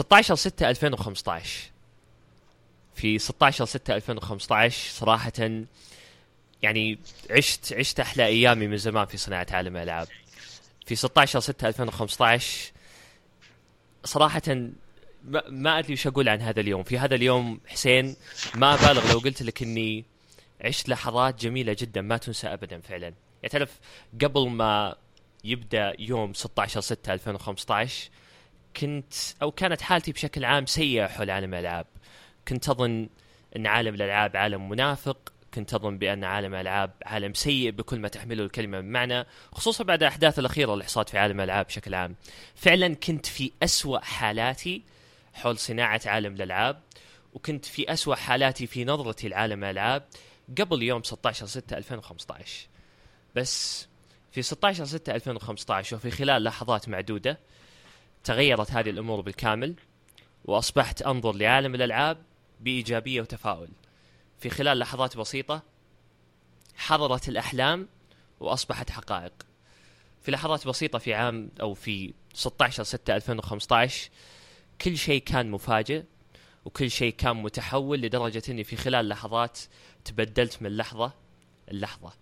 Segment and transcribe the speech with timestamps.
[0.00, 1.70] 16 6 2015
[2.94, 5.32] في 16 6 2015 صراحة
[6.62, 6.98] يعني
[7.30, 10.08] عشت عشت أحلى أيامي من زمان في صناعة عالم الالعاب
[10.86, 12.72] في 16 6 2015
[14.04, 14.42] صراحة
[15.48, 18.16] ما, أدري وش أقول عن هذا اليوم، في هذا اليوم حسين
[18.54, 20.04] ما أبالغ لو قلت لك إني
[20.64, 23.78] عشت لحظات جميلة جدا ما تنسى ابدا فعلا، يعني تعرف
[24.22, 24.96] قبل ما
[25.44, 28.10] يبدأ يوم 16 6 2015
[28.76, 31.86] كنت أو كانت حالتي بشكل عام سيئة حول عالم الألعاب،
[32.48, 33.08] كنت أظن
[33.56, 38.44] أن عالم الألعاب عالم منافق، كنت أظن بأن عالم الألعاب عالم سيء بكل ما تحمله
[38.44, 42.16] الكلمة من معنى خصوصا بعد الاحداث الأخيرة اللي حصلت في عالم الألعاب بشكل عام.
[42.54, 44.82] فعلا كنت في أسوأ حالاتي
[45.34, 46.80] حول صناعة عالم الألعاب
[47.32, 50.02] وكنت في أسوأ حالاتي في نظرتي لعالم الألعاب
[50.58, 52.66] قبل يوم 16 6 2015
[53.36, 53.86] بس
[54.32, 57.38] في 16 6 2015 وفي خلال لحظات معدودة
[58.24, 59.74] تغيرت هذه الأمور بالكامل
[60.44, 62.22] وأصبحت أنظر لعالم الألعاب
[62.60, 63.68] بإيجابية وتفاؤل.
[64.38, 65.62] في خلال لحظات بسيطة
[66.76, 67.88] حضرت الأحلام
[68.40, 69.32] وأصبحت حقائق.
[70.22, 74.10] في لحظات بسيطة في عام أو في 16 6 2015
[74.80, 76.02] كل شيء كان مفاجئ
[76.64, 79.58] وكل شيء كان متحول لدرجة أني في خلال لحظات
[80.04, 81.12] تبدلت من لحظة
[81.70, 82.12] اللحظة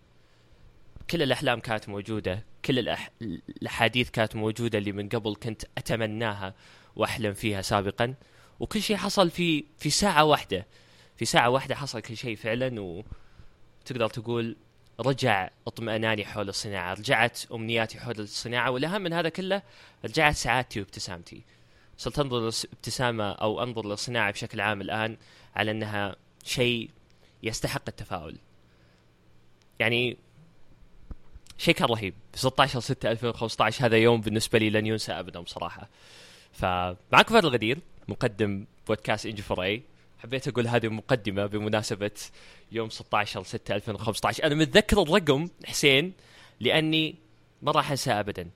[1.11, 3.11] كل الأحلام كانت موجودة كل الأح...
[3.23, 6.55] الأحاديث كانت موجودة اللي من قبل كنت أتمناها
[6.97, 8.15] وأحلم فيها سابقا.
[8.61, 10.67] وكل شيء حصل في في ساعة واحدة.
[11.17, 14.57] في ساعة واحدة حصل كل شيء فعلا وتقدر تقول
[15.01, 16.95] رجع اطمئناني حول الصناعة.
[16.95, 19.63] رجعت أمنياتي حول الصناعة والأهم من هذا كله
[20.05, 21.43] رجعت سعادتي وابتسامتي.
[21.99, 25.17] صرت أنظر للابتسامة أو أنظر للصناعة بشكل عام الآن
[25.57, 26.91] على أنها شيء
[27.43, 28.39] يستحق التفاؤل.
[29.79, 30.17] يعني
[31.59, 32.15] شيء كان رهيب.
[32.35, 35.89] 16 6 2015 هذا يوم بالنسبة لي لن ينسى أبدا بصراحة.
[36.53, 37.79] فمعكم فهد الغدير
[38.09, 39.83] مقدم بودكاست انجي فور اي
[40.19, 42.11] حبيت أقول هذه مقدمة بمناسبة
[42.73, 46.13] يوم 16 6 2015 أنا متذكر الرقم حسين
[46.61, 47.15] لأني
[47.63, 48.51] ما راح أنساه ابدا.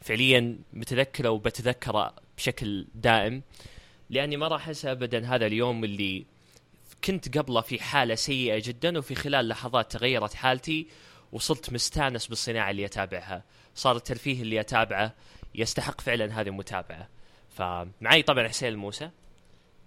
[0.00, 3.42] فعليا متذكره وبتذكره بشكل دائم
[4.10, 5.26] لأني ما راح انسى ابدا.
[5.26, 6.24] هذا اليوم اللي
[7.04, 10.86] كنت قبله في حالة سيئة جدا وفي خلال لحظات تغيرت حالتي
[11.32, 13.44] وصلت مستانس بالصناعة اللي أتابعها.
[13.74, 15.14] صار الترفيه اللي أتابعه
[15.54, 17.08] يستحق فعلا هذه المتابعة.
[17.48, 19.10] فمعي طبعا حسين الموسى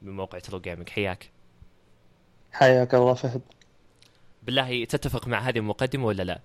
[0.01, 1.31] من موقع ترو جيمنج حياك.
[2.51, 3.41] حياك الله فهد.
[4.43, 6.41] بالله تتفق مع هذه المقدمة ولا لا؟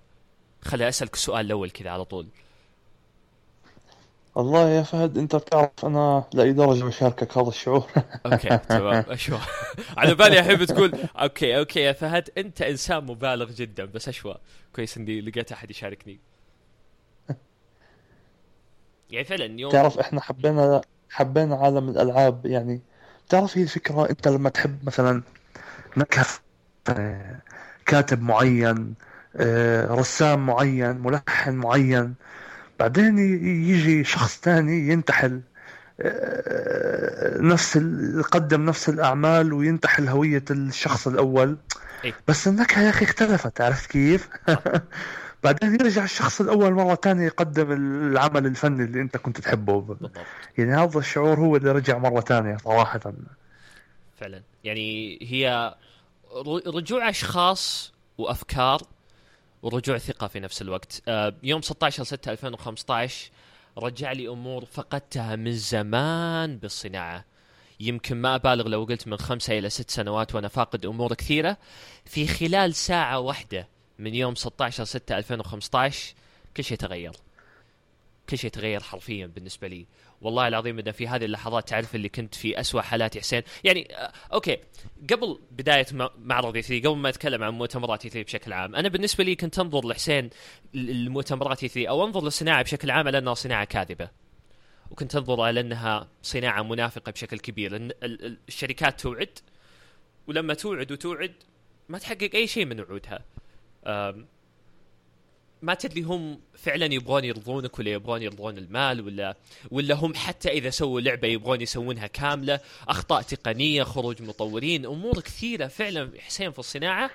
[0.61, 2.27] خلي أسألك السؤال الأول كذا على طول.
[4.37, 7.87] والله يا فهد أنت بتعرف أنا لاي درجه بشاركك هذا الشعور.
[8.25, 9.03] okay تمام.
[9.09, 9.39] أشوى.
[9.97, 14.35] على بالي احب تقول okay okay يا فهد أنت إنسان مبالغ جدا بس أشوى.
[14.75, 16.19] كويس إني لقيت أحد يشاركني.
[19.09, 22.81] يعني فعلا يوم تعرف إحنا حبينا حبينا عالم الألعاب يعني
[23.29, 25.23] تعرف هي الفكرة؟ أنت لما تحب مثلا
[25.97, 26.25] نكهة
[27.85, 28.93] كاتب معين
[29.35, 32.15] آه، رسام معين ملحن معين
[32.79, 33.17] بعدين
[33.69, 35.41] يجي شخص ثاني ينتحل
[36.01, 37.75] آه، نفس
[38.19, 41.57] يقدم نفس الأعمال وينتحل هوية الشخص الأول
[42.05, 42.13] إيه.
[42.27, 44.29] بس النكهة يا أخي اختلفت عرفت كيف؟
[45.43, 50.17] بعدين يرجع الشخص الأول مرة ثانية يقدم العمل الفني اللي أنت كنت تحبه بالضبط.
[50.57, 52.99] يعني هذا الشعور هو اللي رجع مرة ثانية صراحة
[54.17, 55.75] فعلا يعني هي
[56.67, 58.81] رجوع أشخاص وأفكار
[59.61, 61.01] ورجوع ثقة في نفس الوقت.
[61.07, 63.31] آه، يوم 16 6 2015
[63.77, 67.25] رجع لي أمور فقدتها من زمان بالصناعة.
[67.79, 71.57] يمكن ما أبالغ لو قلت من خمسة إلى ست سنوات وأنا فاقد أمور كثيرة.
[72.05, 73.67] في خلال ساعة واحدة
[73.99, 76.13] من يوم 16 6 2015
[76.57, 77.11] كل شيء تغير.
[78.29, 79.85] كل شيء تغير حرفيا بالنسبة لي.
[80.21, 83.43] والله العظيم انه في هذه اللحظات تعرف اللي كنت في أسوأ حالاتي حسين.
[83.63, 84.57] يعني آه أوكي.
[85.11, 85.85] قبل بداية
[86.17, 89.87] معرض 3 قبل ما أتكلم عن مؤتمرات 3 بشكل عام أنا بالنسبة لي كنت أنظر
[89.87, 90.29] لحسين
[90.75, 94.09] المؤتمرات 3 أو أنظر للصناعة بشكل عام على أنها صناعة كاذبة.
[94.91, 97.91] وكنت أنظر على أنها صناعة منافقة بشكل كبير لأن
[98.47, 99.39] الشركات توعد
[100.27, 101.33] ولما توعد وتوعد
[101.89, 103.25] ما تحقق أي شيء من وعودها.
[105.61, 109.35] ما تدري هم فعلا يبغون يرضونك ولا يبغون يرضون المال ولا
[109.71, 115.67] ولا هم حتى إذا سووا لعبة يبغون يسوونها كاملة أخطاء تقنية خروج مطورين أمور كثيرة
[115.67, 117.11] فعلا حسين في الصناعة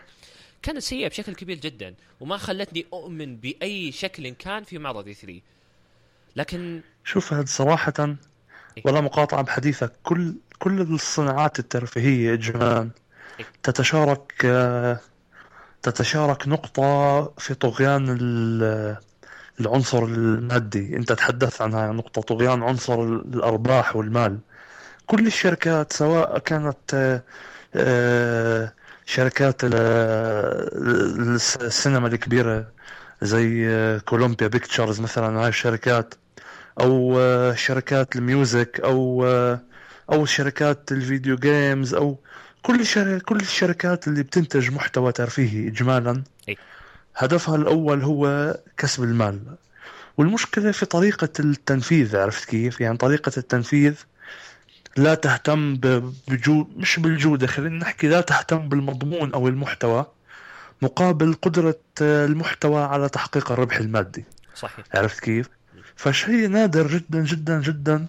[0.63, 5.41] كانت سيئة بشكل كبير جدا وما خلتني أؤمن بأي شكل كان في معرض 3
[6.37, 12.91] لكن شوف هذا صراحة إيه؟ ولا مقاطعة بحديثك كل كل الصناعات الترفيهية اجمالا
[13.41, 15.01] إيه؟ تتشارك آه،
[15.83, 16.83] تتشارك نقطة
[17.39, 18.19] في طغيان
[19.61, 20.97] العنصر المادي.
[20.97, 24.39] انت تحدثت عن هاي النقطة طغيان عنصر الأرباح والمال.
[25.07, 27.21] كل الشركات سواء كانت
[27.75, 28.73] آه،
[29.07, 29.57] شركات
[31.65, 32.67] السينما الكبيرة
[33.23, 33.69] زي
[34.05, 36.15] Columbia Pictures مثلا هاي الشركات
[36.81, 37.21] أو
[37.55, 39.25] شركات ال music أو
[40.13, 42.19] أو شركات الفيديو جيمز أو
[42.63, 46.23] كل كل الشركات اللي بتنتج محتوى ترفيهي اجمالا
[47.17, 49.41] هدفها الأول هو كسب المال.
[50.17, 53.95] والمشكلة في طريقة التنفيذ عرفت كيف؟ يعني طريقة التنفيذ
[54.97, 55.77] لا تهتم
[56.29, 60.07] بجو مش بالجودة خلينا نحكي لا تهتم بالمضمون أو المحتوى
[60.83, 64.25] مقابل قدرة المحتوى على تحقيق الربح المادي.
[64.55, 64.85] صحيح.
[64.95, 65.49] عرفت كيف؟
[65.97, 68.07] فشيء نادر جدا جدا جدا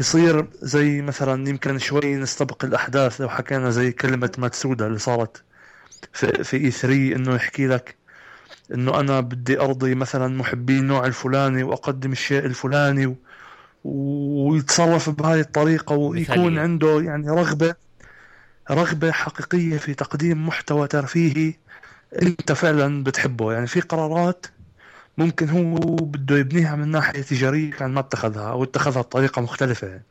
[0.00, 5.44] يصير زي مثلا يمكن شوي نستبق الأحداث لو حكينا زي كلمة ماتسودا اللي صارت
[6.12, 7.96] في في اي 3 إنه يحكي لك
[8.74, 13.16] إنه أنا بدي أرضي مثلا محبي النوع الفلاني وأقدم الشيء الفلاني و...
[13.84, 16.58] ويتصرف بهاي الطريقة ويكون.
[16.58, 17.74] عنده يعني رغبة
[18.70, 21.54] رغبة حقيقية في تقديم محتوى ترفيهي
[22.22, 24.46] أنت فعلا بتحبه يعني في قرارات
[25.18, 30.04] ممكن هو بده يبنيها من ناحية تجارية كان ما اتخذها أو اتخذها بطريقة مختلفة يعني.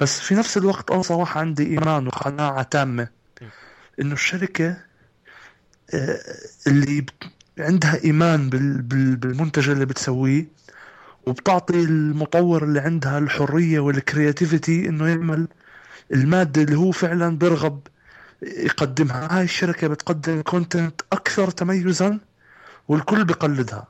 [0.00, 3.08] بس في نفس الوقت أنا صراحة عندي إيمان وقناعة تامة
[4.00, 4.76] إنه الشركة
[5.94, 6.18] آه،
[6.66, 7.06] اللي
[7.58, 10.48] عندها إيمان بالمنتج اللي بتسويه
[11.26, 15.48] وبتعطي المطور اللي عندها الحرية والكرياتيفيتي إنه يعمل
[16.12, 17.80] المادة اللي هو فعلا برغب
[18.42, 22.18] يقدمها هاي الشركة بتقدم كونتنت أكثر تميزا
[22.88, 23.86] والكل بقلدها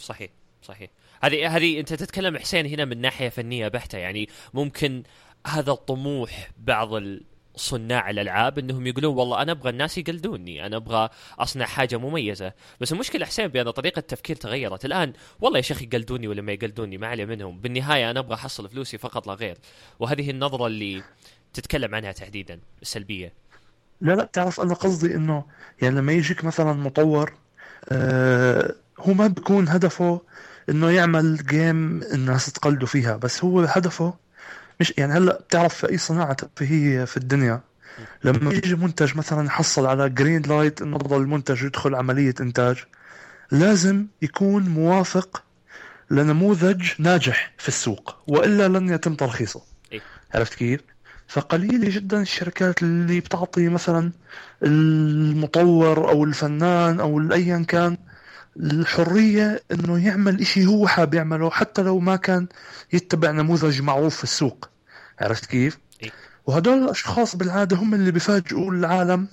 [0.00, 0.30] صحيح
[0.62, 0.90] صحيح.
[1.22, 5.02] هذه هذه أنت تتكلم حسين هنا من ناحية فنية بحتة يعني ممكن
[5.46, 7.02] هذا الطموح بعض
[7.56, 11.08] صناع الألعاب إنهم يقولون والله أنا أبغى الناس يقلدوني أنا أبغى
[11.38, 12.52] أصنع حاجة مميزة.
[12.80, 14.84] بس المشكلة حسين بأن طريقة التفكير تغيرت.
[14.84, 17.60] الآن والله يا شيخ يقلدوني ولا ما يقلدوني ما علي منهم.
[17.60, 19.58] بالنهاية أنا أبغى أحصل فلوسي فقط لا غير.
[19.98, 21.02] وهذه النظرة اللي
[21.52, 23.32] تتكلم عنها تحديدا السلبيه
[24.00, 25.44] لا لا تعرف أنا قصدي إنه
[25.82, 27.32] يعني لما يجيك مثلا مطور
[27.92, 30.20] آه هو ما بيكون هدفه
[30.68, 34.14] إنه يعمل game الناس تقلدوا فيها بس هو هدفه
[34.80, 37.60] مش يعني هلأ بتعرف في أي صناعة ترفيهيه في الدنيا
[38.24, 42.76] لما يجي منتج مثلا يحصل على green light إنه المنتج يدخل عملية إنتاج
[43.52, 45.42] لازم يكون موافق
[46.10, 49.62] لنموذج ناجح في السوق وإلا لن يتم ترخيصه
[49.92, 50.00] إيه؟
[50.34, 50.80] عرفت كيف؟
[51.28, 54.12] فقليلة جدا الشركات اللي بتعطي مثلا
[54.62, 57.96] المطور أو الفنان أو ايا كان
[58.56, 62.46] الحرية إنه يعمل إشي هو حاب يعمله حتى لو ما كان
[62.92, 64.68] يتبع نموذج معروف في السوق
[65.20, 66.10] عرفت كيف؟ إيه؟
[66.46, 69.28] وهدول الأشخاص بالعادة هم اللي بيفاجئوا العالم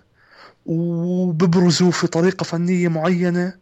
[0.65, 3.53] وببرزوا في طريقة فنية معينة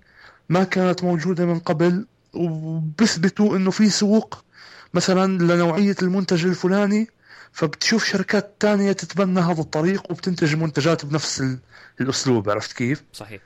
[0.50, 4.44] ما كانت موجودة من قبل وبثبتوا إنه في سوق
[4.94, 7.08] مثلا لنوعية المنتج الفلاني
[7.52, 11.44] فبتشوف شركات تانية تتبنى هذا الطريق وبتنتج منتجات بنفس
[12.02, 13.42] الأسلوب عرفت كيف؟ صحيح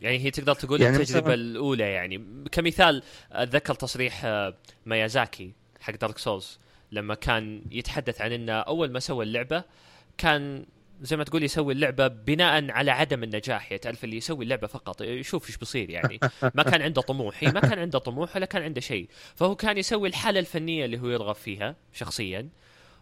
[0.00, 2.24] يعني هي تقدر تقول يعني التجربة الأولى يعني.
[2.52, 3.02] كمثال
[3.32, 4.54] أتذكر تصريح آه،
[4.86, 6.58] مايازاكي حق دارك سولز
[6.92, 9.64] لما كان يتحدث عن إنه أول ما سوى اللعبة
[10.18, 10.66] كان
[11.00, 15.02] زي ما تقول يسوي اللعبة بناء على عدم النجاح يعني تعرف اللي يسوي اللعبة فقط.
[15.02, 16.20] يشوف إيش بيصير يعني.
[16.54, 17.42] ما كان عنده طموح.
[17.42, 19.08] ما كان عنده طموح ولا كان عنده شيء.
[19.34, 22.48] فهو كان يسوي الحالة الفنية اللي هو يرغب فيها شخصيا.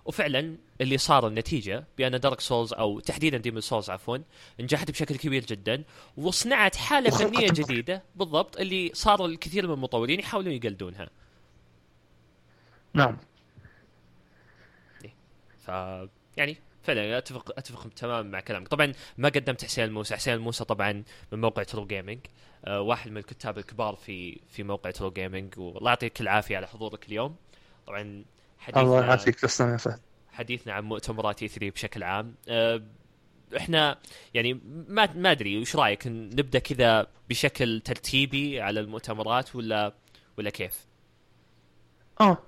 [0.05, 4.19] وفعلا اللي صار النتيجة بأن Dark Souls أو تحديدا Demon's Souls عفوا
[4.61, 5.85] نجحت بشكل كبير جدا
[6.17, 8.03] وصنعت حالة فنية جديدة.
[8.17, 11.11] بالضبط اللي صار الكثير من المطورين يحاولون يقلدونها.
[12.95, 13.19] نعم.
[15.05, 15.15] إيه.
[15.59, 15.69] ف
[16.37, 18.69] يعني فعلا أتفق أتفق تماما مع كلامك.
[18.69, 22.19] طبعا ما قدمت حسين الموسى حسين الموسى طبعا من موقع True Gaming
[22.65, 27.09] أه واحد من الكتاب الكبار في في موقع True Gaming والله يعطيك العافية على حضورك
[27.09, 27.37] اليوم.
[27.87, 28.25] طبعا
[28.65, 30.01] حديثنا الله يعافيك تسلم يا فهد.
[30.33, 32.35] حديثنا عن مؤتمرات E3 بشكل عام.
[32.49, 32.83] أه
[33.57, 33.99] إحنا
[34.35, 39.95] يعني ما ما أدري وش رأيك؟ نبدأ كذا بشكل ترتيبي على المؤتمرات ولا
[40.39, 40.87] ولا كيف؟
[42.21, 42.39] آه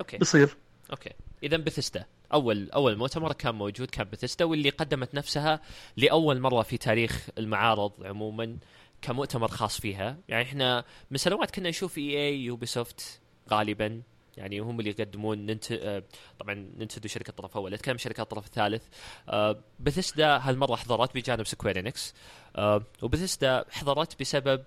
[0.00, 0.18] okay.
[0.18, 0.56] بصير
[0.90, 1.10] okay.
[1.42, 5.60] اذا بثستا أول أول مؤتمر كان موجود كان بثستا واللي قدمت نفسها
[5.96, 8.58] لأول مرة في تاريخ المعارض عموما
[9.02, 10.18] كمؤتمر خاص فيها.
[10.28, 13.20] يعني إحنا من سنوات كنا نشوف EA Ubisoft
[13.50, 14.02] غالبا.
[14.36, 15.72] يعني هم اللي يقدمون ننت...
[15.72, 16.02] آه،
[16.38, 18.82] طبعا Nintendo شركة طرف أول أتكلم شركات الطرف الثالث
[19.28, 22.14] آه، بثسدا هالمرة حضرت بجانب Square Enix
[22.56, 24.64] آه، وبثسدا حضرت بسبب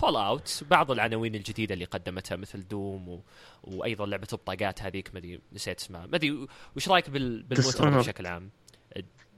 [0.00, 3.20] Fallout بعض العناوين الجديدة اللي قدمتها مثل Doom و...
[3.64, 6.06] وأيضا لعبة البطاقات هذيك ما أدري نسيت اسمها.
[6.06, 6.46] ما أدري
[6.76, 7.42] وش رأيك بال...
[7.42, 8.50] بالمؤتمر بشكل عام؟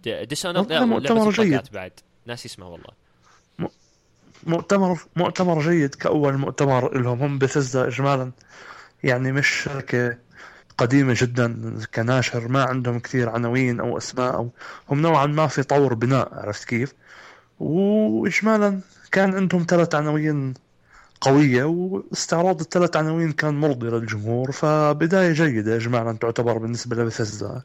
[0.04, 1.72] ديسونر لا مؤتمر جيد.
[1.72, 1.92] بعد.
[2.26, 2.90] ناسي اسمه والله.
[4.46, 8.32] مؤتمر مؤتمر جيد كأول مؤتمر لهم هم بثزدا إجمالا.
[9.05, 10.19] يعني مش شركة
[10.79, 14.50] قديمة جدا كناشر ما عندهم كثير عناوين أو أسماء أو
[14.88, 16.95] هم نوعا ما في طور بناء عرفت كيف؟
[17.61, 18.81] وإجمالا
[19.12, 20.55] كان عندهم ثلاث عناوين
[21.21, 27.62] قوية واستعراض الثلاث عناوين كان مرضي للجمهور فبداية جيدة إجمالا تعتبر بالنسبة لبثزدا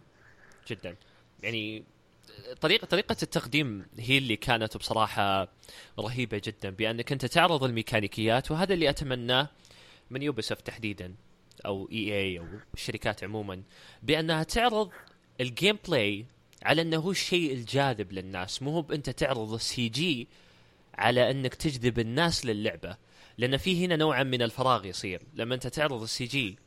[0.70, 0.96] جدا.
[1.44, 1.84] يعني
[2.62, 5.48] طريقة طريقة التقديم هي اللي كانت بصراحة
[6.00, 9.50] رهيبة جدا بأنك أنت تعرض الميكانيكيات وهذا اللي أتمناه
[10.12, 11.16] من Ubisoft تحديدا
[11.66, 13.64] أو EA أو الشركات عموما
[14.04, 14.90] بأنها تعرض
[15.42, 16.26] ال gameplay
[16.64, 18.62] على أنه هو الشيء الجاذب للناس.
[18.62, 20.28] مو هو بأنت تعرض ال CG
[20.96, 22.98] على أنك تجذب الناس للعبة.
[23.38, 25.22] لأن في هنا نوعا من الفراغ يصير.
[25.34, 26.58] لما أنت تعرض ال CG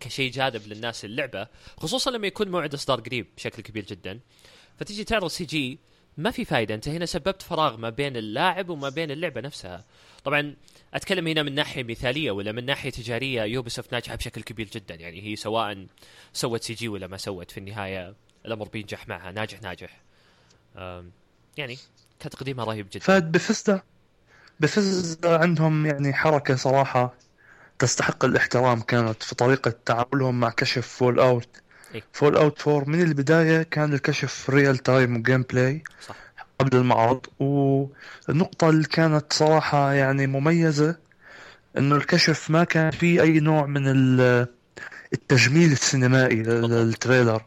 [0.00, 4.20] كشيء جاذب للناس اللعبة خصوصا لما يكون موعد إصدار قريب بشكل كبير جدا
[4.78, 5.78] فتيجي تعرض CG
[6.16, 9.84] ما في فائده أنت هنا سببت فراغ ما بين اللاعب وما بين اللعبة نفسها.
[10.24, 10.54] طبعا
[10.94, 14.94] أتكلم هنا من ناحية مثالية ولا من ناحية تجارية Ubisoft ناجحة بشكل كبير جدا.
[14.94, 15.86] يعني هي سواء
[16.32, 18.14] سوت CG ولا ما سوت في النهاية
[18.46, 20.00] الأمر بينجح معها ناجح ناجح.
[21.56, 21.78] يعني
[22.20, 23.04] كتقديمها رهيب جدا.
[23.04, 23.82] فهد Bethesda
[24.60, 27.14] Bethesda عندهم يعني حركة صراحة
[27.78, 28.80] تستحق الاحترام.
[28.80, 31.48] كانت في طريقة تعاملهم مع كشف Fallout.
[32.12, 36.16] Fallout 4 من البداية كان الكشف real time و gameplay صح.
[36.58, 40.96] قبل المعرض والنقطة اللي كانت صراحة يعني مميزة
[41.78, 43.82] إنه الكشف ما كان فيه أي نوع من
[45.12, 47.42] التجميل السينمائي لل trailer.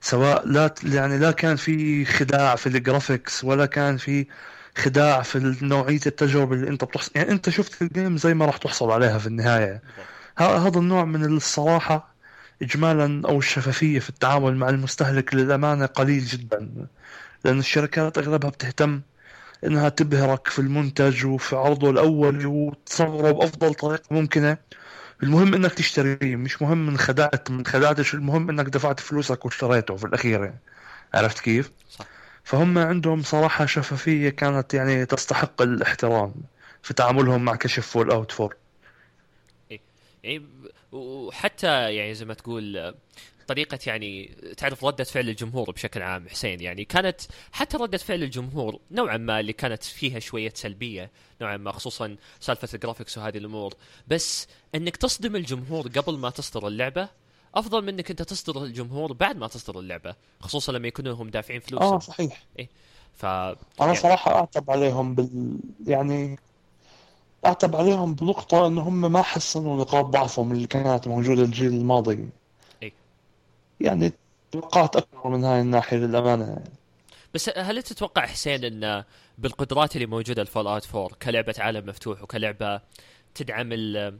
[0.00, 4.26] سواء لا يعني لا كان في خداع في ال graphics ولا كان في
[4.78, 8.56] خداع في نوعية التجربة اللي أنت بتحصل يعني أنت شفت ال game زي ما راح
[8.56, 9.82] تحصل عليها في النهاية.
[10.38, 12.14] هذا النوع من الصراحة
[12.62, 16.86] إجمالا أو الشفافية في التعامل مع المستهلك للأمانة قليل جدا.
[17.44, 19.00] لأن الشركات أغلبها بتهتم
[19.64, 24.56] إنها تبهرك في المنتج وفي عرضه الأول وتصوره بأفضل طريقة ممكنة
[25.22, 30.04] المهم إنك تشتريه مش مهم من خدعت من خدعتش المهم إنك دفعت فلوسك واشتريته في
[30.04, 30.58] الأخير يعني.
[31.14, 32.06] عرفت كيف؟ صح.
[32.44, 36.34] فهم عندهم صراحة شفافية كانت يعني تستحق الاحترام
[36.82, 38.56] في تعاملهم مع كشف Fallout four
[40.24, 40.42] يعني
[40.92, 42.94] وحتى يعني زي ما تقول
[43.50, 47.20] طريقة يعني تعرف ردة فعل الجمهور بشكل عام حسين يعني كانت
[47.52, 52.68] حتى ردة فعل الجمهور نوعا ما اللي كانت فيها شوية سلبية نوعا ما خصوصا سالفة
[52.74, 53.74] الجرافيكس وهذه الأمور.
[54.08, 57.08] بس أنك تصدم الجمهور قبل ما تصدر اللعبة
[57.54, 61.60] أفضل من أنك أنت تصدر الجمهور بعد ما تصدر اللعبة خصوصا لما يكونوا هم دافعين
[61.60, 61.82] فلوس.
[61.82, 62.42] آه صحيح.
[62.58, 62.68] إيه.
[63.14, 63.94] ف أنا يعني...
[63.94, 66.38] صراحة أعتب عليهم بال يعني
[67.46, 72.28] أعتب عليهم بنقطة انه هم ما حسنوا نقاط ضعفهم اللي كانت موجودة الجيل الماضي.
[73.80, 74.12] يعني
[74.52, 76.70] توقعت أكثر من هاي الناحية للأمانة يعني.
[77.34, 79.04] بس هل تتوقع حسين إن
[79.38, 82.80] بالقدرات اللي موجودة ال Fallout 4 كلعبة عالم مفتوح وكلعبة
[83.34, 83.68] تدعم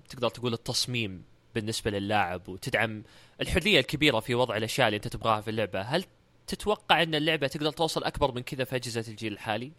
[0.09, 1.23] تقدر تقول التصميم
[1.55, 3.02] بالنسبة للاعب وتدعم
[3.40, 6.05] الحرية الكبيرة في وضع الأشياء اللي أنت تبغاها في اللعبة هل
[6.47, 9.73] تتوقع إن اللعبة تقدر توصل أكبر من كذا في أجهزة الجيل الحالي؟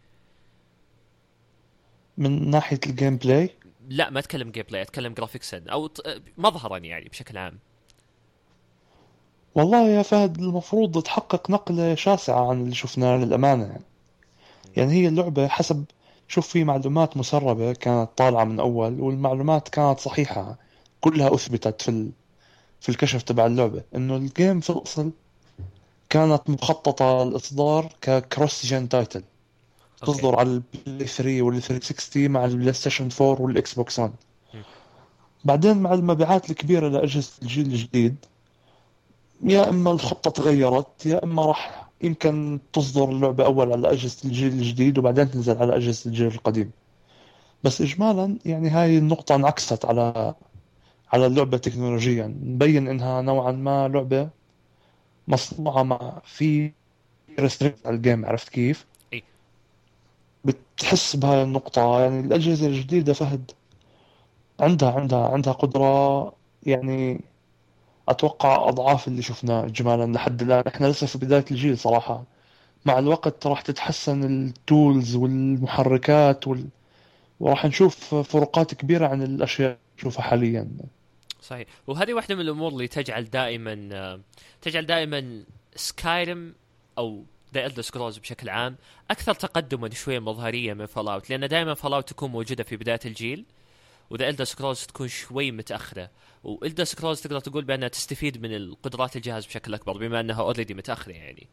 [2.17, 3.49] من ناحية ال gameplay
[3.89, 5.89] لا ما أتكلم gameplay أتكلم graphics ا أو
[6.37, 7.59] مظهرا يعني بشكل عام
[9.55, 13.63] والله يا فهد المفروض تحقق نقلة شاسعة عن اللي شفناه للأمانة.
[13.63, 13.83] يعني.
[14.77, 15.85] يعني هي اللعبة حسب
[16.27, 20.57] شوف في معلومات مسربة كانت طالعة من أول والمعلومات كانت صحيحة.
[21.01, 22.11] كلها أثبتت في ال...
[22.81, 23.83] في الكشف تبع اللعبة.
[23.95, 25.11] إنه ال game في الأصل
[26.09, 29.23] كانت مخططة الإصدار ك cross-gen title
[30.01, 30.49] تصدر على
[30.85, 34.11] ال Play 3 وال 360 مع ال PlayStation 4 وال Xbox 1
[35.45, 38.15] بعدين مع المبيعات الكبيرة لأجهزة الجيل الجديد
[39.43, 44.97] يا إما الخطة تغيرت يا إما راح يمكن تصدر اللعبة أول على أجهزة الجيل الجديد
[44.97, 46.71] وبعدين تنزل على أجهزة الجيل القديم.
[47.63, 50.35] بس اجمالا يعني هاي النقطة انعكست على
[51.13, 52.27] على اللعبة تكنولوجيا.
[52.27, 54.29] مبين إنها نوعا ما لعبة
[55.27, 56.71] مصنوعة مع في
[57.39, 58.85] restrict على ال game عرفت كيف؟
[60.45, 61.99] بتحس بهاي النقطة.
[62.01, 63.51] يعني الأجهزة الجديدة فهد
[64.59, 66.33] عندها عندها عندها قدرة
[66.63, 67.21] يعني
[68.11, 70.63] أتوقع أضعاف اللي شفناه إجمالا لحد الآن.
[70.67, 72.23] إحنا لسه في بداية الجيل صراحة.
[72.85, 76.67] مع الوقت راح تتحسن ال tools والمحركات وال...
[77.39, 80.67] وراح نشوف فروقات كبيرة عن الأشياء نشوفها حاليا.
[81.41, 81.67] صحيح.
[81.87, 84.19] وهذه واحدة من الأمور اللي تجعل دائما
[84.61, 85.43] تجعل دائما
[85.75, 86.53] Skyrim
[86.97, 87.23] أو
[87.53, 88.75] The Elder Scrolls بشكل عام
[89.11, 93.45] أكثر تقدما شوية مظهريه من Fallout لأن دائما Fallout تكون موجودة في بداية الجيل
[94.09, 96.09] و The Elder Scrolls تكون شوي متأخرة.
[96.43, 100.73] و Elder Scrolls تقدر تقول بأنها تستفيد من القدرات الجهاز بشكل أكبر بما أنها already
[100.73, 101.47] متأخرة يعني.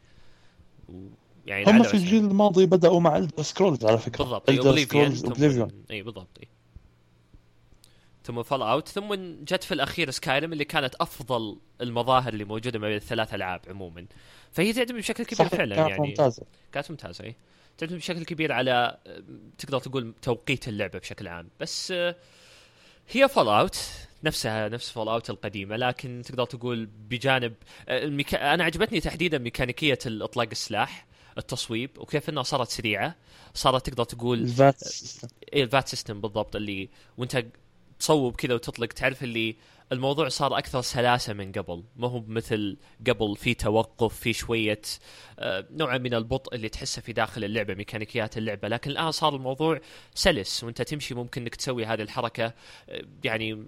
[1.46, 4.24] يعني هم في الجيل الماضي بدأوا مع Elder Scrolls على فكرة.
[4.24, 5.84] بالضبط Elder Scrolls Oblivion.
[5.90, 6.48] إي بالضبط إي.
[8.24, 9.14] ثم Fallout ثم
[9.44, 14.06] جت في الأخير Skyrim اللي كانت أفضل المظاهر اللي موجودة ما بين الثلاث ألعاب عموما.
[14.52, 16.08] فهي تعتمد بشكل كبير صحيح فعلا كانت يعني.
[16.08, 16.42] ممتازة.
[16.72, 17.34] كانت ممتازة إي.
[17.78, 18.98] تعتمد بشكل كبير على
[19.58, 21.48] تقدر تقول توقيت اللعبة بشكل عام.
[21.60, 22.16] بس آه،
[23.10, 23.78] هي Fallout.
[24.24, 27.54] نفسها نفس Fallout القديمة لكن تقدر تقول بجانب
[27.88, 28.54] آه، الميكا...
[28.54, 31.06] أنا عجبتني تحديدا ميكانيكية إطلاق السلاح
[31.38, 33.14] التصويب وكيف إنها صارت سريعة
[33.54, 34.82] صارت تقدر تقول ال VATS
[35.52, 37.44] إيه ال VATS system بالضبط اللي وأنت
[37.98, 39.56] تصوب كذا وتطلق تعرف اللي
[39.92, 44.80] الموضوع صار أكثر سلاسة من قبل ما هو مثل قبل في توقف في شوية
[45.38, 49.80] آه، نوع من البطء اللي تحسه في داخل اللعبة ميكانيكيات اللعبة لكن الآن صار الموضوع
[50.14, 52.54] سلس وأنت تمشي ممكن إنك تسوي هذه الحركة
[52.88, 53.64] آه، يعني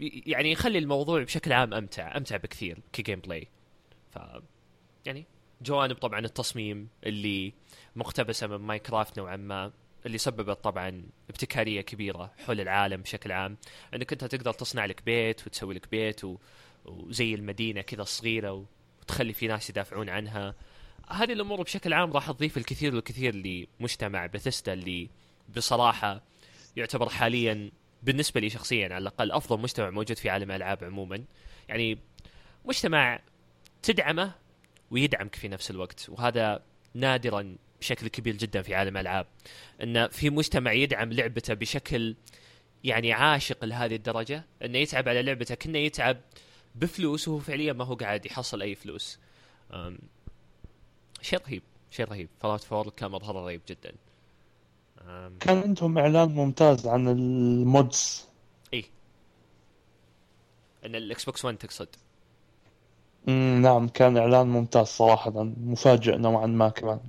[0.00, 3.48] يعني يخلي الموضوع بشكل عام أمتع أمتع بكثير ك gameplay
[4.10, 4.18] ف
[5.06, 5.26] يعني
[5.62, 7.52] جوانب طبعا التصميم اللي
[7.96, 9.72] مقتبسة من Minecraft نوعا ما
[10.06, 13.56] اللي سببت طبعا ابتكارية كبيرة حول العالم بشكل عام.
[13.94, 16.38] إنك أنت تقدر تصنع لك بيت وتسوي لك بيت و...
[16.84, 18.66] وزي المدينة كذا صغيرة
[19.00, 20.54] وتخلي في ناس يدافعون عنها.
[21.08, 23.34] هذه الأمور بشكل عام راح تضيف الكثير والكثير
[23.80, 25.08] لمجتمع بثيستا اللي
[25.56, 26.22] بصراحة
[26.76, 27.70] يعتبر حاليا
[28.02, 31.24] بالنسبة لي شخصيا على الأقل أفضل مجتمع موجود في عالم الالعاب عموما.
[31.68, 31.98] يعني
[32.64, 33.20] مجتمع
[33.82, 34.32] تدعمه
[34.90, 36.62] ويدعمك في نفس الوقت وهذا
[36.94, 39.26] نادرا بشكل كبير جدا في عالم الالعاب
[39.82, 42.16] إن في مجتمع يدعم لعبته بشكل
[42.84, 46.20] يعني عاشق لهذه الدرجة إنه يتعب على لعبته كأنه يتعب
[46.74, 49.18] بفلوس وهو فعليا ما هو قاعد يحصل أي فلوس.
[51.20, 52.28] شيء رهيب شيء رهيب.
[52.40, 53.94] Fallout four كان مظهر رهيب جدا.
[55.40, 58.28] كان عندهم إعلان ممتاز عن ال mods.
[60.86, 61.88] إن ال Xbox 1 تقصد.
[63.26, 67.00] مم، نعم كان إعلان ممتاز صراحة مفاجئ نوعا ما كمان.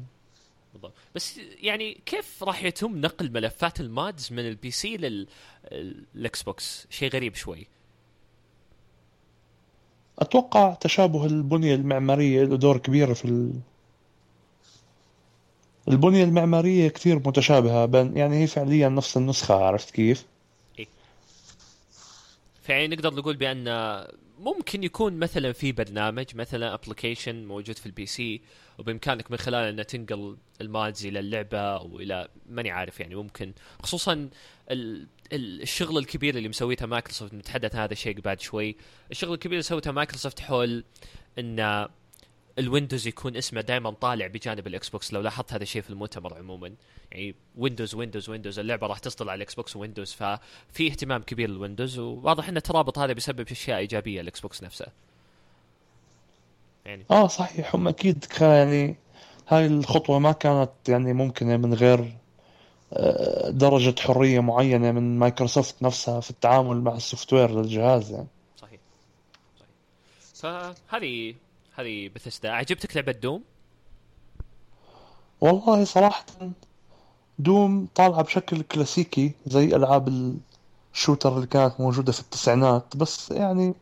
[0.73, 0.93] بالضبط.
[1.15, 7.09] بس يعني كيف راح يتم نقل ملفات ال mods من ال PC لل Xbox شيء
[7.09, 7.67] غريب شوي.
[10.19, 13.53] أتوقع تشابه البنية المعمارية له دور كبير في.
[15.87, 20.25] البنية المعمارية كثير متشابهة بين يعني هي فعليا نفس النسخة عرفت كيف؟
[22.63, 23.67] فيعني نقدر نقول بأن
[24.39, 28.41] ممكن يكون مثلا في برنامج مثلا application موجود في ال PC
[28.79, 33.53] وبإمكانك من خلاله أن تنقل ال mods إلى اللعبة أو إلى ماني عارف يعني ممكن.
[33.83, 34.13] خصوصا
[34.71, 35.07] ال...
[35.33, 38.75] ال- الشغل الكبير اللي مسويته مايكروسوفت نتحدث هذا الشيء بعد شوي.
[39.11, 40.83] الشغل الكبير اللي سوته مايكروسوفت حول
[41.39, 41.87] إن
[42.59, 46.37] ال Windows يكون اسمه دائما طالع بجانب ال Xbox لو لاحظت هذا الشيء في المؤتمر
[46.37, 46.73] عموما
[47.11, 51.59] يعني Windows Windows Windows اللعبة راح تصدر على ال Xbox Windows ففي اهتمام كبير لل
[51.59, 51.99] Windows.
[51.99, 54.85] وواضح إن الترابط هذا بيسبب أشياء إيجابية لل Xbox نفسه.
[56.85, 57.75] يعني آه صحيح.
[57.75, 58.95] هم كان يعني
[59.47, 62.13] هاي الخطوة ما كانت يعني ممكنة من غير
[62.93, 68.27] آه، درجة حرية معينة من مايكروسوفت نفسها في التعامل مع ال software للجهاز يعني.
[68.57, 68.79] صحيح.
[70.35, 70.73] صحيح.
[70.89, 71.35] فهذه
[71.75, 73.43] هذه بثسدا عجبتك لعبة دوم؟
[75.41, 76.25] والله صراحة
[77.39, 80.35] دوم طالعة بشكل كلاسيكي زي ألعاب
[80.93, 83.73] ال shooter اللي كانت موجودة في التسعينات بس يعني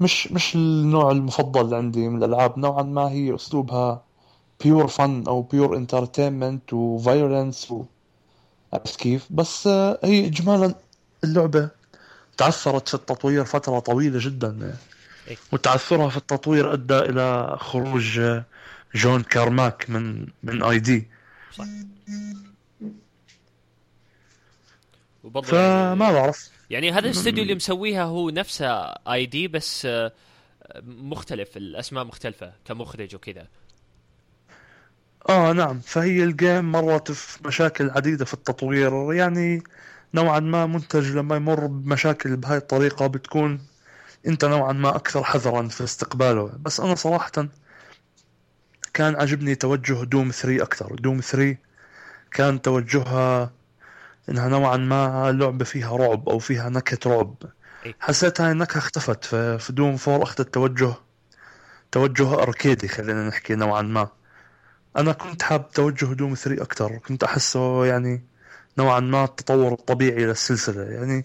[0.00, 4.02] مش مش النوع المفضل عندي من الألعاب نوعا ما هي أسلوبها
[4.64, 7.84] pure fun أو pure entertainment و violence و...
[8.72, 10.74] عرفت كيف بس آه، هي إجمالا
[11.24, 11.70] اللعبة
[12.36, 14.76] تعثرت في التطوير فترة طويلة جدا.
[15.52, 18.20] وتعثرها في التطوير أدى إلى خروج
[18.94, 21.08] جون كارماك من من id.
[21.52, 21.64] صح
[25.24, 26.50] وبرضه فما يعني, بعرف.
[26.70, 30.12] يعني هذا الاستوديو اللي مسويها هو نفسه آي دي بس آه،
[30.84, 33.46] مختلف الأسماء مختلفة كمخرج وكذا.
[35.28, 35.80] آه نعم.
[35.80, 39.12] فهي الجيم مرت في مشاكل عديدة في التطوير.
[39.12, 39.62] يعني
[40.14, 43.60] نوعا ما منتج لما يمر بمشاكل بهاي الطريقة بتكون
[44.26, 46.52] انت نوعا ما أكثر حذرا في استقباله.
[46.60, 47.48] بس أنا صراحة
[48.92, 50.94] كان عجبني توجه دوم 3 أكثر.
[50.94, 51.56] دوم 3
[52.32, 53.52] كان توجهها
[54.28, 57.34] إنها نوعا ما لعبة فيها رعب أو فيها نكهة رعب.
[57.86, 57.94] إيه.
[58.00, 60.94] حسيت هاي النكهة اختفت في دوم 4 اخذت توجه
[61.92, 64.08] توجه أركيدي خلينا نحكي نوعا ما.
[64.96, 66.98] أنا كنت حاب توجه دوم 3 أكثر.
[66.98, 68.24] كنت أحسه يعني
[68.78, 70.82] نوعا ما التطور الطبيعي للسلسلة.
[70.82, 71.24] يعني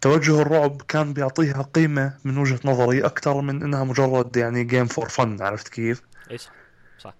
[0.00, 5.08] توجه الرعب كان بيعطيها قيمة من وجهة نظري أكثر من إنها مجرد يعني game for
[5.08, 6.56] fun عرفت كيف؟ إي صح
[6.98, 7.18] صح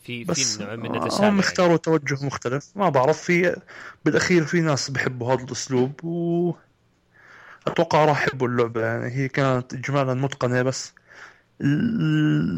[0.00, 1.40] في بس في نوع من آه، الرساله هم يعني.
[1.40, 3.56] اختاروا توجه مختلف ما بعرف في
[4.04, 6.52] بالأخير في ناس بحبوا هذا الأسلوب و
[7.66, 10.94] أتوقع راح يحبوا اللعبة يعني هي كانت إجمالا متقنة بس
[11.60, 12.00] ال-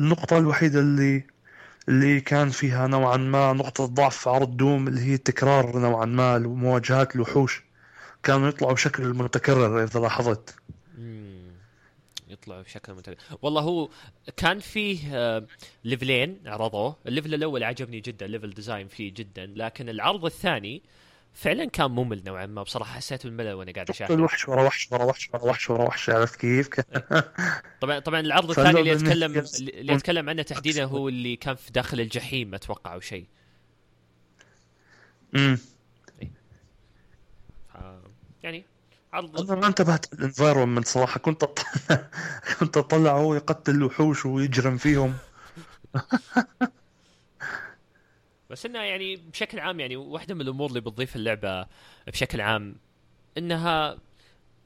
[0.02, 1.26] النقطة الوحيدة اللي
[1.88, 6.38] اللي كان فيها نوعا ما نقطة ضعف في عرض دوم اللي هي تكرار نوعا ما
[6.38, 7.64] مواجهات الوحوش
[8.22, 10.54] كانوا يطلعوا بشكل متكرر إذا لاحظت.
[12.28, 13.16] يطلعوا بشكل متكرر.
[13.42, 13.88] والله هو
[14.36, 15.46] كان فيه آه،
[15.84, 16.96] ليفلين عرضوه.
[17.06, 19.46] ال level الأول عجبني جدا level design فيه جدا.
[19.46, 20.82] لكن العرض الثاني
[21.34, 22.62] فعلا كان ممل نوعا ما.
[22.62, 26.10] بصراحة حسيت بالملل وأنا قاعد اشاهد الوحش ورا وحش ورا وحش ورا وحش ورا وحش.
[26.10, 26.68] عرفت كيف؟
[27.80, 32.00] طبعا طبعا العرض الثاني اللي اتكلم اللي أتكلم عنه تحديدا هو اللي كان في داخل
[32.00, 33.26] الجحيم أتوقع أو شيء.
[35.34, 35.58] امم
[38.42, 38.64] يعني
[39.12, 39.50] عرض.
[39.50, 41.66] أنا ما انتبهت لل environment صراحة كنت أطلع
[42.60, 45.14] كنت اطلع هو يقتل الوحوش ويجرم فيهم.
[48.50, 51.66] بس انها يعني بشكل عام يعني واحدة من الأمور اللي بتضيف اللعبة
[52.06, 52.76] بشكل عام
[53.38, 53.98] إنها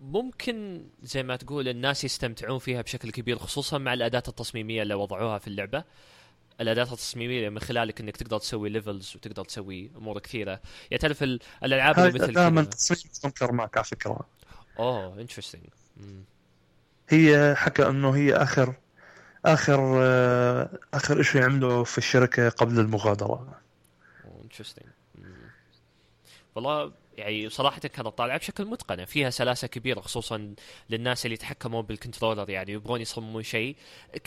[0.01, 5.39] ممكن زي ما تقول الناس يستمتعون فيها بشكل كبير خصوصا مع الأداة التصميمية اللي وضعوها
[5.39, 5.85] في اللعبة.
[6.61, 10.61] الأداة التصميمية من خلالك إنك تقدر تسوي levels وتقدر تسوي أمور كثيرة.
[10.91, 11.23] يعني تعرف
[11.63, 14.36] الألعاب مثل دائما تصميم تنكر معك على فكرة.
[14.79, 15.63] أوه interesting
[17.09, 18.75] هي حكى إنه هي آخر
[19.45, 20.03] آخر
[20.95, 23.61] آخر شيء عمله في الشركة قبل المغادرة.
[24.43, 24.87] interesting
[26.55, 29.05] والله يعني صراحة كانت طالعة بشكل متقنة.
[29.05, 30.55] فيها سلاسة كبيرة خصوصا
[30.91, 33.77] للناس اللي يتحكمون بال controller يعني يبغون يصممون شيء.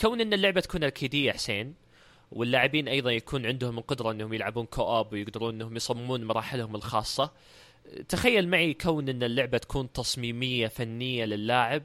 [0.00, 1.74] كون إن اللعبة تكون اركيدية حسين
[2.32, 7.30] واللاعبين أيضا يكون عندهم القدرة إنهم يلعبون كوآب ويقدرون إنهم يصممون مراحلهم الخاصة.
[8.08, 11.82] تخيل معي كون إن اللعبة تكون تصميمية فنية للاعب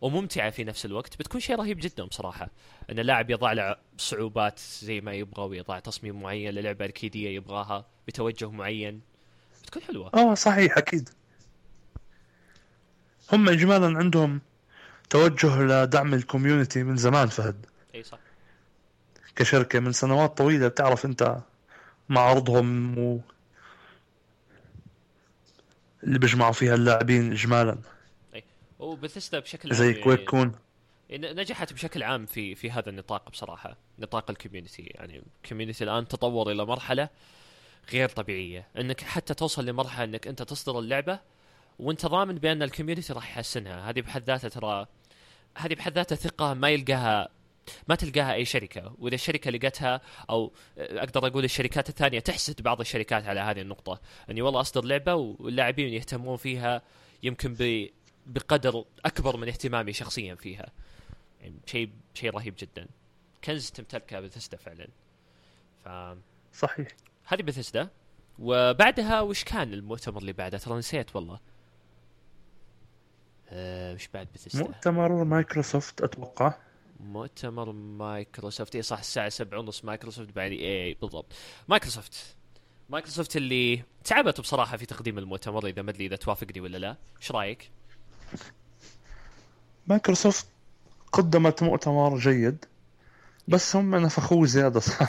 [0.00, 2.50] وممتعة في نفس الوقت بتكون شيء رهيب جدا بصراحة.
[2.90, 8.50] إن اللاعب يضع له صعوبات زي ما يبغى ويضع تصميم معين للعبة اركيدية يبغاها بتوجه
[8.50, 9.00] معين
[9.62, 10.10] بتكون حلوة.
[10.14, 11.08] آه صحيح أكيد.
[13.32, 14.40] هم اجمالا عندهم
[15.10, 17.66] توجه لدعم ال community من زمان فهد.
[17.94, 18.18] إي صح.
[19.36, 21.36] كشركة من سنوات طويلة بتعرف أنت
[22.08, 22.94] معارضهم
[26.04, 27.78] اللي بيجمعوا فيها اللاعبين اجمالا
[28.78, 30.52] وبثسدا بشكل عام زي QuakeCon
[31.10, 36.08] نجحت بشكل عام في في هذا النطاق بصراحة نطاق ال community يعني ال community الآن
[36.08, 37.08] تطور إلى مرحلة
[37.92, 38.68] غير طبيعية.
[38.78, 41.18] إنك حتى توصل لمرحلة إنك أنت تصدر اللعبة
[41.78, 43.90] وأنت ضامن بأن الكوميونتي راح يحسنها.
[43.90, 44.86] هذه بحد ذاتها ترى
[45.56, 47.28] هذه بحد ذاتها ثقة ما يلقاها
[47.88, 48.94] ما تلقاها أي شركة.
[48.98, 50.00] وإذا الشركة لقتها
[50.30, 54.00] أو أقدر أقول الشركات الثانية تحسد بعض الشركات على هذه النقطة.
[54.30, 56.82] أني والله أصدر لعبة واللاعبين يهتمون فيها
[57.22, 57.90] يمكن ب
[58.26, 60.66] بقدر أكبر من اهتمامي شخصيا فيها.
[61.40, 62.86] يعني شيء شيء رهيب جدا.
[63.44, 64.88] كنز تمتلكه بثسدا فعلا.
[65.84, 65.88] ف
[66.56, 66.88] صحيح.
[67.24, 67.88] هذه بثسدا
[68.38, 71.40] وبعدها وش كان المؤتمر اللي بعده؟ ترى نسيت والله.
[73.48, 76.54] أه وش بعد بثسدا مؤتمر مايكروسوفت أتوقع.
[77.04, 78.76] مؤتمر مايكروسوفت.
[78.76, 81.32] اي صح الساعة سبعة ونص مايكروسوفت بعد إي بالضبط.
[81.68, 82.36] مايكروسوفت.
[82.90, 86.96] مايكروسوفت اللي تعبت بصراحة في تقديم المؤتمر إذا ما أدري إذا توافقني ولا لا.
[87.20, 87.70] إيش رأيك؟
[89.86, 90.46] مايكروسوفت
[91.12, 92.64] قدمت مؤتمر جيد
[93.48, 94.80] بس هم نفخوه زيادة.
[94.80, 95.08] صح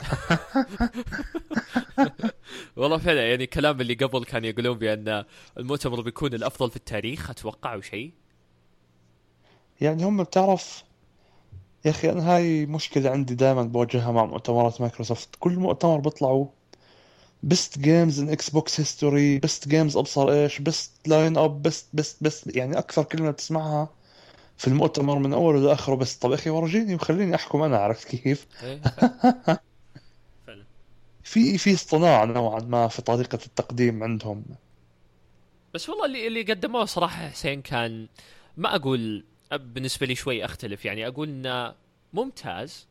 [2.76, 5.24] والله فعلا يعني الكلام اللي قبل كان يقولون بأن
[5.58, 8.12] المؤتمر بيكون الأفضل في التاريخ أتوقع أو شيء.
[9.80, 10.84] يعني هم بتعرف
[11.86, 15.28] يا أخي أنا هاي مشكلة عندي دائما بواجهها مع مؤتمرات مايكروسوفت.
[15.40, 16.46] كل مؤتمر بيطلعوا
[17.42, 22.78] best games in Xbox history best games أبصر إيش best lineup best best best يعني
[22.78, 23.88] أكثر كلمة بتسمعها
[24.56, 28.80] في المؤتمر من اوله لاخره بس طب أخي ورجيني وخليني أحكم أنا عرفت كيف؟ إيه،
[31.24, 34.44] في في اصطناع نوعا ما في طريقة التقديم عندهم.
[35.74, 38.08] بس والله اللي اللي قدموه صراحة حسين كان
[38.56, 40.84] ما أقول بالنسبة لي شوي أختلف.
[40.84, 41.74] يعني أقول إنه
[42.12, 42.88] ممتاز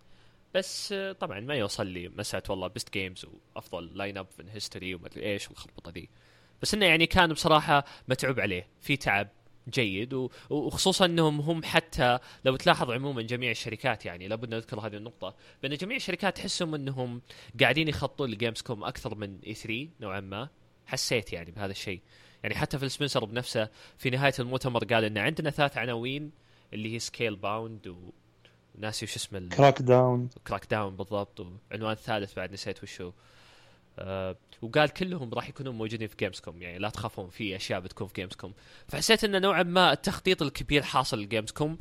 [0.53, 3.25] بس طبعا ما يوصل لي مساله والله best games
[3.55, 6.09] وأفضل lineup في history وما أدري إيش والخربطة دي.
[6.61, 8.67] بس إنه يعني كان بصراحة متعوب عليه.
[8.81, 9.27] في تعب
[9.69, 10.13] جيد
[10.49, 15.35] وخصوصا إنهم هم حتى لو تلاحظ عموما جميع الشركات يعني لابد نذكر هذه النقطة.
[15.63, 17.21] بأن جميع الشركات تحسهم إنهم
[17.59, 20.49] قاعدين يخطون ل Gamescom أكثر من E3 نوعا ما.
[20.85, 22.01] حسيت يعني بهذا الشيء.
[22.43, 26.31] يعني حتى فيل سبنسر بنفسه في نهاية المؤتمر قال إن عندنا ثلاث عناوين
[26.75, 27.95] اللي هي Scalebound
[28.75, 33.11] وناسي وش اسمه Crackdown Crackdown بالضبط وعنوان ثالث بعد نسيت وشو.
[33.99, 38.13] آه وقال كلهم راح يكونون موجودين في Gamescom يعني لا تخافون في أشياء بتكون في
[38.13, 38.53] Gamescom
[38.87, 41.77] فحسيت إنه نوعا ما التخطيط الكبير حاصل ل Gamescom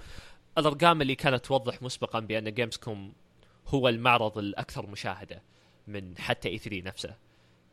[0.59, 3.12] الأرقام اللي كانت توضح مسبقا بأن Gamescom
[3.66, 5.42] هو المعرض الأكثر مشاهدة
[5.87, 7.16] من حتى E3 نفسه.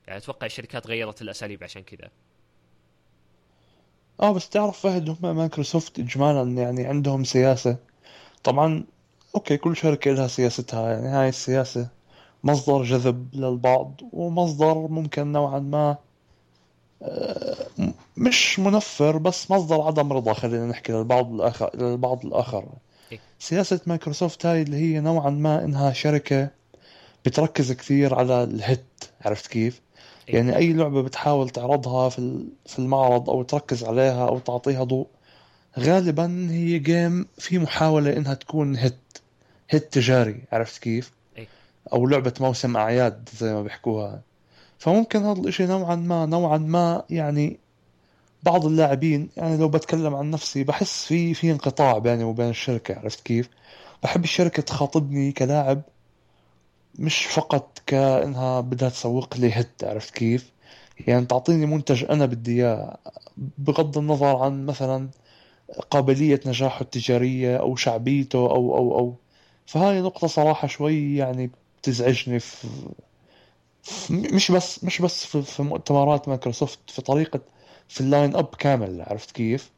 [0.07, 2.11] يعني أتوقع الشركات غيرت الأساليب عشان كذا.
[4.19, 7.77] آه بس تعرف فهد هم مايكروسوفت اجمالا يعني عندهم سياسة
[8.43, 8.83] طبعا
[9.35, 11.87] أوكي كل شركة لها سياستها يعني هاي السياسة
[12.43, 15.97] مصدر جذب للبعض ومصدر ممكن نوعا ما
[17.01, 17.67] آه،
[18.17, 22.65] مش منفر بس مصدر عدم رضا خلينا نحكي للبعض الآخر للبعض الآخر
[23.11, 23.19] إيه.
[23.39, 26.49] سياسة مايكروسوفت هاي اللي هي نوعا ما إنها شركة
[27.25, 28.85] بتركز كثير على ال hit
[29.21, 29.81] عرفت كيف؟
[30.35, 35.07] يعني أي لعبة بتحاول تعرضها في ال- في المعرض أو تركز عليها أو تعطيها ضوء
[35.79, 38.97] غالبا هي game في محاولة إنها تكون hit
[39.69, 41.47] hit تجاري عرفت كيف؟ إيه.
[41.93, 44.21] أو لعبة موسم أعياد زي ما بيحكوها
[44.79, 47.59] فممكن هذا الإشي نوعا ما نوعا ما يعني
[48.43, 53.19] بعض اللاعبين يعني لو بتكلم عن نفسي بحس في في انقطاع بيني وبين الشركة عرفت
[53.21, 53.49] كيف؟
[54.03, 55.81] بحب الشركة تخاطبني كلاعب
[56.99, 60.51] مش فقط كأنها بدها تسوق لي هت عرفت كيف؟
[61.07, 62.97] يعني تعطيني منتج أنا بدي إياه
[63.37, 65.09] بغض النظر عن مثلا
[65.91, 69.15] قابلية نجاحه التجارية أو شعبيته أو أو أو
[69.65, 71.51] فهاي نقطة صراحة شوي يعني
[71.81, 72.67] بتزعجني في
[74.09, 77.39] مش بس مش بس في, في مؤتمرات مايكروسوفت في طريقة
[77.89, 79.71] في ال line up كامل عرفت كيف؟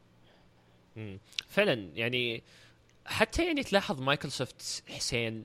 [1.48, 2.42] فعلا يعني
[3.06, 5.44] حتى يعني تلاحظ مايكروسوفت حسين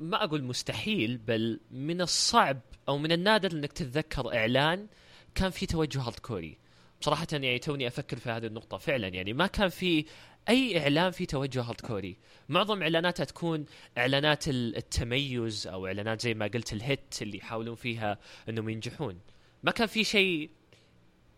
[0.00, 4.86] ما أقول مستحيل بل من الصعب أو من النادر إنك تتذكر إعلان
[5.34, 6.58] كان في توجه hardcore
[7.00, 9.08] بصراحة يعني توني أفكر في هذه النقطة فعلا.
[9.08, 10.04] يعني ما كان في
[10.48, 12.16] أي إعلان في توجه hardcore
[12.48, 13.64] معظم اعلاناتها تكون
[13.98, 19.20] إعلانات ال- التميز أو إعلانات زي ما قلت ال hit اللي يحاولون فيها إنهم ينجحون.
[19.62, 20.50] ما كان في شيء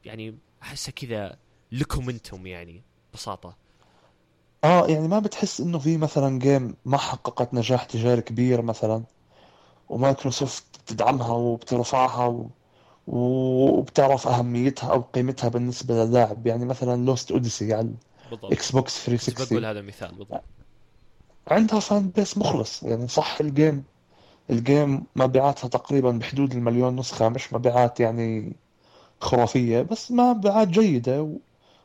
[0.04, 1.38] يعني أحسه كذا
[1.72, 3.56] لكم أنتم يعني ببساطة.
[4.64, 9.02] آه يعني ما بتحس إنه في مثلا game ما حققت نجاح تجاري كبير مثلا
[9.88, 12.50] ومايكروسوفت بتدعمها وبترفعها و...
[13.06, 16.46] وبتعرف أهميتها أو قيمتها بالنسبة للاعب.
[16.46, 17.90] يعني مثلا Lost Odyssey على
[18.30, 18.44] بالضبط.
[18.44, 20.44] ال Xbox كنت بقول 360 هذا المثال بالضبط.
[21.48, 22.82] عندها fan base مخلص.
[22.82, 23.84] يعني صح ال game
[24.50, 28.56] ال game مبيعاتها تقريبا بحدود المليون نسخة مش مبيعات يعني
[29.20, 31.36] خرافية بس مبيعات جيدة و...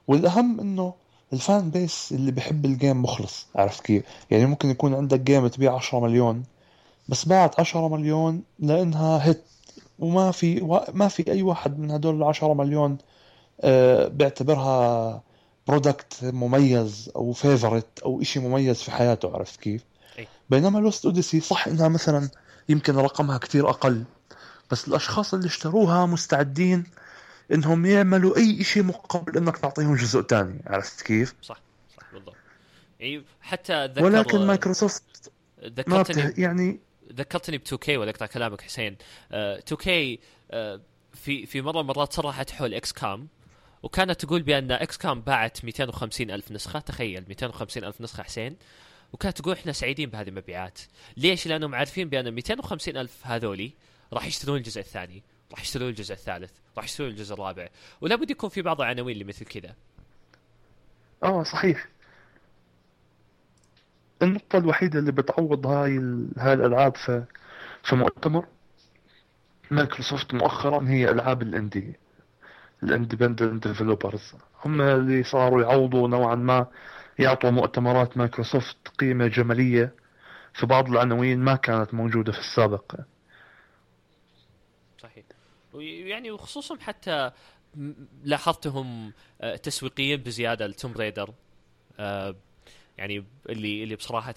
[0.08, 0.94] والأهم إنه
[1.36, 5.48] ال fan base اللي بحب ال game مخلص عرفت كيف؟ يعني ممكن يكون عندك جيم
[5.48, 6.44] تبيع 10 مليون
[7.10, 9.44] بس باعت 10 مليون لأنها hit
[10.00, 10.80] وما في و...
[10.94, 12.98] ما في أي واحد من هدول ال 10 مليون
[13.62, 15.22] آه، بيعتبرها
[15.68, 19.86] product مميز أو favorite أو إشي مميز في حياته عرفت كيف؟
[20.50, 22.30] بينما Lost Odyssey صح إنها مثلا
[22.70, 24.04] يمكن رقمها كتير أقل
[24.72, 26.84] بس الأشخاص اللي اشتروها مستعدين
[27.52, 30.62] إنهم يعملوا أي إشي مقابل إنك تعطيهم جزء تاني.
[30.68, 31.62] عرفت كيف؟ صح
[31.98, 32.36] صح بالضبط.
[33.00, 35.32] يعني حتى اتذكر ولكن مايكروسوفت
[35.62, 36.42] ما ذكرتني بته...
[36.42, 36.80] يعني
[37.14, 38.98] ذكرتني ب 2K وذكرت كلامك حسين.
[39.32, 40.20] 2K
[41.14, 43.28] في في مرة مرات صرحت حول XCOM
[43.84, 48.56] وكانت تقول بأن XCOM باعت 250 ألف نسخة تخيل 250 ألف نسخة حسين.
[49.14, 50.80] وكانت تقول إحنا سعيدين بهذه المبيعات.
[51.18, 53.74] ليش؟ لأنهم عارفين بأن 250 ألف هذولي
[54.14, 55.24] راح يشترون الجزء الثاني.
[55.52, 57.68] راح يشترون الجزء الثالث راح يشترون الجزء الرابع.
[58.02, 59.76] ولا بد يكون في بعض العناوين اللي مثل كذا.
[61.24, 61.88] آه صحيح.
[64.22, 65.98] النقطة الوحيدة اللي بتعوض هاي.
[66.38, 67.24] هاي الألعاب في
[67.84, 68.46] في مؤتمر
[69.72, 71.96] مايكروسوفت مؤخرا هي ألعاب ال indie
[72.84, 74.34] ال independent developers.
[74.66, 76.68] هم اللي صاروا يعوضوا نوعا ما
[77.20, 79.92] يعطوا مؤتمرات مايكروسوفت قيمة جمالية
[80.54, 82.96] في بعض العناوين ما كانت موجودة في السابق.
[85.76, 87.32] ويعني وخصوصا حتى
[88.24, 91.34] لاحظتهم آه، تسويقيين بزيادة ل Tomb Raider.
[92.00, 92.36] آه،
[92.98, 94.36] يعني اللي اللي بصراحة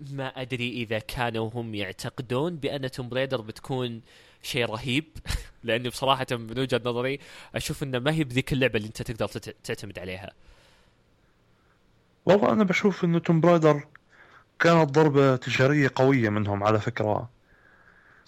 [0.00, 4.02] ما أدري إذا كانوا هم يعتقدون بأن Tomb Raider بتكون
[4.42, 5.04] شيء رهيب.
[5.64, 7.18] لاني بصراحة من وجهة نظري
[7.54, 9.28] أشوف إنه ما هي بذيك اللعبة اللي أنت تقدر
[9.64, 10.32] تعتمد عليها.
[12.26, 13.82] والله أنا بشوف إنه Tomb Raider
[14.58, 17.30] كانت ضربة تجارية قوية منهم على فكرة.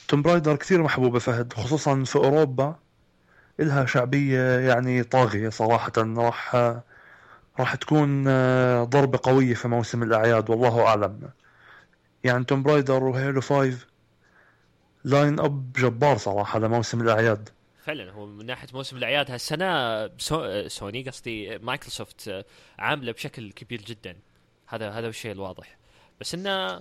[0.08, 2.76] Tomb Raider كثير محبوبة فهد خصوصا في أوروبا.
[3.60, 6.54] إلها شعبية يعني طاغية صراحة راح
[7.60, 11.30] راح تكون آه، ضربة قوية في موسم الأعياد والله أعلم.
[12.24, 13.86] يعني Tomb Raider و Halo 5
[15.04, 17.48] line up جبار صراحة لموسم الأعياد.
[17.84, 20.68] فعلا هو من ناحية موسم الأعياد هالسنة سو...
[20.68, 22.44] سوني قصدي مايكروسوفت آه،
[22.78, 24.16] عاملة بشكل كبير جدا.
[24.66, 25.76] هذا هذا الشيء الواضح.
[26.20, 26.80] بس إنه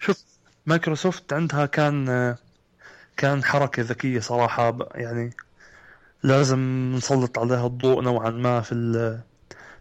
[0.00, 0.24] شوف
[0.66, 2.36] مايكروسوفت عندها كان
[3.16, 5.30] كان حركة ذكية صراحة ب- يعني
[6.22, 6.58] لازم
[6.96, 8.74] نسلط عليها الضوء نوعا ما في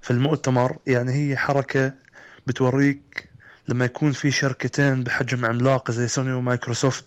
[0.01, 0.77] في المؤتمر.
[0.87, 1.93] يعني هي حركة
[2.47, 3.29] بتوريك
[3.67, 7.05] لما يكون في شركتين بحجم عملاق زي سوني ومايكروسوفت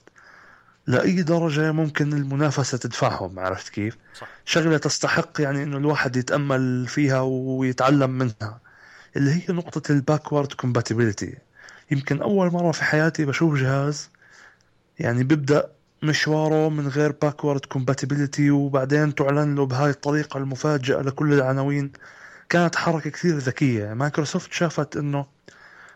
[0.86, 4.28] لأي درجة ممكن المنافسة تدفعهم عرفت كيف؟ صح.
[4.44, 8.60] شغلة تستحق يعني إنه الواحد يتأمل فيها ويتعلم منها.
[9.16, 11.38] اللي هي نقطة ال backward compatibility
[11.90, 14.10] يمكن أول مرة في حياتي بشوف جهاز
[14.98, 21.92] يعني بيبدأ مشواره من غير backward compatibility وبعدين تعلن له بهاي الطريقة المفاجئة لكل العناوين
[22.48, 25.26] كانت حركة كثير ذكية مايكروسوفت شافت إنه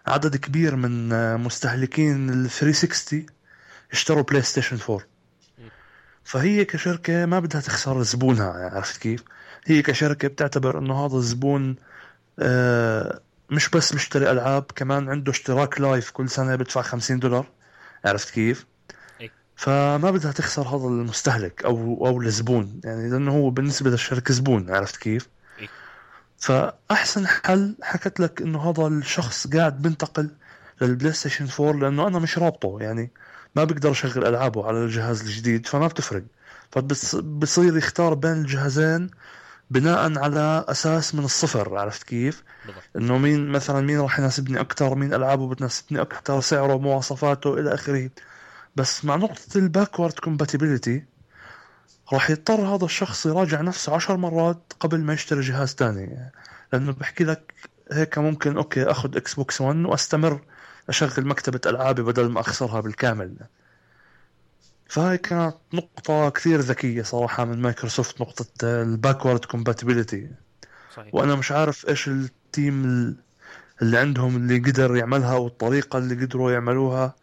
[0.06, 3.26] عدد كبير من مستهلكين ال 360
[3.92, 5.06] اشتروا PlayStation 4
[6.24, 9.24] فهي كشركة ما بدها تخسر زبونها عرفت كيف؟
[9.66, 11.76] هي كشركة بتعتبر إنه هذا الزبون
[12.38, 17.46] آه، مش بس مشتري ألعاب كمان عنده اشتراك Live كل سنة بدفع 50 دولار
[18.04, 18.66] عرفت كيف؟
[19.56, 22.80] فما بدها تخسر هذا المستهلك أو أو الزبون.
[22.84, 25.28] يعني لأنه هو بالنسبة للشركه زبون عرفت كيف؟
[26.38, 30.30] فأحسن حل حكت لك إنه هذا الشخص قاعد بنتقل
[30.80, 32.78] لل PlayStation 4 لأنه أنا مش رابطه.
[32.80, 33.10] يعني
[33.56, 36.22] ما بقدر أشغل ألعابه على الجهاز الجديد فما بتفرق.
[36.70, 39.10] فبصير يختار بين الجهازين
[39.70, 42.42] بناء على أساس من الصفر عرفت كيف؟
[42.96, 48.10] إنه مين مثلا مين راح يناسبني أكثر مين ألعابه بتناسبني أكثر سعره مواصفاته إلى آخره.
[48.76, 51.04] بس مع نقطة ال backward compatibility
[52.12, 56.30] راح يضطر هذا الشخص يراجع نفسه عشر مرات قبل ما يشتري جهاز تاني.
[56.72, 57.54] لأنه بحكي لك
[57.92, 60.40] هيك ممكن okay أخذ Xbox One وأستمر
[60.88, 63.36] أشغل مكتبة ألعابي بدل ما أخسرها بالكامل.
[64.88, 70.30] فهاي كانت نقطة كثير ذكية صراحة من مايكروسوفت نقطة ال backward compatibility
[70.96, 71.14] صحيح.
[71.14, 72.84] وأنا مش عارف إيش ال team
[73.82, 77.14] اللي عندهم اللي قدر يعملها والطريقة اللي قدروا يعملوها.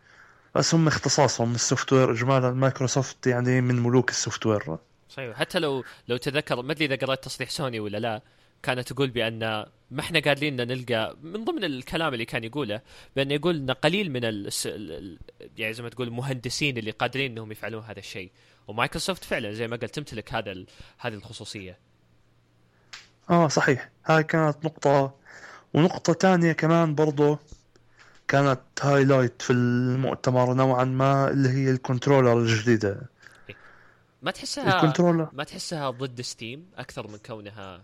[0.59, 4.77] بس هم اختصاصهم ال software اجمالا مايكروسوفت يعني من ملوك السوفت وير
[5.09, 5.37] صحيح.
[5.37, 8.21] حتى لو لو تذكر ما أدري إذا قرأت تصريح سوني ولا لا
[8.63, 9.39] كانت تقول بأن
[9.91, 12.81] ما إحنا قادرين نلقى من ضمن الكلام اللي كان يقوله
[13.15, 14.49] بانه يقول إن قليل من ال
[15.57, 18.31] يعني زي ما تقول المهندسين اللي قادرين إنهم يفعلون هذا الشيء.
[18.67, 20.65] ومايكروسوفت فعلا زي ما قلت تمتلك هذا
[20.97, 21.77] هذه الخصوصية.
[23.29, 23.89] آه صحيح.
[24.05, 25.15] هاي كانت نقطة
[25.73, 27.37] ونقطة ثانية كمان برضو.
[28.29, 33.01] كانت highlight في المؤتمر نوعا ما اللي هي ال controller الجديدة.
[34.21, 37.83] ما تحسها ال controller ما تحسها ضد Steam أكثر من كونها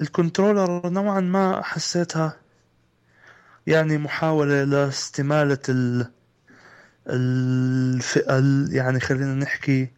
[0.00, 2.36] ال controller نوعا ما حسيتها
[3.66, 6.10] يعني محاولة لاستمالة ال
[7.06, 9.90] الفئة يعني خلينا نحكي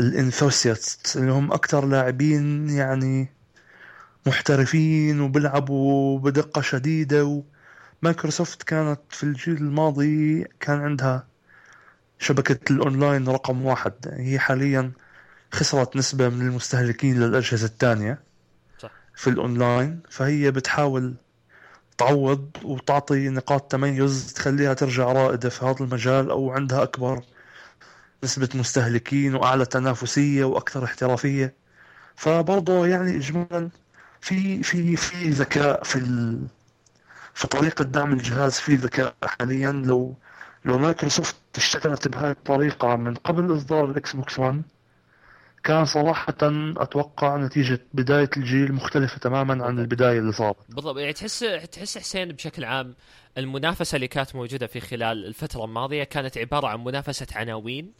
[0.00, 3.28] ال enthusiast اللي هم أكثر لاعبين يعني
[4.26, 7.42] محترفين وبيلعبوا بدقة شديدة
[8.02, 11.26] ومايكروسوفت كانت في الجيل الماضي كان عندها
[12.18, 13.92] شبكة الأونلاين رقم واحد.
[14.12, 14.92] هي حاليا
[15.52, 18.18] خسرت نسبة من المستهلكين للأجهزة الثانية
[19.14, 20.00] في الأونلاين.
[20.10, 21.14] فهي بتحاول
[21.98, 27.22] تعوض وتعطي نقاط تميز تخليها ترجع رائدة في هذا المجال أو عندها أكبر
[28.24, 31.54] نسبة مستهلكين وأعلى تنافسية وأكثر احترافية.
[32.16, 33.70] فبرضه يعني إجمالا
[34.20, 35.98] في في في ذكاء في
[37.36, 37.40] ال...
[37.40, 39.72] في طريقة دعم الجهاز في ذكاء حاليا.
[39.72, 40.16] لو
[40.64, 44.62] لو مايكروسوفت اشتغلت بهاي الطريقة من قبل إصدار ال Xbox One
[45.64, 46.34] كان صراحة
[46.76, 50.56] أتوقع نتيجة بداية الجيل مختلفة تماما عن البداية اللي صارت.
[50.68, 50.96] بالضبط.
[50.96, 51.38] يعني تحس
[51.72, 52.94] تحس حسين بشكل عام
[53.38, 57.92] المنافسة اللي كانت موجودة في خلال الفترة الماضية كانت عبارة عن منافسة عناوين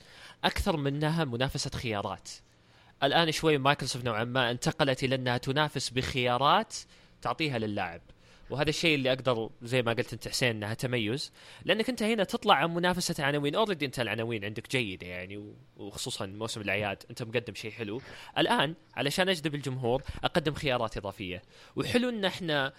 [0.44, 2.30] أكثر منها منافسة خيارات.
[3.02, 6.74] الآن شوي مايكروسوفت نوعا ما انتقلت إلى أنها تنافس بخيارات
[7.22, 8.00] تعطيها للاعب.
[8.50, 11.32] وهذا الشيء اللي أقدر زي ما قلت أنت حسين إنها تميز.
[11.64, 13.54] لأنك أنت هنا تطلع عن منافسة عناوين.
[13.54, 17.02] already أنت العناوين عندك جيدة يعني وخصوصا موسم الأعياد.
[17.10, 18.00] أنت مقدم شيء حلو.
[18.38, 21.42] الآن علشان أجذب الجمهور أقدم خيارات إضافية.
[21.76, 22.72] وحلو إن إحنا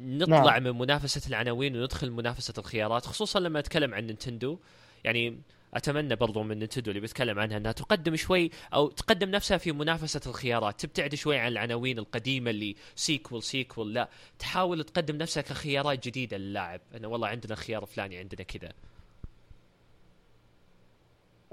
[0.00, 0.62] نطلع نعم.
[0.62, 4.58] من منافسة العناوين وندخل منافسة الخيارات خصوصا لما أتكلم عن نينتندو.
[5.04, 5.40] يعني
[5.74, 10.20] أتمنى برضو من نينتندو اللي بيتكلم عنها أنها تقدم شوي أو تقدم نفسها في منافسة
[10.26, 16.36] الخيارات تبتعد شوي عن العناوين القديمة ال sequel sequel لا تحاول تقدم نفسها كخيارات جديدة
[16.36, 16.80] للاعب.
[16.96, 18.72] انه والله عندنا خيار فلاني عندنا كذا.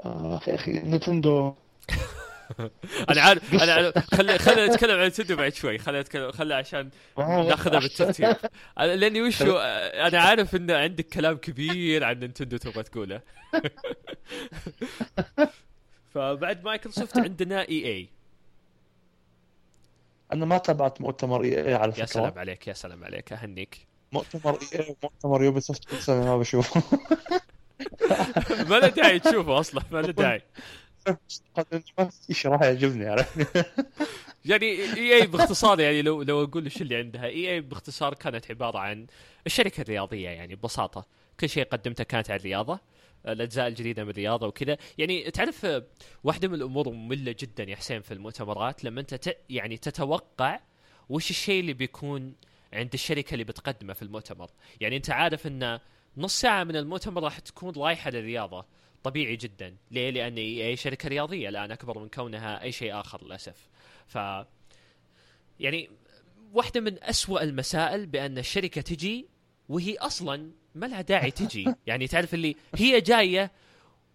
[0.05, 1.53] آه أخي نينتندو
[3.09, 4.15] أنا عارف أنا عارف.
[4.15, 5.77] خلي خلينا نتكلم عن نينتندو بعد شوي.
[5.77, 8.35] خلينا نتكلم خلي عشان ناخذها بالترتيب.
[8.77, 13.21] لأني وشو أنا عارف إن عندك كلام كبير عن نينتندو تبغى تقوله.
[16.13, 18.09] فبعد مايكروسوفت عندنا EA.
[20.33, 22.01] أنا ما تابعت مؤتمر EA على فكرة.
[22.01, 23.33] يا سلام عليك يا سلام عليك.
[23.33, 23.87] أهنيك.
[24.11, 26.83] مؤتمر إي إي ومؤتمر Ubisoft ما بشوفه.
[28.69, 30.41] ما له داعي تشوفه أصلا ما له داعي.
[32.31, 33.15] شيء راح يعجبني
[34.45, 37.25] يعني اي اي باختصار يعني لو لو أقول إيش اللي عندها.
[37.25, 39.07] اي اي باختصار كانت عبارة عن
[39.45, 41.05] الشركة الرياضية يعني ببساطة.
[41.39, 42.79] كل شيء قدمته كانت عن الرياضة
[43.27, 44.77] الأجزاء الجديدة من الرياضة وكذا.
[44.97, 45.67] يعني تعرف
[46.23, 49.35] واحدة من الأمور الممله جدا يا حسين في المؤتمرات لما أنت.
[49.49, 50.59] يعني تتوقع
[51.09, 52.33] وش الشيء اللي بيكون
[52.73, 54.49] عند الشركة اللي بتقدمه في المؤتمر.
[54.81, 55.79] يعني أنت عارف إن
[56.17, 58.65] نص ساعة من المؤتمر راح تكون رايحة للرياضة.
[59.09, 59.75] طبيعي جدا.
[59.91, 63.69] ليه؟ لأن أي شركة رياضية الآن أكبر من كونها أي شيء آخر للأسف.
[64.07, 64.17] ف
[65.59, 65.89] يعني
[66.53, 69.27] واحدة من أسوأ المسائل بأن الشركة تجي
[69.69, 71.73] وهي أصلا ما لها داعي تجي.
[71.87, 73.51] يعني تعرف اللي هي جاية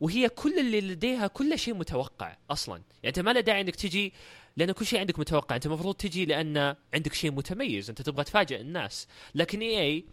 [0.01, 2.75] وهي كل اللي لديها كل شيء متوقع أصلا.
[2.75, 4.13] يعني أنت ما له داعي إنك تجي
[4.57, 5.57] لأن كل شيء عندك متوقع.
[5.57, 7.89] أنت المفروض تجي لأن عندك شيء متميز.
[7.91, 9.09] أنت تبغى تفاجئ الناس.
[9.35, 10.05] لكن EA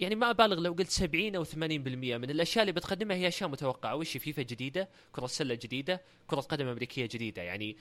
[0.00, 3.96] يعني ما أبالغ لو قلت 70 أو 80% من الأشياء اللي بتقدمها هي أشياء متوقعة.
[3.96, 7.42] وش فيفا جديدة كرة سله جديدة كرة قدم أمريكية جديدة.
[7.42, 7.76] يعني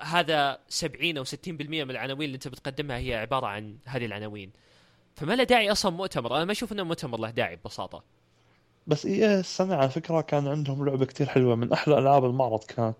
[0.00, 1.28] هذا 70 أو 60%
[1.84, 4.50] من العناوين اللي أنت بتقدمها هي عبارة عن هذه العناوين.
[5.14, 6.36] فما له داعي أصلا مؤتمر.
[6.36, 8.04] أنا ما أشوف إنه مؤتمر له داعي ببساطة.
[8.86, 11.54] بس EA السنة على فكرة كان عندهم لعبة كتير حلوة.
[11.54, 12.96] من أحلى ألعاب المعرض كانت.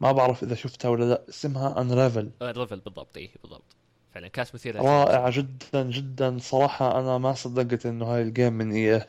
[0.00, 1.22] ما بعرف إذا شفتها ولا لا.
[1.28, 3.16] اسمها Unravel Unravel بالضبط.
[3.16, 3.79] اي بالضبط.
[4.14, 6.38] فعلا كانت مثيره رائعة جدا جدا.
[6.38, 9.06] صراحة أنا ما صدقت إنه هاي ال game من EA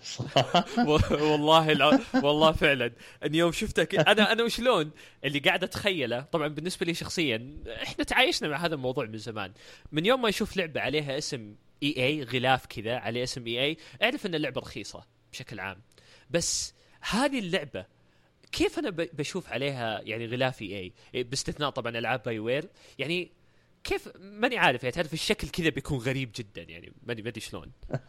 [1.22, 2.00] والله الع...
[2.14, 2.92] والله فعلا.
[3.26, 4.92] إن يوم شفتك أنا أنا وشلون؟
[5.26, 9.52] اللي قاعد أتخيله طبعا بالنسبة لي شخصيا إحنا تعايشنا مع هذا الموضوع من زمان.
[9.92, 14.36] من يوم ما أشوف لعبة عليها اسم EA غلاف كذا عليه اسم EA أعرف إن
[14.36, 15.82] اللعبة رخيصة بشكل عام.
[16.30, 17.86] بس هذه اللعبة
[18.52, 22.70] كيف أنا بشوف عليها يعني غلاف EA باستثناء طبعا ألعاب BioWare.
[23.00, 23.32] يعني
[23.84, 27.72] كيف ماني عارف يعني تعرف الشكل كذا بيكون غريب جدا يعني ماني ماني شلون.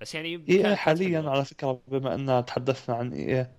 [0.00, 3.50] بس يعني EA حاليا على فكرة بما اننا تحدثنا عن EA؟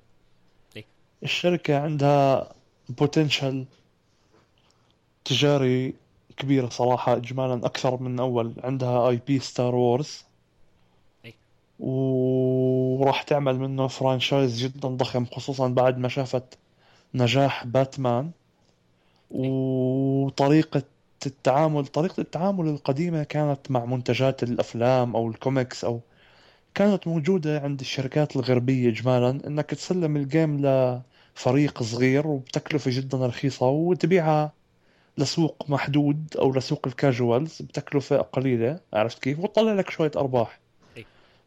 [1.23, 2.53] الشركة عندها
[2.89, 3.65] potential
[5.25, 5.93] تجاري
[6.37, 8.53] كبير صراحة اجمالا أكثر من أول.
[8.63, 10.25] عندها IP Star Wars
[11.79, 16.57] وراح تعمل منه franchise جدا ضخم خصوصا بعد ما شافت
[17.13, 18.31] نجاح باتمان.
[19.31, 20.83] وطريقة
[21.25, 25.99] التعامل طريقة التعامل القديمة كانت مع منتجات الأفلام أو الكوميكس أو
[26.75, 33.67] كانت موجودة عند الشركات الغربية إجمالا إنك تسلم ال game لفريق صغير وبتكلفة جدا رخيصة
[33.67, 34.53] وتبيعها
[35.17, 40.59] لسوق محدود أو لسوق ال casuals بتكلفة قليلة عرفت كيف؟ وتطلع لك شوية أرباح.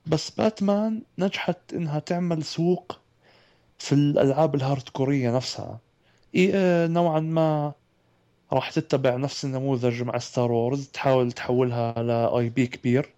[0.06, 2.98] بس باتمان نجحت إنها تعمل سوق
[3.78, 5.78] في الألعاب ال hardcore يه نفسها.
[6.36, 6.52] إي
[6.88, 7.72] نوعا ما
[8.52, 13.14] راح تتبع نفس النموذج مع ستار وورز تحاول تحولها ل IP كبير.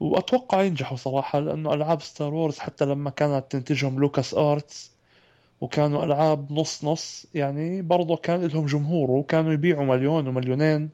[0.00, 4.92] وأتوقع ينجحوا صراحة لأنه ألعاب ستار وورز حتى لما كانت تنتجهم لوكاس آرتس
[5.60, 10.90] وكانوا ألعاب نص نص يعني برضه كان لهم جمهور وكانوا يبيعوا مليون ومليونين.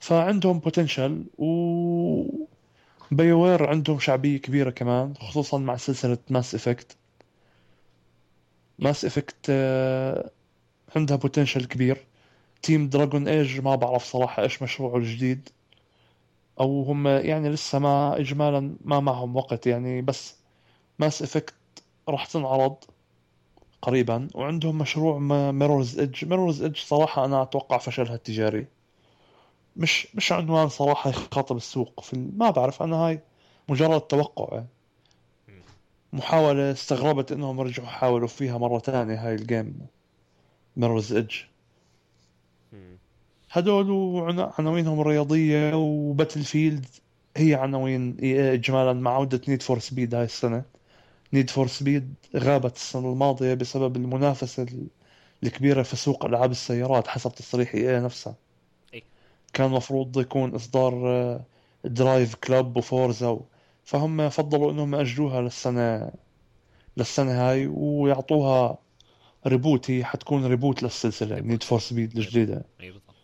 [0.00, 6.96] فعندهم potential وبايوير عندهم شعبية كبيرة كمان خصوصا مع سلسلة ماس افكت
[8.78, 9.50] ماس افكت
[10.96, 12.06] عندها potential كبير.
[12.62, 15.48] team دراجون ايج ما بعرف صراحة إيش مشروعه الجديد.
[16.60, 20.36] أو هم يعني لسه ما اجمالا ما معهم وقت يعني بس
[20.98, 21.54] ماس افكت
[22.08, 22.76] راح تنعرض
[23.82, 24.28] قريبا.
[24.34, 25.18] وعندهم مشروع
[25.52, 28.66] ميرورز ايدج ميرورز ايدج صراحة أنا أتوقع فشلها التجاري.
[29.76, 33.20] مش مش عنوان صراحة يخاطب السوق في ما بعرف أنا هاي
[33.68, 34.62] مجرد توقع.
[36.12, 39.86] محاولة استغربت إنهم رجعوا حاولوا فيها مرة ثانية هاي الجيم
[40.78, 41.34] ميرورز إدج
[43.50, 46.86] هدول عناوينهم الرياضية وباتل فيلد
[47.36, 50.64] هي عناوين إجمالا مع عودة نيد فور سبيد هاي السنة.
[51.32, 54.66] نيد فور سبيد غابت السنة الماضية بسبب المنافسة
[55.42, 58.34] الكبيرة في سوق ألعاب السيارات حسب تصريح EA نفسها.
[59.52, 61.40] كان المفروض يكون إصدار
[61.84, 63.40] درايف كلوب وفورزا
[63.84, 66.10] فهم فضلوا إنهم يأجلوها للسنه
[66.96, 68.78] للسنة هاي ويعطوها
[69.46, 72.64] reboot هي حتكون reboot للسلسلة نيد فور سبيد الجديدة.
[72.80, 73.14] أي بالضبط.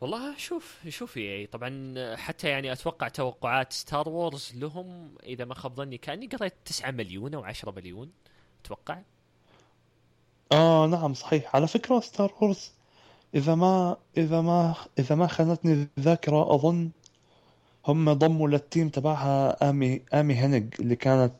[0.00, 5.74] والله شوف شوف يعني طبعا حتى يعني أتوقع توقعات ستار وورز لهم إذا ما خاب
[5.74, 8.10] ظني كأني قريت 9 مليون أو 10 مليون
[8.64, 8.98] أتوقع.
[10.52, 11.56] آه نعم صحيح.
[11.56, 12.72] على فكرة ستار وورز
[13.34, 16.90] إذا ما إذا ما إذا ما خانتني الذاكرة أظن
[17.86, 21.34] هم ضموا لل team تبعها آمي آمي هنج اللي كانت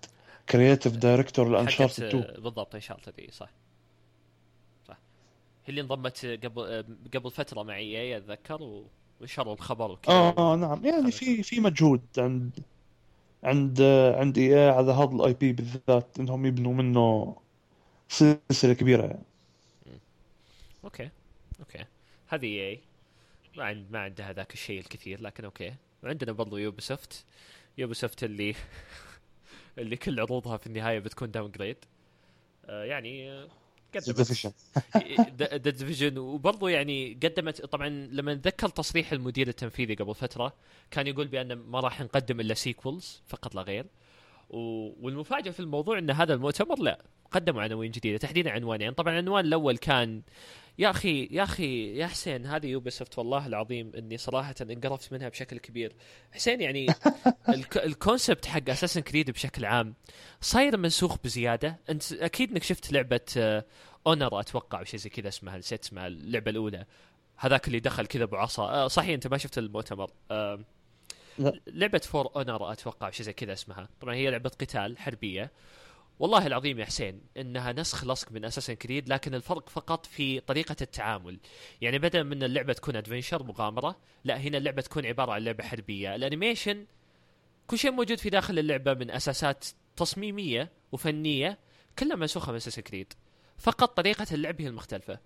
[0.49, 3.51] creative director لانشارتد 2 بالضبط انشارتد إي صح.
[4.88, 4.99] صح.
[5.64, 6.84] هي اللي انضمت قبل
[7.14, 8.82] قبل فترة مع EA أتذكر
[9.20, 10.14] ونشروا الخبر وكذا.
[10.14, 10.84] آه نعم.
[10.86, 12.51] يعني في في مجهود عند
[13.44, 13.82] عند
[14.16, 17.36] عند EA على هذا ال IP بالذات إنهم يبنوا منه
[18.09, 19.26] سلسلة كبيرة يعني.
[20.84, 21.11] okay
[21.61, 21.84] okay.
[22.28, 22.80] هذه EA
[23.57, 25.74] ما عند ما عندها ذاك الشيء الكثير لكن okay.
[26.03, 27.24] وعندنا برضو يوبي سوفت
[27.78, 28.55] يوبي سوفت اللي
[29.79, 31.76] اللي كل عروضها في النهاية بتكون downgrade
[32.66, 33.41] آه يعني
[33.95, 34.53] قدمت.
[35.43, 40.53] ذا ديفيجن وبرضه يعني قدمت طبعا لما نتذكر تصريح المدير التنفيذي قبل فترة
[40.91, 43.87] كان يقول بأن ما راح نقدم إلا sequels فقط لا غير.
[44.51, 48.93] والمفاجأة في الموضوع إن هذا المؤتمر لا قدموا عناوين جديدة تحديدا عنوانين.
[48.93, 50.22] طبعا العنوان الأول كان
[50.79, 55.59] يا أخي يا أخي يا حسين هذه يوبيسوفت والله العظيم إني صراحة انقرفت منها بشكل
[55.59, 55.93] كبير.
[56.33, 56.87] حسين يعني
[57.76, 59.95] ال concept حق اساسن كريد بشكل عام
[60.41, 61.77] صاير منسوخ بزيادة.
[61.91, 63.20] أنت أكيد إنك شفت لعبة
[64.07, 66.85] Honor أتوقع أو شيء زي كذا اسمها نسيت اسمها اللعبة الأولى.
[67.37, 70.11] هذاك اللي دخل كذا بعصا آه صحيح أنت ما شفت المؤتمر.
[70.31, 70.64] آه.
[71.66, 73.89] لعبة For Honor أتوقع شيء زي كذا اسمها.
[74.01, 75.51] طبعا هي لعبة قتال حربية.
[76.18, 80.76] والله العظيم يا حسين إنها نسخ لصق من اساسن كريد لكن الفرق فقط في طريقة
[80.80, 81.38] التعامل.
[81.80, 86.14] يعني بدل من اللعبة تكون adventure مغامرة لا هنا اللعبة تكون عبارة عن لعبة حربية.
[86.14, 86.86] ال animation
[87.66, 89.64] كل شيء موجود في داخل اللعبة من أساسات
[89.96, 91.58] تصميمية وفنية
[91.98, 93.12] كلها منسوخة من اساسن كريد
[93.58, 95.18] فقط طريقة اللعب هي المختلفة.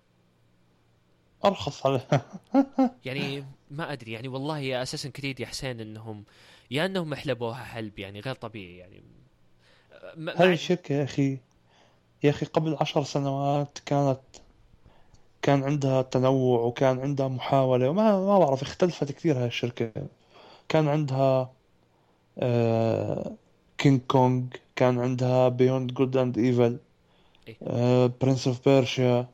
[1.45, 2.41] أرخص عليها
[3.05, 6.25] يعني ما أدري يعني والله يا اساسن كريد يا حسين انهم
[6.71, 9.03] يا إنهم حلبوها حلب يعني غير طبيعي يعني
[10.35, 11.37] هذه الشركة يا أخي؟
[12.23, 14.19] يا أخي قبل عشر سنوات كانت
[15.41, 19.91] كان عندها تنوع وكان عندها محاولة وما ما بعرف اختلفت كثير هاي الشركة.
[20.69, 21.51] كان عندها
[22.39, 23.31] آه
[23.77, 26.77] كينج كونج كان عندها بيوند جود اند ايفل
[28.21, 29.27] برنس اوف بيرشيا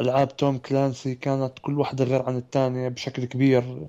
[0.00, 3.88] ألعاب توم كلانسي كانت كل واحدة غير عن الثانية بشكل كبير.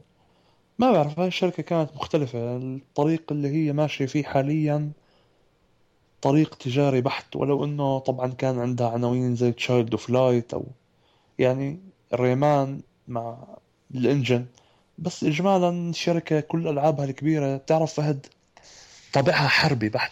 [0.79, 2.57] ما بعرف هاي الشركة كانت مختلفة.
[2.57, 4.91] الطريق اللي هي ماشية فيه حاليا
[6.23, 10.65] طريق تجاري بحت ولو إنه طبعا كان عندها عناوين زي تشايلد اوف لايت أو
[11.39, 11.79] يعني
[12.13, 13.37] ريمان مع
[13.95, 14.45] ال engine.
[14.97, 18.25] بس اجمالا الشركة كل ألعابها الكبيرة بتعرف فهد
[19.13, 20.11] طابعها حربي بحت.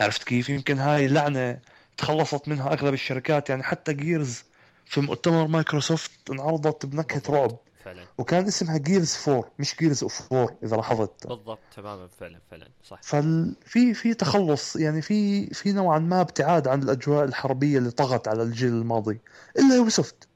[0.00, 1.58] عرفت كيف؟ يمكن هاي لعنة
[1.96, 3.50] تخلصت منها أغلب الشركات.
[3.50, 4.44] يعني حتى جيرز
[4.86, 7.56] في مؤتمر مايكروسوفت انعرضت بنكهة رعب.
[7.86, 8.06] فعلا.
[8.18, 11.26] وكان اسمها جيرز 4 مش جيرز اوف 4 إذا لاحظت.
[11.26, 13.00] بالضبط تماما فعلا فعلا صح.
[13.02, 18.42] ففي في تخلص يعني في في نوعا ما ابتعاد عن الأجواء الحربية اللي طغت على
[18.42, 19.20] الجيل الماضي.
[19.58, 20.28] إلا يوبيسوفت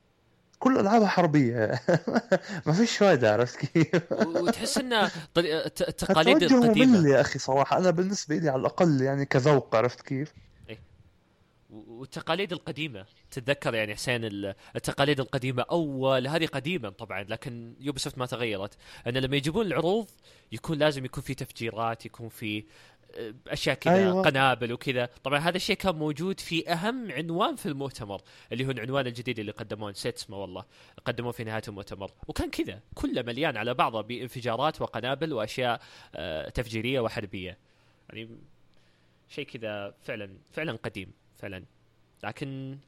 [0.59, 1.81] كل ألعابها حربية.
[2.67, 7.79] ما فيش فايدة عرفت كيف؟ وتحس ان التقاليد القديمه يا أخي صراحة.
[7.79, 10.33] أنا بالنسبة لي على الأقل يعني كذوق عرفت كيف؟
[11.71, 13.07] والتقاليد القديمة.
[13.31, 14.25] تتذكر يعني حسين
[14.77, 18.77] التقاليد القديمة أول هذه قديما طبعا لكن يوبيسوفت ما تغيرت.
[19.07, 20.11] أن لما يجيبون العروض
[20.53, 22.65] يكون لازم يكون في تفجيرات يكون في
[23.15, 24.23] آه، أشياء كذا أيوة.
[24.23, 25.09] قنابل وكذا.
[25.25, 29.53] طبعا هذا الشيء كان موجود في أهم عنوان في المؤتمر اللي هو العنوان الجديد اللي
[29.53, 30.65] قدموه نسيت اسمه والله
[31.05, 32.11] قدموه في نهاية المؤتمر.
[32.29, 35.81] وكان كذا كله مليان على بعضه بانفجارات وقنابل وأشياء
[36.15, 37.59] آه، تفجيرية وحربية.
[38.09, 38.29] يعني
[39.29, 41.13] شيء كذا فعلا فعلا قديم.
[41.41, 41.65] فعلا.
[42.25, 42.79] لكن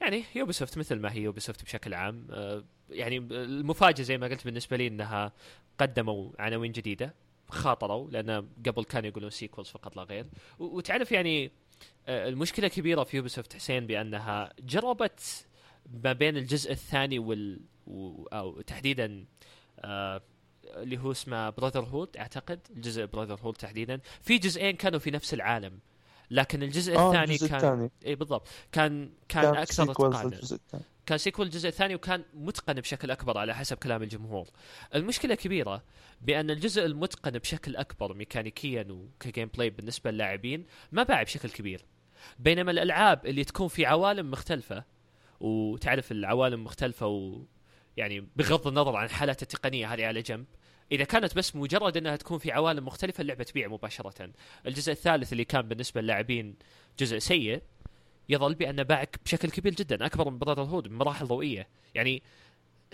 [0.00, 4.76] يعني يوبيسوفت مثل ما هي يوبيسوفت بشكل عام آه، يعني المفاجأة زي ما قلت بالنسبة
[4.76, 5.32] لي إنها
[5.78, 7.14] قدموا عناوين جديدة
[7.48, 10.26] خاطروا لأن قبل كانوا يقولون sequels فقط لا غير.
[10.58, 11.50] وتعرف يعني
[12.06, 15.46] آه، المشكلة كبيرة في يوبيسوفت حسين بأنها جربت
[16.04, 17.60] ما بين الجزء الثاني وال
[18.32, 19.26] أو تحديدا
[19.80, 20.22] آه
[20.64, 24.00] اللي هو اسمه Brotherhood أعتقد الجزء Brotherhood تحديدا.
[24.22, 25.78] في جزئين كانوا في نفس العالم.
[26.32, 27.90] لكن الجزء آه الثاني الجزء كان الثاني.
[28.06, 30.40] إي بالضبط كان كان, كان أكثر اتقانا
[31.06, 34.48] كان sequel الجزء الثاني وكان متقن بشكل أكبر على حسب كلام الجمهور.
[34.94, 35.82] المشكلة كبيرة
[36.20, 41.84] بأن الجزء المتقن بشكل أكبر ميكانيكيا وك gameplay بالنسبة للاعبين ما باع بشكل كبير.
[42.38, 44.84] بينما الألعاب اللي تكون في عوالم مختلفة
[45.40, 47.42] وتعرف العوالم مختلفة و
[47.96, 50.46] يعني بغض النظر عن حالات التقنية هذه على جنب
[50.92, 54.30] إذا كانت بس مجرد إنها تكون في عوالم مختلفة اللعبة تبيع مباشرة.
[54.66, 56.56] الجزء الثالث اللي كان بالنسبة للاعبين
[56.98, 57.62] جزء سيء
[58.28, 61.68] يظل بانه باعك بشكل كبير جدا أكبر من براذر هود بمراحل ضوئية.
[61.94, 62.22] يعني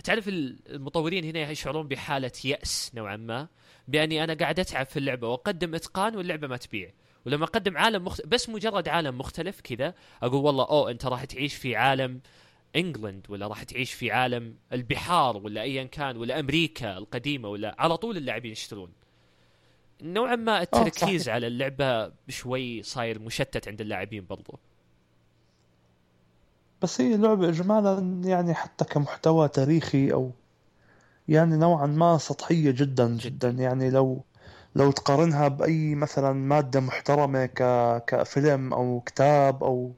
[0.03, 3.47] تعرف المطورين هنا يشعرون بحالة يأس نوعا ما
[3.87, 6.91] بأني أنا قاعد أتعب في اللعبة وأقدم إتقان واللعبة ما تبيع.
[7.25, 8.25] ولما أقدم عالم مخت...
[8.25, 9.93] بس مجرد عالم مختلف كذا
[10.23, 12.21] أقول والله أوه أنت راح تعيش في عالم
[12.75, 17.97] إنجلند ولا راح تعيش في عالم البحار ولا ايا كان ولا أمريكا القديمة ولا على
[17.97, 18.91] طول اللاعبين يشترون.
[20.01, 24.59] نوعا ما التركيز على اللعبة شوي صاير مشتت عند اللاعبين برضو.
[26.81, 30.31] بس هي لعبة إجمالا يعني حتى كمحتوى تاريخي أو
[31.27, 33.17] يعني نوعا ما سطحية جدا.
[33.17, 33.49] جدا.
[33.49, 34.23] يعني لو
[34.75, 37.63] لو تقارنها بأي مثلا مادة محترمة ك
[38.07, 39.93] كفيلم أو كتاب أو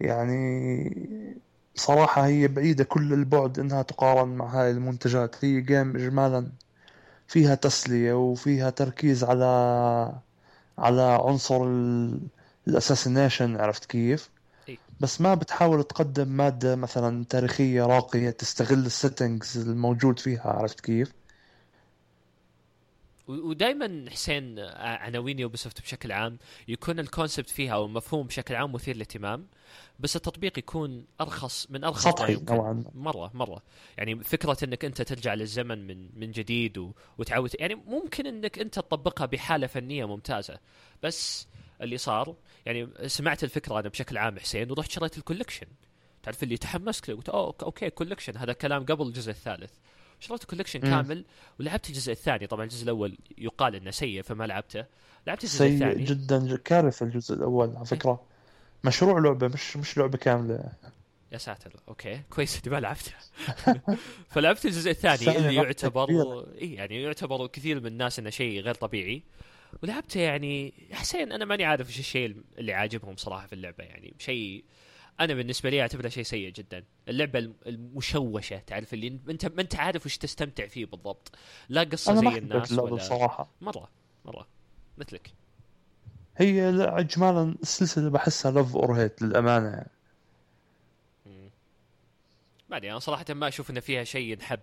[0.00, 1.42] يعني
[1.74, 5.44] صراحة هي بعيدة كل البعد إنها تقارن مع هاي المنتجات.
[5.44, 6.52] هي game اجمالا
[7.28, 9.44] فيها تسلية وفيها تركيز على
[10.78, 11.64] على عنصر
[12.68, 14.30] ال assassination عرفت كيف؟
[15.00, 21.12] بس ما بتحاول تقدم مادة مثلا تاريخية راقية تستغل ال settings الموجود فيها عرفت كيف؟
[23.28, 28.94] ودائما حسين عناوين يوبيسوفت بشكل عام يكون ال concept فيها أو المفهوم بشكل عام مثير
[28.94, 29.46] للاهتمام.
[29.98, 33.62] بس التطبيق يكون أرخص من أرخص سطحي نوعا ما مرة مرة.
[33.98, 36.92] يعني فكرة إنك أنت ترجع للزمن من من جديد و...
[37.18, 40.58] وتعود يعني ممكن إنك أنت تطبقها بحالة فنية ممتازة.
[41.02, 41.48] بس
[41.80, 42.34] اللي صار
[42.66, 45.66] يعني سمعت الفكرة أنا بشكل عام حسين ورحت شريت ال collection.
[46.22, 48.36] تعرف اللي تحمست قلت أوه okay collection.
[48.36, 49.72] هذا كلام قبل الجزء الثالث.
[50.20, 51.24] شريت collection كامل
[51.60, 52.46] ولعبت الجزء الثاني.
[52.46, 54.84] طبعا الجزء الأول يقال إنه سيء فما لعبته.
[55.26, 56.04] لعبت الجزء سيء الثاني.
[56.04, 58.31] جدا كارثة الجزء الأول على فكرة.
[58.84, 60.72] مشروع لعبة مش مش لعبة كاملة.
[61.32, 61.72] يا ساتر.
[61.88, 63.12] okay كويس إني ما لعبته
[64.32, 66.08] فلعبت الجزء الثاني ثاني اللي يعتبر.
[66.60, 69.22] إي يعني يعتبر كثير من الناس إنه شيء غير طبيعي.
[69.82, 73.84] ولعبته يعني حسين أنا ماني عارف إيش الشيء اللي عاجبهم صراحة في اللعبة.
[73.84, 74.64] يعني شيء
[75.20, 76.84] أنا بالنسبة لي أعتبره شيء سيء جدا.
[77.08, 81.32] اللعبة الم- المشوشة تعرف اللي أنت ما أنت عارف وش تستمتع فيه بالضبط.
[81.68, 83.88] لا قصة زي الناس ولا بصراحة مرة
[84.24, 84.48] مرة.
[84.98, 85.30] مثلك.
[86.36, 89.90] هي لا، إجمالا السلسلة بحسها لف أور هيت للأمانة يعني.
[92.70, 94.60] ما ادري أنا صراحة ما أشوف إن فيها شيء ينحب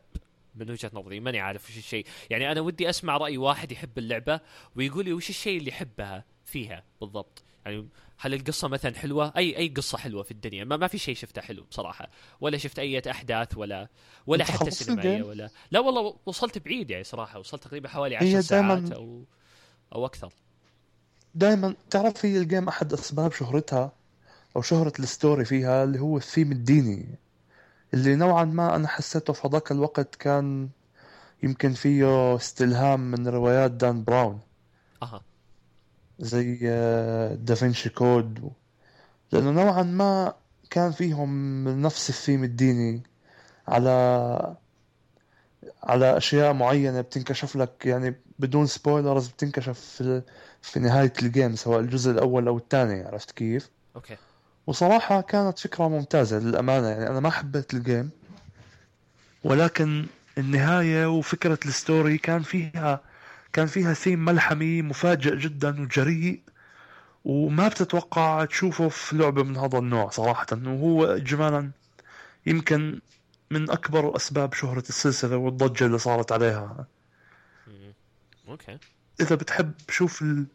[0.55, 2.05] من وجهة نظري ماني عارف وش الشيء.
[2.29, 4.39] يعني أنا ودي أسمع رأي واحد يحب اللعبة
[4.75, 9.67] ويقول لي وش الشيء اللي يحبها فيها بالضبط؟ يعني هل القصة مثلا حلوة؟ أي أي
[9.67, 12.09] قصة حلوة في الدنيا؟ ما, ما في شيء شفته حلو بصراحة.
[12.41, 13.87] ولا شفت أي أحداث ولا
[14.27, 15.49] ولا حتى سينمائية؟ ولا.
[15.71, 19.23] لا والله وصلت بعيد يعني صراحة وصلت تقريبا حوالي هي 10 ساعات أو
[19.95, 20.33] أو أكثر.
[21.35, 23.91] دائما تعرف هي ال game أحد أسباب شهرتها
[24.55, 27.05] أو شهرة ال story فيها اللي هو الثيم الديني
[27.93, 30.69] اللي نوعا ما أنا حسيته في هذاك الوقت كان
[31.43, 34.39] يمكن فيه استلهام من روايات دان براون.
[35.03, 35.21] أها.
[36.19, 38.43] زي آه، Da Vinci Code.
[38.43, 38.49] و...
[39.31, 40.33] لأنه نوعا ما
[40.69, 43.03] كان فيهم نفس الثيم الديني
[43.67, 43.89] على
[45.83, 50.21] على أشياء معينة بتنكشف لك يعني بدون spoilers بتنكشف في,
[50.61, 54.17] في نهاية ال game سواء الجزء الأول أو الثاني عرفت كيف؟ okay
[54.67, 58.09] وصراحة كانت فكرة ممتازة للأمانة يعني أنا ما حبيت ال game
[59.43, 60.05] ولكن
[60.37, 63.01] النهاية وفكرة ال story كان فيها
[63.53, 66.41] كان فيها ثيم ملحمي مفاجئ جدا وجريء
[67.25, 71.71] وما بتتوقع تشوفه في لعبة من هذا النوع صراحة وهو إجمالا
[72.45, 72.99] يمكن
[73.51, 76.85] من أكبر أسباب شهرة السلسلة والضجة اللي صارت عليها.
[78.47, 78.77] okay
[79.21, 80.45] إذا بتحب شوف ال...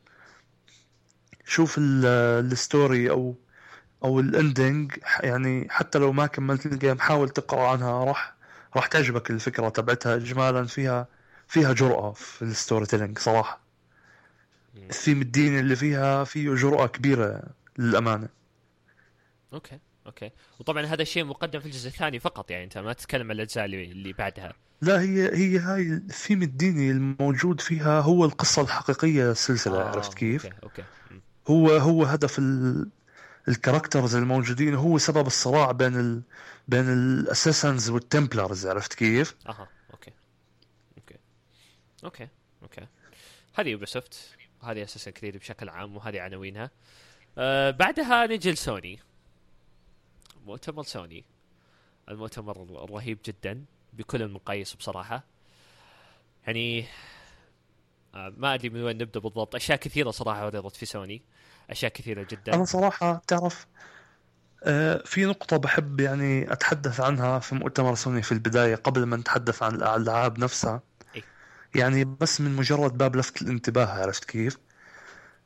[1.45, 2.07] شوف ال...
[2.53, 3.35] ال story أو
[4.05, 8.35] أو ال ending يعني حتى لو ما كملت ال game حاول تقرأ عنها راح
[8.77, 11.07] راح تعجبك الفكرة تبعتها إجمالا فيها
[11.49, 13.61] فيها جرأة في ال storytelling صراحة.
[14.77, 17.43] الثيم الديني اللي فيها فيه جرأة كبيرة
[17.79, 18.29] للأمانة.
[19.53, 20.31] okay okay.
[20.61, 23.85] وطبعا هذا الشيء مقدم في الجزء الثاني فقط يعني أنت ما تتكلم عن الأجزاء اللي,
[23.85, 24.53] اللي بعدها.
[24.85, 30.47] لا هي هي هاي الثيم الديني الموجود فيها هو القصة الحقيقية للسلسلة آه، عرفت كيف؟
[30.63, 31.21] okay مم.
[31.49, 32.91] هو هو هدف ال...
[33.49, 36.23] ال characters الموجودين هو سبب الصراع بين ال...
[36.69, 40.13] بين ال Assassins وال Templars عرفت كيف؟ أها okay.
[40.99, 41.17] okay.
[42.05, 42.29] okay
[42.63, 42.87] okay.
[43.55, 46.71] هذه يوبيسوفت وهذه Assassin's Creed بشكل عام وهذه عناوينها.
[47.39, 48.99] آه بعدها نجي لسوني
[50.47, 51.25] مؤتمر سوني.
[52.09, 53.65] المؤتمر رهيب جدا.
[53.99, 55.25] بكل المقاييس بصراحة.
[56.47, 56.87] يعني
[58.15, 59.55] آه ما أدري من وين نبدأ بالضبط.
[59.55, 61.23] أشياء كثيرة صراحة عرضت في سوني.
[61.71, 62.55] أشياء كثيرة جدا.
[62.55, 63.67] أنا صراحة تعرف
[64.67, 69.63] آه، في نقطة بحب يعني أتحدث عنها في مؤتمر سوني في البداية قبل ما نتحدث
[69.63, 70.83] عن الألعاب نفسها.
[71.75, 74.59] يعني بس من مجرد باب لفت الانتباه عرفت كيف؟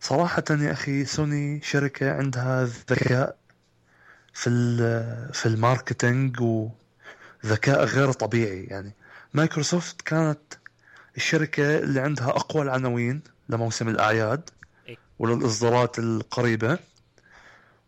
[0.01, 3.36] صراحة يا أخي سوني شركة عندها ذكاء
[4.32, 6.40] في ال- في ال marketing
[7.45, 8.93] وذكاء غير طبيعي يعني
[9.34, 10.39] مايكروسوفت كانت
[11.16, 14.51] الشركة اللي عندها أقوى العناوين لموسم الأعياد
[14.89, 14.97] إيه.
[15.18, 16.78] وللإصدارات القريبة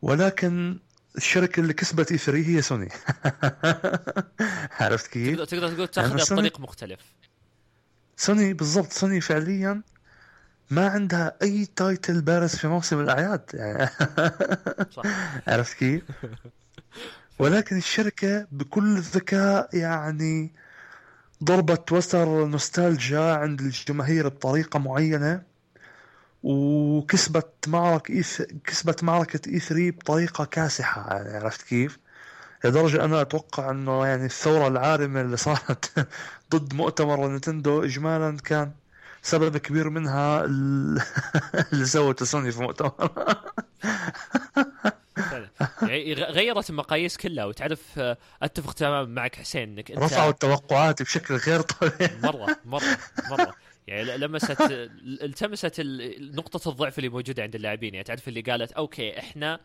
[0.03, 0.79] ولكن
[1.17, 2.89] الشركة اللي كسبت E3 هي سوني
[4.81, 7.01] عرفت كيف؟ تقدر تقول تأخذها يعني سوني- بطريق مختلف
[8.17, 9.83] سوني بالضبط سوني فعليا
[10.71, 13.89] ما عندها أي title بارز في موسم الأعياد يعني
[15.49, 16.03] عرفت كيف؟
[17.41, 20.53] ولكن الشركة بكل ذكاء يعني
[21.45, 25.43] ضربت وتر نوستالجيا عند الجماهير بطريقة معينة
[26.43, 28.23] وكسبت معركة إي
[28.65, 31.99] كسبت معركة E3 بطريقة كاسحة يعني عرفت كيف؟
[32.65, 36.09] لدرجة أنا أتوقع إنه يعني الثورة العارمة اللي صارت
[36.53, 38.73] ضد مؤتمر نينتندو إجمالا كان
[39.23, 41.03] سبب كبير منها ال-
[41.73, 43.11] اللي سوته سوني في مؤتمر.
[45.83, 51.35] يعني غيرت المقاييس كلها وتعرف آه، أتفق تماما معك حسين إنك أنت رفعوا التوقعات بشكل
[51.35, 52.17] غير طبيعي.
[52.23, 52.99] مرة مرة
[53.31, 53.55] مرة.
[53.87, 54.57] يعني لمست
[55.23, 55.81] التمست
[56.21, 57.95] نقطة الضعف اللي موجودة عند اللاعبين.
[57.95, 59.61] يعني تعرف اللي قالت okay إحنا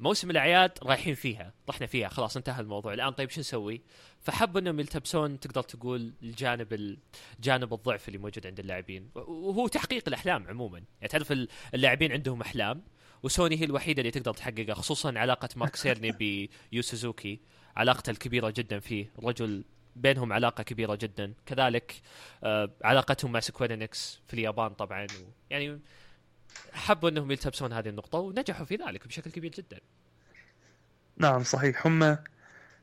[0.00, 3.82] موسم الأعياد رايحين فيها طحنا فيها خلاص انتهى الموضوع الآن طيب شو نسوي؟
[4.20, 6.98] فحبوا إنهم يلتمسون تقدر تقول الجانب
[7.40, 9.10] جانب الضعف اللي موجود عند اللاعبين.
[9.14, 10.82] وهو تحقيق الأحلام عموما.
[11.00, 11.32] يعني تعرف
[11.74, 12.82] اللاعبين عندهم أحلام
[13.22, 16.12] وسوني هي الوحيدة اللي تقدر تحققها خصوصا علاقة مارك سيرني
[16.72, 17.40] ب يو سوزوكي
[17.76, 19.64] علاقته الكبيرة جدا فيه رجل
[19.96, 21.34] بينهم علاقة كبيرة جدا.
[21.46, 22.02] كذلك
[22.44, 25.06] آه علاقتهم مع Square Enix في اليابان طبعا
[25.50, 25.80] يعني
[26.72, 29.80] حبوا إنهم يلتمسون هذه النقطة ونجحوا في ذلك بشكل كبير جدا.
[31.16, 31.86] نعم صحيح.
[31.86, 32.18] هم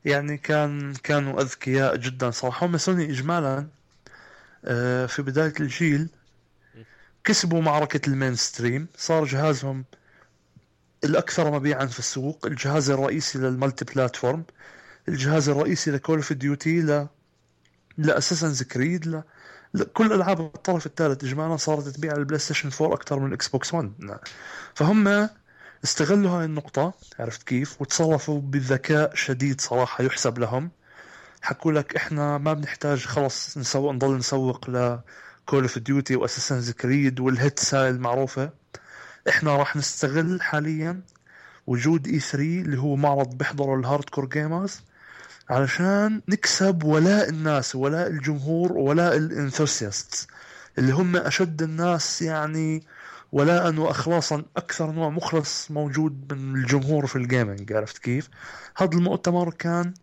[0.05, 2.65] يعني كان كانوا أذكياء جدا صراحة.
[2.67, 3.67] هم سوني اجمالا
[4.65, 6.09] آه في بداية الجيل
[7.23, 9.85] كسبوا معركة ال mainstream صار جهازهم
[11.03, 14.43] الأكثر مبيعا في السوق الجهاز الرئيسي لل multi-platform
[15.07, 17.07] الجهاز الرئيسي ل Call of Duty ل
[17.97, 19.83] ل Assassin's Creed ل...
[19.93, 23.73] كل ألعاب الطرف الثالث اجمالا صارت تبيع على البلاي ستيشن 4 أكثر من ال Xbox
[23.73, 23.93] 1
[24.75, 25.29] فهم
[25.83, 30.71] استغلوا هاي النقطة عرفت كيف؟ وتصرفوا بذكاء شديد صراحة يحسب لهم.
[31.41, 34.99] حكوا لك إحنا ما بنحتاج خلص نسوق نضل نسوق ل
[35.45, 38.49] Call of Duty و Assassin's Creed وال hits هاي المعروفة
[39.29, 41.01] إحنا راح نستغل حاليا
[41.67, 44.81] وجود E3 اللي هو معرض بيحضره ال hardcore gamers
[45.49, 50.27] علشان نكسب ولاء الناس ولاء الجمهور ولاء الانثوسياست
[50.77, 52.83] اللي هم أشد الناس يعني
[53.31, 58.29] ولاء واخلاصا أكثر نوع مخلص موجود من الجمهور في الجيمنج عرفت كيف؟
[58.77, 59.93] هذا المؤتمر كان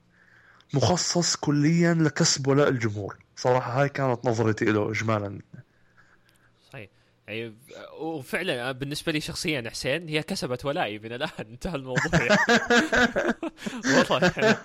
[0.75, 5.41] مخصص كليا لكسب ولاء الجمهور صراحة هاي كانت نظرتي له اجمالا
[7.29, 7.55] يعني
[8.01, 11.31] وفعلا بالنسبة لي شخصيا حسين هي كسبت ولائي من الآن.
[11.51, 12.03] انتهى الموضوع.
[12.13, 12.39] يعني.
[14.11, 14.57] والله يعني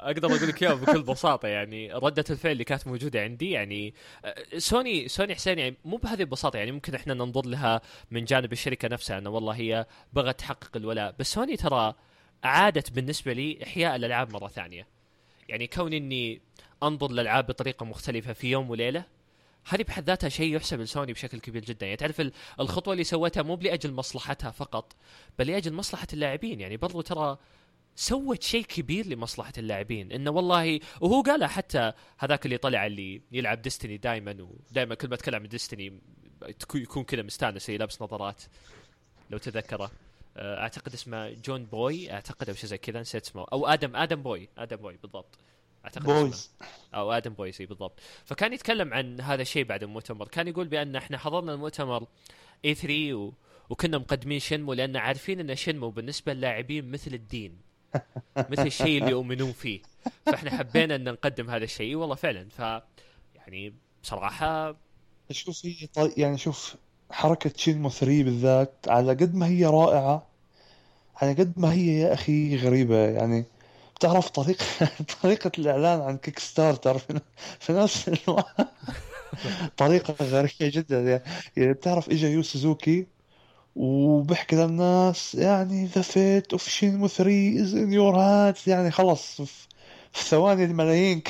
[0.00, 1.48] أقدر أقول لك إياها بكل بساطة.
[1.48, 3.94] يعني ردة الفعل اللي كانت موجودة عندي يعني
[4.58, 6.56] سوني سوني حسين يعني مو بهذه البساطة.
[6.56, 7.80] يعني ممكن إحنا ننظر لها
[8.10, 11.14] من جانب الشركة نفسها إنه والله هي بغت تحقق الولاء.
[11.18, 11.94] بس سوني ترى
[12.44, 14.86] اعادت بالنسبة لي إحياء الألعاب مرة ثانية.
[15.48, 16.40] يعني كون إني
[16.82, 19.13] أنظر للألعاب بطريقة مختلفة في يوم وليلة
[19.68, 21.86] هذه بحد ذاتها شيء يحسب لسوني بشكل كبير جدا.
[21.86, 24.92] يعني تعرف الخطوة اللي سوتها مو لاجل مصلحتها فقط
[25.38, 26.60] بل لأجل مصلحة اللاعبين.
[26.60, 27.38] يعني برضو ترى
[27.96, 30.12] سوت شيء كبير لمصلحة اللاعبين.
[30.12, 35.14] إنه والله وهو قالها حتى هذاك اللي طلع اللي يلعب Destiny دائما ودائما كل ما
[35.14, 36.00] أتكلم عن Destiny
[36.74, 38.42] يكون كذا مستانس لابس نظارات.
[39.30, 39.90] لو تذكره.
[40.36, 43.46] آه، أعتقد اسمه جون بوي أعتقد أو شيء زي كذا نسيت اسمه.
[43.52, 45.38] أو آدم آدم بوي آدم بوي بالضبط.
[45.84, 46.50] أعتقد بويز.
[46.94, 48.00] أو آدم بويز بالضبط.
[48.24, 52.06] فكان يتكلم عن هذا الشيء بعد المؤتمر كان يقول بأن إحنا حضرنا المؤتمر
[52.64, 53.32] E3 و...
[53.70, 57.56] وكنا مقدمين Shenmue لأن عارفين أن Shenmue بالنسبة للاعبين مثل الدين
[58.50, 59.80] مثل الشيء اللي يؤمنون فيه.
[60.26, 61.96] فإحنا حبينا أن نقدم هذا الشيء.
[61.96, 62.48] والله فعلا.
[62.48, 62.82] ف
[63.36, 64.76] يعني بصراحة
[65.30, 65.64] شوف.
[66.16, 66.76] يعني شوف
[67.10, 70.26] حركة Shenmue 3 بالذات على قد ما هي رائعة
[71.16, 72.96] على قد ما هي يا أخي غريبة.
[72.96, 73.44] يعني
[74.04, 74.64] بتعرف طريقة
[75.22, 76.98] طريقة الإعلان عن Kickstarter
[77.60, 78.68] في, نفس الوقت.
[79.76, 81.22] طريقة غريبة جدا.
[81.56, 83.06] يعني بتعرف إجا يو سوزوكي
[83.76, 89.40] وبحكي للناس يعني the fate of Shenmue 3 is in your hands يعني خلص
[90.12, 91.22] في ثواني الملايين.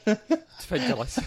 [0.60, 1.20] تفجرت.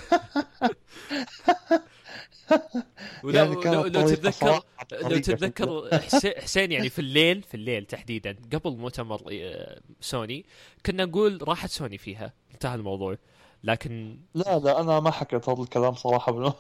[3.24, 6.00] يعني لو, لو تتذكر لو تتذكر
[6.42, 10.46] حسين يعني في الليل في الليل تحديدا قبل مؤتمر آه، سوني
[10.86, 12.34] كنا نقول راحت سوني فيها.
[12.54, 13.18] انتهى الموضوع.
[13.64, 16.56] لكن لا لا أنا ما حكيت هذا الكلام صراحة.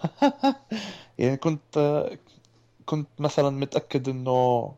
[1.19, 2.05] يعني كنت
[2.85, 4.71] كنت مثلا متأكد إنه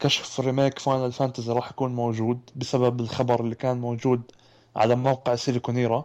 [0.00, 4.22] كشف remake Final Fantasy راح يكون موجود بسبب الخبر اللي كان موجود
[4.76, 6.04] على موقع Siliconera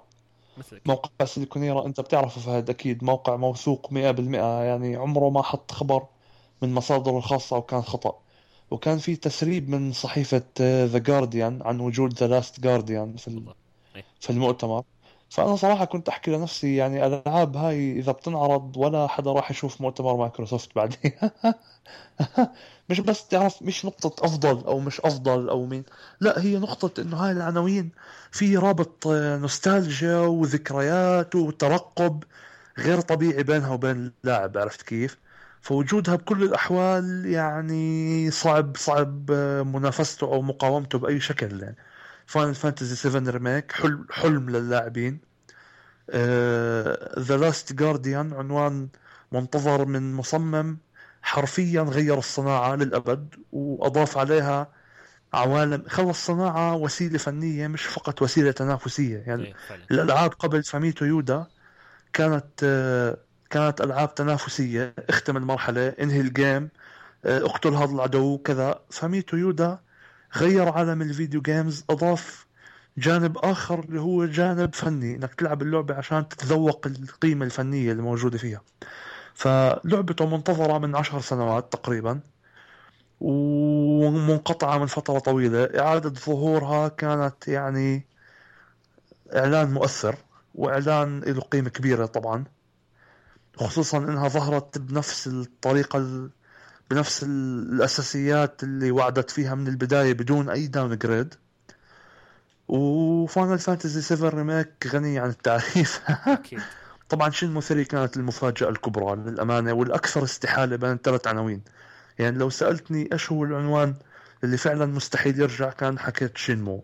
[0.58, 0.82] مثلك.
[0.86, 3.04] موقع Siliconera انت بتعرفه فهد أكيد.
[3.04, 6.08] موقع موثوق 100% يعني عمره ما حط خبر
[6.62, 8.20] من مصادره الخاصة وكان خطأ.
[8.72, 10.44] وكان في تسريب من صحيفة
[10.86, 13.54] The Guardian عن وجود The Last Guardian في
[14.20, 14.84] في المؤتمر.
[15.30, 20.18] فأنا صراحة كنت أحكي لنفسي يعني الألعاب هاي إذا بتنعرض ولا حدا راح يشوف مؤتمر
[20.18, 21.12] مايكروسوفت بعدين.
[22.90, 25.84] مش بس تعرف مش نقطة أفضل أو مش أفضل أو مين
[26.20, 27.92] لا هي نقطة إنه هاي العناوين
[28.32, 32.24] في رابط نوستالجيا وذكريات وترقب
[32.80, 35.18] غير طبيعي بينها وبين اللاعب عرفت كيف؟
[35.62, 39.32] فوجودها بكل الأحوال يعني صعب صعب
[39.66, 41.78] منافسته أو مقاومته بأي شكل يعني.
[42.26, 45.20] Final Fantasy 7 Remake حلم حلم للاعبين
[47.20, 48.90] The Last Guardian عنوان
[49.32, 50.78] منتظر من مصمم
[51.24, 54.72] حرفيا غير الصناعة للأبد وأضاف عليها
[55.34, 55.84] عوالم.
[55.88, 59.18] خلى الصناعة وسيلة فنية مش فقط وسيلة تنافسية.
[59.18, 59.54] يعني إيه،
[59.92, 61.48] الألعاب قبل فوميتو أويدا
[62.14, 63.18] كانت آه،
[63.50, 64.94] كانت ألعاب تنافسية.
[65.10, 66.70] اختم المرحلة انهي ال game
[67.26, 68.80] آه، اقتل هذا العدو كذا.
[68.90, 69.80] فوميتو أويدا
[70.36, 72.48] غير عالم ال video games أضاف
[72.98, 78.38] جانب آخر اللي هو جانب فني إنك تلعب اللعبة عشان تتذوق القيمة الفنية اللي موجوده
[78.38, 78.62] فيها.
[79.36, 82.20] فلعبته منتظرة من عشر سنوات تقريبا
[83.22, 85.80] ومنقطعة من فترة طويلة.
[85.80, 88.06] إعادة ظهورها كانت يعني
[89.36, 90.16] إعلان مؤثر
[90.56, 92.44] وإعلان له قيمة كبيرة طبعا
[93.58, 96.30] خصوصا إنها ظهرت بنفس الطريقة ال...
[96.92, 101.36] بنفس الأساسيات اللي وعدت فيها من البداية بدون أي downgrade
[102.68, 106.02] و Final Fantasy 7 Remake غني عن التعريف.
[106.10, 106.62] أكيد.
[107.14, 111.62] طبعا Shenmue 3 كانت المفاجأة الكبرى؟ للأمانة والأكثر استحالة بين الثلاث عناوين.
[112.20, 113.96] يعني لو سألتني إيش هو العنوان
[114.44, 116.84] اللي فعلا مستحيل يرجع كان حكيت Shenmue.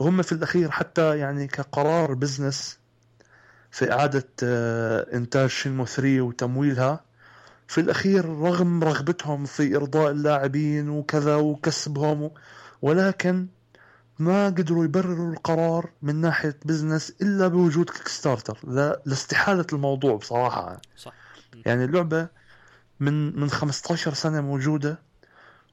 [0.00, 2.78] وهم في الأخير حتى يعني كقرار business
[3.70, 7.04] في إعادة آه، إنتاج Shenmue 3 وتمويلها
[7.66, 12.30] في الأخير رغم رغبتهم في إرضاء اللاعبين وكذا وكسبهم
[12.82, 13.46] ولكن
[14.18, 18.58] ما قدروا يبرروا القرار من ناحية business إلا بوجود Kickstarter
[19.06, 20.80] لاستحالة الموضوع بصراحة.
[20.96, 21.12] صح.
[21.66, 22.28] يعني اللعبة
[23.00, 24.98] من من 15 سنة موجودة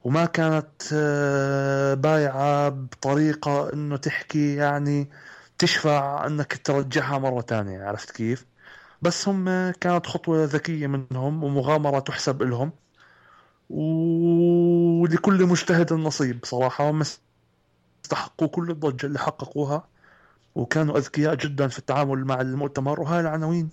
[0.04, 5.10] وما كانت آه، بايعة بطريقة إنه تحكي يعني
[5.58, 8.46] تشفع إنك ترجعها مرة ثانية عرفت كيف؟
[9.02, 12.72] بس هم كانت خطوة ذكية منهم ومغامرة تحسب لهم
[13.70, 16.90] ولكل مجتهد النصيب صراحة.
[16.90, 17.02] هم
[18.06, 19.88] استحقوا كل الضجة اللي حققوها
[20.54, 23.00] وكانوا أذكياء جدا في التعامل مع المؤتمر.
[23.00, 23.70] وهاي العناوين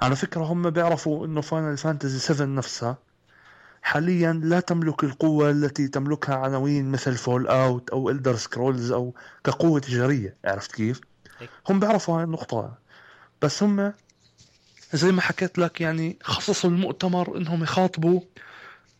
[0.00, 2.98] على فكرة هم بيعرفوا أنه Final Fantasy 7 نفسها
[3.82, 9.14] حاليا لا تملك القوة التي تملكها عناوين مثل Fallout أو The Elder Scrolls أو
[9.44, 10.36] كقوة تجارية.
[10.44, 11.00] عرفت كيف؟
[11.68, 12.78] هم بيعرفوا هاي النقطة.
[13.42, 13.92] بس هم
[14.92, 18.20] زي ما حكيت لك يعني خصصوا المؤتمر إنهم يخاطبوا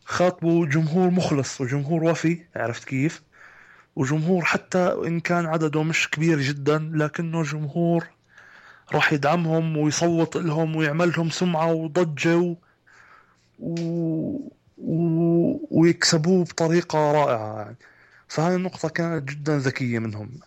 [0.05, 2.45] خاطبوا جمهور مخلص وجمهور وفي.
[2.55, 3.26] عرفت كيف؟
[3.97, 8.07] وجمهور حتى إن كان عدده مش كبير جدا لكنه جمهور
[8.93, 12.55] راح يدعمهم ويصوت لهم ويعمل لهم سمعة وضجة و...
[13.59, 14.51] و...
[14.77, 15.67] و...
[15.71, 17.75] ويكسبوه بطريقة رائعة يعني.
[18.27, 20.39] فهذه النقطة كانت جدا ذكية منهم.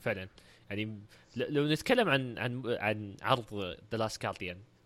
[0.00, 0.28] فعلا.
[0.70, 0.98] يعني
[1.36, 4.26] لو نتكلم عن عن عن عرض ذا لاست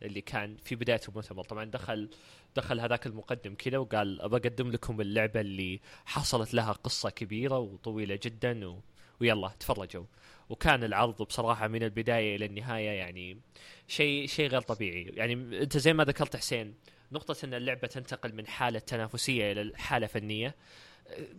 [0.02, 2.08] اللي كان في بداية المؤتمر طبعا دخل
[2.56, 8.18] دخل هذاك المقدم كذا وقال أبى أقدم لكم اللعبة اللي حصلت لها قصة كبيرة وطويلة
[8.22, 8.80] جدا و...
[9.20, 10.04] ويلا تفرجوا.
[10.48, 13.40] وكان العرض بصراحة من البداية إلى النهاية يعني
[13.88, 15.02] شيء شيء غير طبيعي.
[15.02, 15.32] يعني
[15.62, 16.74] أنت زي ما ذكرت حسين
[17.12, 20.54] نقطة إن اللعبة تنتقل من حالة تنافسية إلى حالة فنية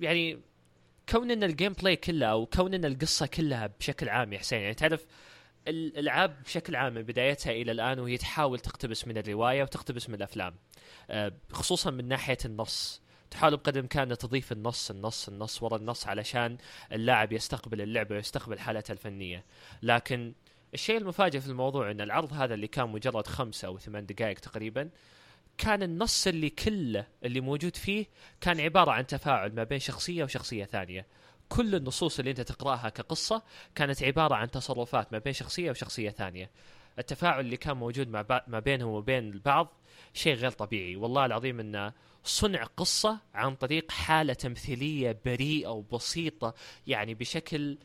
[0.02, 0.40] يعني
[1.10, 4.74] كون إن ال gameplay كله أو كون إن القصة كلها بشكل عام يا حسين يعني
[4.74, 5.06] تعرف
[5.68, 10.56] الألعاب بشكل عام من بدايتها إلى الآن وهي تحاول تقتبس من الرواية وتقتبس من الأفلام.
[11.10, 13.02] آه، خصوصا من ناحية النص.
[13.32, 16.58] تحاول بقدر الإمكان تضيف النص النص النص ورا النص علشان
[16.92, 19.46] اللاعب يستقبل اللعبة ويستقبل حالته الفنية.
[19.82, 20.34] لكن
[20.74, 24.90] الشيء المفاجئ في الموضوع إن العرض هذا اللي كان مجرد خمسة أو ثمان دقائق تقريبا
[25.58, 28.06] كان النص اللي كله اللي موجود فيه
[28.42, 31.06] كان عبارة عن تفاعل ما بين شخصية وشخصية ثانية.
[31.52, 33.42] كل النصوص اللي انت تقراها كقصة
[33.76, 36.50] كانت عبارة عن تصرفات ما بين شخصية وشخصية ثانية.
[37.00, 39.74] التفاعل اللي كان موجود مع ما بينهم وبين البعض
[40.14, 40.96] شيء غير طبيعي.
[40.96, 41.94] والله العظيم انه
[42.24, 46.54] صنع قصة عن طريق حالة تمثيلية بريئة وبسيطة
[46.88, 47.78] يعني بشكل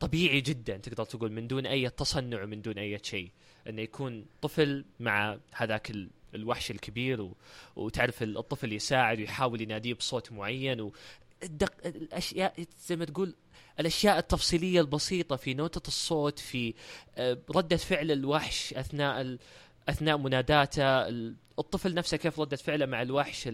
[0.00, 3.30] طبيعي جدا تقدر تقول من دون أي تصنع ومن دون أي شيء.
[3.68, 5.92] انه يكون طفل مع هذاك
[6.34, 7.36] الوحش الكبير و...
[7.76, 10.90] وتعرف الطفل يساعد ويحاول يناديه بصوت معين
[11.42, 11.72] الدق...
[11.86, 12.54] الأشياء
[12.86, 13.34] زي ما تقول
[13.80, 16.74] الأشياء التفصيلية البسيطة في نوتة الصوت في
[17.16, 19.38] آه، ردة فعل الوحش أثناء ال...
[19.88, 21.08] أثناء مناداته
[21.58, 23.48] الطفل نفسه كيف ردة فعله مع الوحش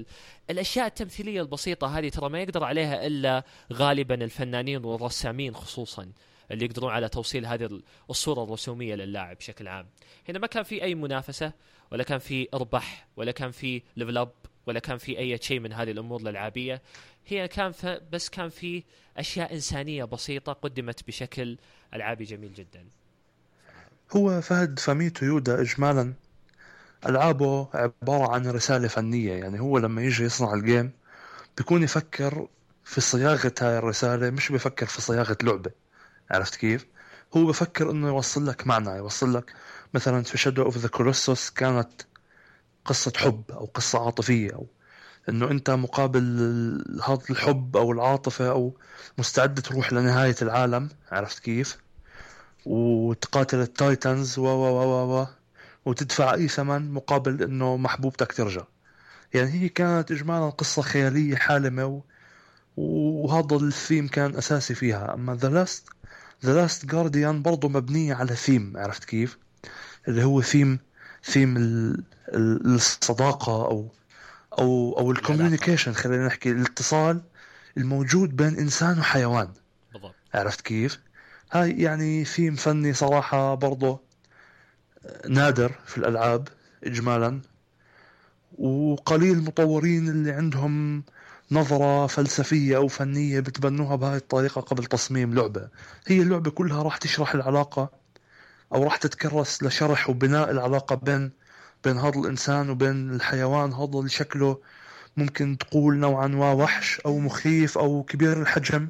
[0.50, 6.12] الأشياء التمثيلية البسيطة هذه ترى ما يقدر عليها إلا غالبا الفنانين والرسامين خصوصا
[6.50, 9.86] اللي يقدرون على توصيل هذه الصورة الرسومية للاعب بشكل عام.
[10.28, 11.52] هنا ما كان في أي منافسة
[11.92, 14.32] ولا كان في اربح ولا كان في level up
[14.70, 16.82] ولا كان في أي شيء من هذه الأمور الألعابية.
[17.26, 17.72] هي كان
[18.12, 18.84] بس كان في
[19.16, 21.58] أشياء إنسانية بسيطة قدمت بشكل
[21.94, 22.84] ألعابي جميل جدا.
[24.16, 26.14] هو فهد فوميتو أويدا اجمالا.
[27.06, 30.90] ألعابه عبارة عن رسالة فنية يعني هو لما يجي يصنع ال game
[31.56, 32.48] بيكون يفكر
[32.84, 35.70] في صياغة هاي الرسالة مش بيفكر في صياغة لعبة.
[36.30, 36.86] عرفت كيف؟
[37.36, 39.52] هو بفكر إنه يوصل لك معنى يوصل لك
[39.94, 41.90] مثلا في Shadow of the Colossus كانت
[42.90, 44.66] قصة حب أو قصة عاطفية أو
[45.28, 46.22] إنه أنت مقابل
[47.08, 48.76] هذا الحب أو العاطفة أو
[49.18, 51.78] مستعد تروح لنهاية العالم عرفت كيف؟
[52.66, 55.26] وتقاتل ال titans و و و و
[55.84, 58.64] وتدفع أي ثمن مقابل إنه محبوبتك ترجع.
[59.34, 62.00] يعني هي كانت اجمالا قصة خيالية حالمة و...
[62.76, 65.14] وهذا الثيم كان أساسي فيها.
[65.14, 65.88] أما The Last
[66.44, 69.38] The Last Guardian برضه مبنية على ثيم عرفت كيف؟
[70.08, 70.78] اللي هو theme
[71.24, 72.02] theme ال...
[72.28, 73.88] ال- الصداقة أو
[74.58, 77.20] أو أو ال communication خلينا نحكي الاتصال
[77.76, 79.48] الموجود بين إنسان وحيوان.
[79.92, 80.14] بالضبط.
[80.34, 81.00] عرفت كيف؟
[81.52, 84.00] هاي يعني ثيم فني صراحة برضه
[85.28, 86.48] نادر في الألعاب
[86.84, 87.40] إجمالا.
[88.58, 91.04] وقليل المطورين اللي عندهم
[91.50, 95.68] نظرة فلسفية أو فنية بتبنوها بهاي الطريقة قبل تصميم لعبة.
[96.06, 97.99] هي اللعبة كلها راح تشرح العلاقة
[98.74, 101.30] أو راح تتكرس لشرح وبناء العلاقة بين
[101.84, 104.60] بين هذا الإنسان وبين الحيوان هذا اللي شكله
[105.16, 108.88] ممكن تقول نوعا ما وحش أو مخيف أو كبير الحجم.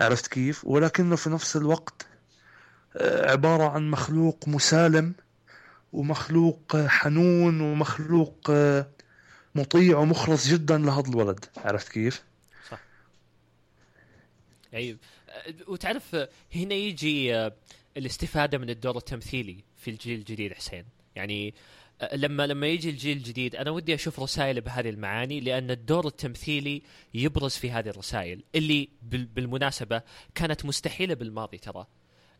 [0.00, 2.06] عرفت كيف؟ ولكنه في نفس الوقت
[2.96, 5.14] آه، عبارة عن مخلوق مسالم
[5.92, 8.86] ومخلوق آه، حنون ومخلوق آه،
[9.54, 11.44] مطيع ومخلص جدا لهذا الولد.
[11.56, 12.22] عرفت كيف؟
[12.70, 12.80] صح.
[14.74, 14.96] آه،
[15.68, 16.16] وتعرف
[16.54, 17.50] هنا يجي
[17.96, 20.84] الاستفادة من الدور التمثيلي في الجيل الجديد حسين.
[21.14, 21.54] يعني
[22.00, 26.82] آه، لما لما يجي الجيل الجديد أنا ودي أشوف رسائل بهذه المعاني لأن الدور التمثيلي
[27.14, 30.02] يبرز في هذه الرسائل اللي بال- بالمناسبة
[30.34, 31.86] كانت مستحيلة بالماضي ترى.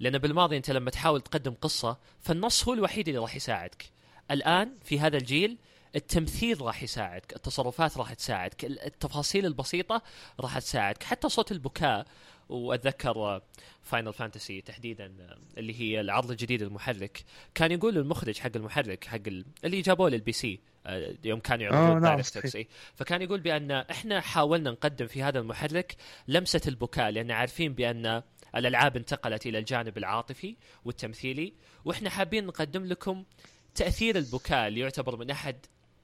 [0.01, 3.85] لأن بالماضي أنت لما تحاول تقدم قصة فالنص هو الوحيد اللي راح يساعدك.
[4.31, 5.59] الآن في هذا الجيل
[5.97, 10.03] التمثيل راح يساعدك التصرفات راح تساعدك التفاصيل البسيطة
[10.41, 12.07] راح تساعدك حتى صوت البكاء
[12.49, 13.41] وأتذكر
[13.83, 17.25] Final Fantasy تحديدا آه، اللي هي العرض الجديد المحرك.
[17.55, 21.73] كان يقول المخرج حق المحرك حق ال- اللي جابوه لل PC آه، يوم كانوا آه،
[21.73, 22.69] يعرضون نعم، DirectX إيه.
[22.95, 25.97] فكان يقول بأن إحنا حاولنا نقدم في هذا المحرك
[26.29, 28.23] لمسة البكاء لأن عارفين بأن
[28.57, 31.53] الألعاب انتقلت إلى الجانب العاطفي والتمثيلي
[31.85, 33.25] وإحنا حابين نقدم لكم
[33.75, 35.57] تأثير البكاء اللي يعتبر من أحد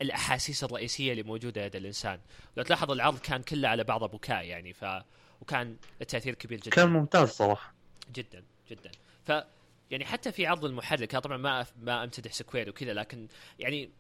[0.02, 2.20] الأحاسيس الرئيسية اللي موجودة لدى الإنسان.
[2.56, 4.84] لو تلاحظ العرض كان كله على بعضه بكاء يعني ف
[5.44, 6.70] وكان التأثير كبير جدا.
[6.70, 7.74] كان ممتاز صراحة.
[8.14, 8.90] جدا جدا.
[9.24, 9.32] ف
[9.90, 13.28] يعني حتى في عرض المحرك طبعا ما ما أمتدح سكوير وكذا لكن
[13.58, 13.90] يعني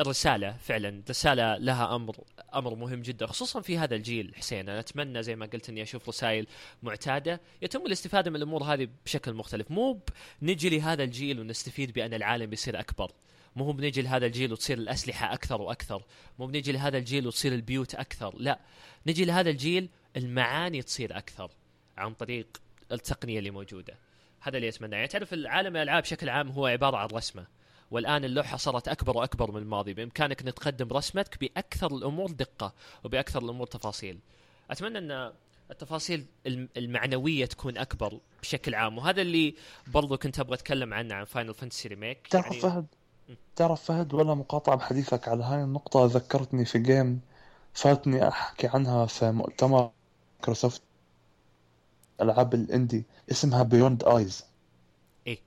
[0.00, 2.16] الرسالة فعلا رسالة لها أمر
[2.54, 4.68] أمر مهم جدا خصوصا في هذا الجيل حسين.
[4.68, 6.46] أنا أتمنى زي ما قلت إني أشوف رسائل
[6.82, 9.70] معتادة يتم الاستفادة من الأمور هذه بشكل مختلف.
[9.70, 10.00] مو
[10.42, 13.12] نجي لهذا الجيل ونستفيد بأن العالم يصير أكبر.
[13.56, 16.02] مو هو بنجي لهذا الجيل وتصير الأسلحة أكثر وأكثر.
[16.38, 18.34] مو بنجي لهذا الجيل وتصير البيوت أكثر.
[18.38, 18.58] لا
[19.06, 19.88] نجي لهذا الجيل
[20.18, 21.50] المعاني تصير أكثر
[21.96, 22.46] عن طريق
[22.92, 23.94] التقنية اللي موجودة.
[24.40, 27.46] هذا اللي اتمناه يعني تعرف العالم الألعاب بشكل عام هو عبارة عن رسمة
[27.90, 29.94] والآن اللوحة صارت أكبر وأكبر من الماضي.
[29.94, 32.72] بإمكانك أن تقدم رسمتك بأكثر الأمور دقة
[33.04, 34.18] وبأكثر الأمور تفاصيل.
[34.70, 35.32] أتمنى أن
[35.70, 39.54] التفاصيل الم- المعنوية تكون أكبر بشكل عام وهذا اللي
[39.86, 42.86] برضو كنت أبغى أتكلم عنه عن Final Fantasy Remake تعرف فهد؟
[43.56, 47.20] تعرف فهد بلا مقاطعة بحديثك على هاي النقطة؟ ذكرتني في game
[47.74, 49.90] فاتني أحكي عنها في مؤتمر
[50.38, 50.82] مايكروسوفت
[52.20, 54.44] ألعاب ال indie اسمها Beyond Eyes
[55.26, 55.38] إيه.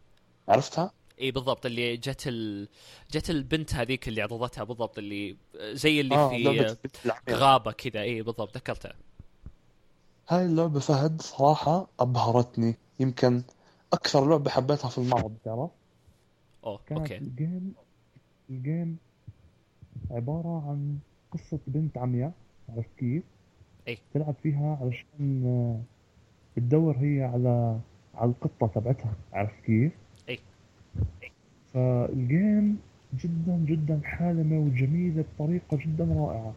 [0.47, 2.67] عرفتها؟ اي بالضبط اللي جت ال...
[3.11, 7.33] جت البنت هذيك اللي عرضتها بالضبط اللي زي اللي آه في.
[7.33, 8.93] غابة كذا اي بالضبط ذكرتها
[10.29, 13.43] هاي اللعبة فهد صراحة أبهرتني يمكن
[13.93, 15.69] أكثر لعبة حبيتها في المعرض تعرف؟
[16.65, 17.73] أوه okay ال game
[18.49, 18.97] ال game
[20.11, 20.99] عبارة عن
[21.31, 22.31] قصة بنت عمياء
[22.69, 23.23] عرفت كيف؟
[23.87, 23.97] إيه.
[24.13, 25.79] تلعب فيها علشان آه،
[26.57, 27.79] بتدور هي على
[28.15, 29.91] على القطة تبعتها عرفت كيف؟
[30.29, 30.39] إيه.
[31.73, 32.77] فال game
[33.23, 36.53] جدا جدا حالمة وجميلة بطريقة جدا رائعة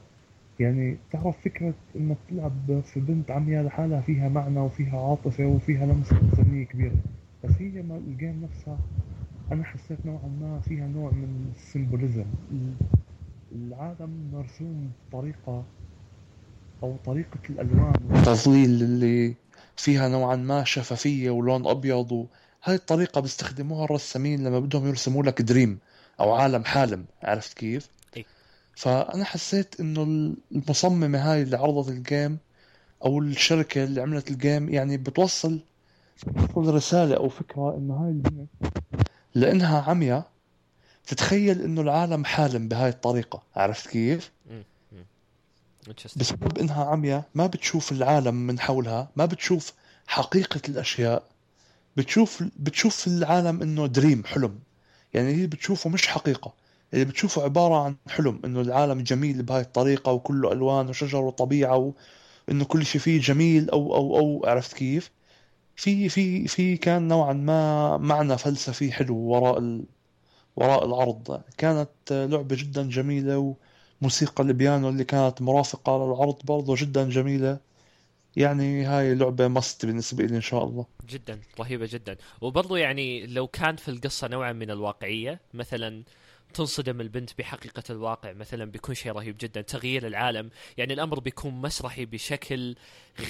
[0.61, 6.21] يعني تعرف فكرة إنك تلعب في بنت عمياء لحالها فيها معنى وفيها عاطفة وفيها لمسة
[6.23, 6.97] إنسانية كبيرة
[7.45, 8.79] بس هي ما ال game نفسها
[9.53, 12.25] أنا حسيت نوعا ما فيها نوع من ال symbolism
[13.53, 15.65] العالم مرسوم بطريقة
[16.85, 19.35] أو طريقة الألوان والتظليل اللي
[19.77, 25.79] فيها نوعا ما شفافية ولون أبيض وهاي الطريقة بيستخدموها الرسامين لما بدهم يرسموا لك dream
[26.21, 28.25] أو عالم حالم عرفت كيف؟ إيه.
[28.77, 32.39] فأنا حسيت إنه المصممة هاي اللي عرضت ال game
[33.05, 35.61] أو الشركة اللي عملت ال game يعني بتوصل
[36.27, 38.49] بتوصل رسالة أو فكرة إنه هاي البنت
[39.35, 40.31] لأنها عمياء
[41.07, 44.31] تتخيل إنه العالم حالم بهاي الطريقة عرفت كيف؟
[46.17, 49.73] بسبب إنها عمياء ما بتشوف العالم من حولها ما بتشوف
[50.07, 51.23] حقيقة الأشياء.
[51.97, 54.59] بتشوف بتشوف العالم إنه دريم حلم.
[55.15, 56.53] يعني هي بتشوفه مش حقيقة.
[56.95, 61.93] اللي بتشوفه عبارة عن حلم إنه العالم جميل بهاي الطريقة وكله ألوان وشجر وطبيعة
[62.49, 65.11] وإنه كل شيء فيه جميل أو أو أو عرفت كيف؟
[65.77, 69.85] في في في كان نوعا ما معنى فلسفي حلو وراء ال...
[70.57, 73.55] وراء العرض كانت لعبة جدا جميلة
[74.01, 77.59] وموسيقى البيانو اللي كانت مرافقة للعرض برضه جدا جميلة.
[78.37, 80.87] يعني هاي لعبة مست بالنسبة لي إن شاء الله.
[81.09, 82.17] جدا رهيبة جدا.
[82.41, 86.03] وبرضو يعني لو كان في القصة نوعا من الواقعية مثلا
[86.55, 90.51] تنصدم البنت بحقيقة الواقع مثلا بيكون شيء رهيب جدا تغيير العالم.
[90.77, 92.77] يعني الأمر بيكون مسرحي بشكل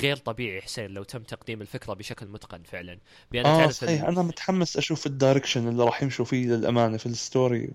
[0.03, 2.99] غير طبيعي حسين لو تم تقديم الفكرة بشكل متقن فعلا.
[3.33, 4.03] بأن آه تعرف صحيح.
[4.03, 4.09] ال...
[4.09, 7.71] أنا متحمس أشوف ال direction اللي راح يمشوا فيه للأمانة في ال story.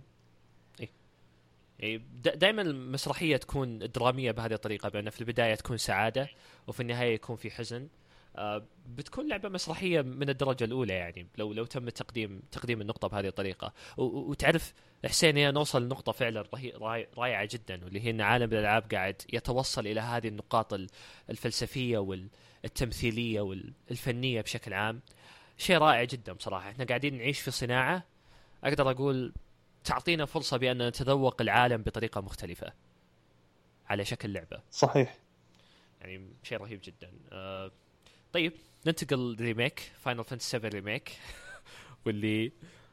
[1.79, 1.97] يعني
[2.35, 6.29] دائما المسرحية تكون درامية بهذه الطريقة بأن في البداية تكون سعادة
[6.67, 7.87] وفي النهاية يكون في حزن.
[8.35, 13.27] آه، بتكون لعبة مسرحية من الدرجة الأولى يعني لو لو تم تقديم تقديم النقطة بهذه
[13.27, 13.73] الطريقة.
[13.97, 14.73] وتعرف
[15.05, 16.43] حسين هي نوصل لنقطة فعلا
[17.17, 20.73] رائعة جدا واللي هي إن عالم الألعاب قاعد يتوصل إلى هذه النقاط
[21.29, 25.01] الفلسفية والتمثيليه والفنية بشكل عام.
[25.57, 26.69] شيء رائع جدا بصراحة.
[26.69, 28.03] إحنا قاعدين نعيش في صناعة
[28.63, 29.33] أقدر أقول
[29.83, 32.73] تعطينا فرصة بأن نتذوق العالم بطريقة مختلفة.
[33.87, 34.61] على شكل لعبة.
[34.71, 35.17] صحيح.
[36.01, 37.11] يعني شيء رهيب جدا.
[37.31, 37.71] آه
[38.33, 38.53] طيب
[38.85, 41.11] ننتقل remake Final Fantasy 7 Remake
[42.05, 42.51] واللي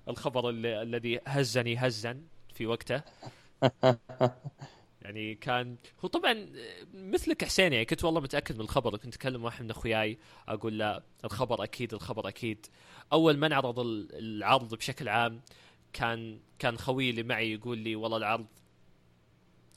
[0.08, 2.20] الخبر اللي الذي هزني هزا
[2.54, 3.02] في وقته.
[5.02, 6.48] يعني كان هو طبعا
[6.94, 10.18] مثلك حسين يعني كنت والله متأكد من الخبر كنت اتكلم واحد من أخوياي
[10.48, 12.66] أقول لا الخبر أكيد الخبر أكيد.
[13.12, 15.40] أول ما نعرض العرض بشكل عام
[15.96, 18.46] كان كان خوي اللي معي يقول لي والله العرض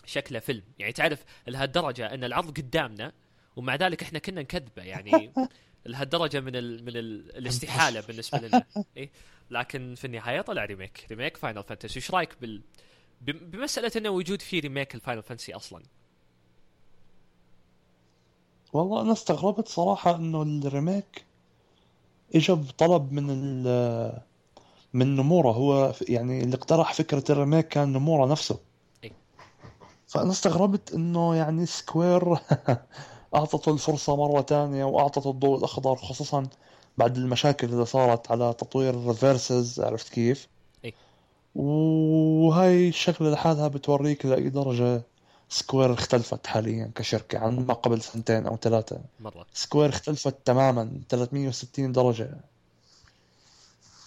[0.06, 0.64] شكله فيلم.
[0.80, 3.12] يعني تعرف لهالدرجة إن العرض قدامنا
[3.56, 4.84] ومع ذلك إحنا كنا نكذبه.
[4.84, 5.34] يعني
[5.86, 8.66] لهالدرجة من ال من ال الاستحالة بالنسبة لنا.
[8.98, 9.10] إيه؟
[9.52, 11.06] لكن في النهاية طلع remake.
[11.10, 12.62] remake Final Fantasy إيش رأيك بال
[13.22, 15.84] بمسألة إنه وجود في remake ال Final Fantasy أصلا؟
[18.74, 21.26] والله أنا استغربت صراحة إنه ال remake
[22.36, 24.29] اجى بطلب من ال
[24.94, 28.60] من نمورا هو يعني اللي اقترح فكرة ال remake كان نمورا نفسه
[29.04, 29.12] إيه؟
[30.08, 32.38] فأنا استغربت إنه يعني Square
[33.36, 36.48] أعطته الفرصة مرة تانية وأعطته الضوء الأخضر خصوصا
[36.98, 40.48] بعد المشاكل اللي صارت على تطوير Versus عرفت كيف؟
[40.86, 40.94] إيه؟
[41.56, 45.02] وهاي الشغلة لحالها بتوريك لأي درجة
[45.50, 51.92] Square اختلفت حاليا كشركة عن ما قبل سنتين أو ثلاثة مرة Square اختلفت تماما 360
[51.92, 52.38] درجة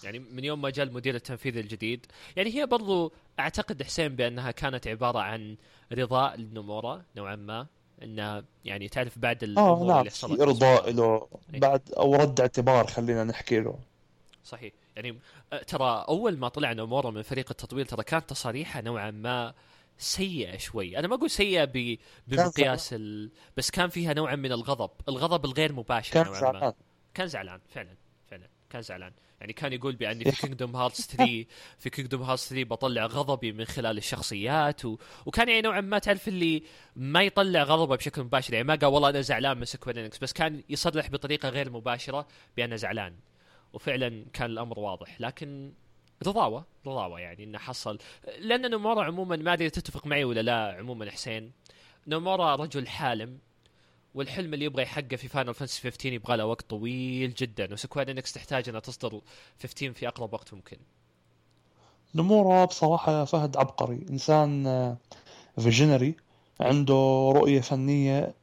[0.03, 4.87] يعني من يوم ما جاء المدير التنفيذي الجديد يعني هي برضو أعتقد حسين بأنها كانت
[4.87, 5.55] عبارة عن
[5.93, 7.67] رضاء لنمورا نوعا ما
[8.03, 10.41] انه يعني تعرف بعد الأمور آه اللي حصلت.
[10.41, 11.59] ارضاء له إيه.
[11.59, 13.79] بعد أو رد اعتبار خلينا نحكي له.
[14.43, 14.73] صحيح.
[14.95, 15.19] يعني
[15.67, 19.53] ترى أول ما طلع نمورا من فريق التطوير ترى كانت تصاريحه نوعا ما
[19.97, 20.99] سيئة شوي.
[20.99, 21.97] أنا ما أقول سيئة
[22.27, 23.31] بمقياس ال...
[23.57, 26.73] بس كان فيها نوع من الغضب الغضب الغير مباشر كان زعلان.
[27.13, 27.95] كان زعلان فعلا
[28.29, 29.11] فعلا كان زعلان.
[29.43, 31.45] يعني كان يقول بأني في Kingdom Hearts 3
[31.79, 34.97] في Kingdom Hearts 3 بطلع غضبي من خلال الشخصيات و...
[35.25, 36.63] وكان يعني نوعا ما تعرف اللي
[36.95, 40.63] ما يطلع غضبه بشكل مباشر يعني ما قال والله أنا زعلان من Square بس كان
[40.69, 42.27] يصرح بطريقة غير مباشرة
[42.57, 43.15] بأنه زعلان.
[43.73, 45.73] وفعلا كان الأمر واضح لكن
[46.27, 47.97] رضاوة رضاوة يعني إنه حصل.
[48.39, 51.51] لأن نومورا عموما ما أدري تتفق معي ولا لا عموما حسين
[52.07, 53.37] نومورا رجل حالم.
[54.13, 57.73] والحلم اللي يبغى يحققه في Final Fantasy 15 يبغى له وقت طويل جدا.
[57.73, 59.21] و Square Enix تحتاج انها تصدر
[59.63, 60.77] 15 في أقرب وقت ممكن.
[62.15, 64.05] نمورا بصراحة يا فهد عبقري.
[64.09, 64.63] إنسان
[65.59, 66.15] visionary
[66.61, 68.33] آه، عنده رؤية فنية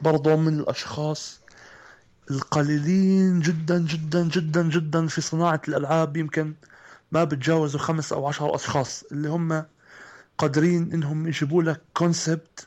[0.00, 1.40] برضه من الأشخاص
[2.30, 6.16] القليلين جدا جدا جدا جدا في صناعة الألعاب.
[6.16, 6.54] يمكن
[7.12, 9.64] ما بتجاوزوا خمس أو عشر أشخاص اللي هم
[10.38, 12.66] قادرين إنهم يجيبوا لك concept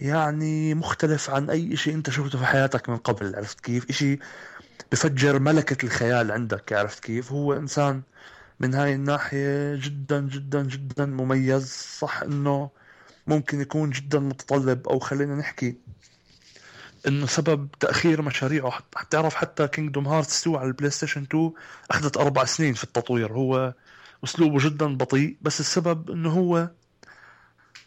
[0.00, 4.18] يعني مختلف عن أي شيء أنت شفته في حياتك من قبل عرفت كيف؟ إشي
[4.92, 8.02] بفجر ملكة الخيال عندك عرفت كيف؟ هو إنسان
[8.60, 11.66] من هاي الناحية جدا جدا جدا مميز
[11.98, 12.70] صح إنه
[13.26, 15.76] ممكن يكون جدا متطلب أو خلينا نحكي
[17.06, 18.70] إنه سبب تأخير مشاريعه.
[18.70, 21.52] حتى تعرف حتى Kingdom Hearts 2 على ال PlayStation 2
[21.90, 23.32] أخذت أربع سنين في التطوير.
[23.32, 23.74] هو
[24.24, 26.70] أسلوبه جدا بطيء بس السبب إنه هو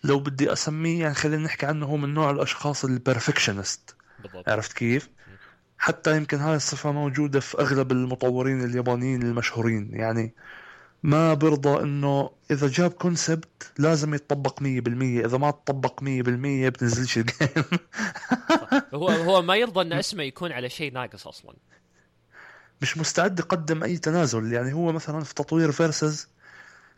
[0.04, 3.96] لو بدي أسميه يعني خلينا نحكي عنه هو من نوع الأشخاص ال perfectionist
[4.48, 5.10] عرفت كيف؟
[5.78, 9.90] حتى يمكن هاي الصفة موجودة في أغلب المطورين اليابانيين المشهورين.
[9.94, 10.34] يعني
[11.04, 14.64] ما برضى إنه إذا جاب concept لازم يتطبق 100%
[15.26, 17.64] إذا ما تطبق 100% بتنزلش ال game
[18.94, 21.56] هو هو ما يرضى إن اسمه يكون على شيء ناقص أصلا.
[22.82, 24.54] مش مستعد يقدم أي تنازل.
[24.54, 26.30] يعني هو مثلا في تطوير Versus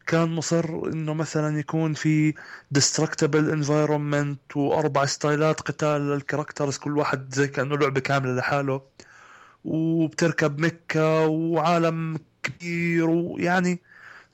[0.08, 2.34] كان مصر إنه مثلا يكون في
[2.72, 8.82] destructible environment وأربع ستايلات قتال لل characters كل واحد زي كأنه لعبة كاملة لحاله.
[9.66, 13.84] وبتركب mecha وعالم كبير ويعني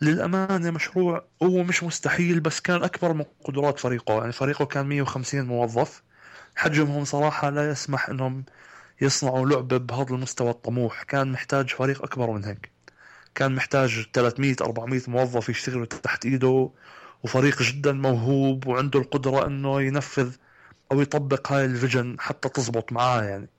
[0.02, 1.27] للأمانة مشروع.
[1.44, 4.14] هو مش مستحيل بس كان أكبر من قدرات فريقه.
[4.19, 6.03] يعني فريقه كان 150 موظف.
[6.56, 8.45] حجمهم صراحة لا يسمح أنهم
[9.02, 11.03] يصنعوا لعبة بهذا المستوى الطموح.
[11.03, 12.76] كان محتاج فريق أكبر من هيك.
[13.38, 16.69] كان محتاج 300 400 موظف يشتغلوا تحت إيده
[17.23, 20.35] وفريق جدا موهوب وعنده القدرة أنه ينفذ
[20.91, 23.49] أو يطبق هاي ال vision حتى تزبط معاه يعني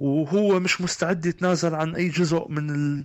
[0.00, 3.04] وهو مش مستعد يتنازل عن أي جزء من ال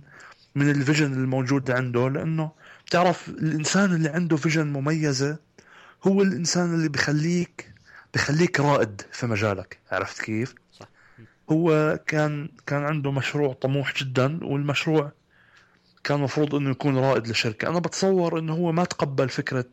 [0.54, 2.50] من ال vision الموجود عنده لأنه
[2.86, 5.38] بتعرف الإنسان اللي عنده vision مميزة
[6.04, 7.74] هو الإنسان اللي بخليك
[8.14, 10.88] بخليك رائد في مجالك عرفت كيف؟ صح.
[11.50, 15.12] هو كان كان عنده مشروع طموح جدا والمشروع
[16.04, 17.68] كان المفروض إنه يكون رائد للشركة.
[17.68, 19.64] أنا بتصور إنه هو ما تقبل فكرة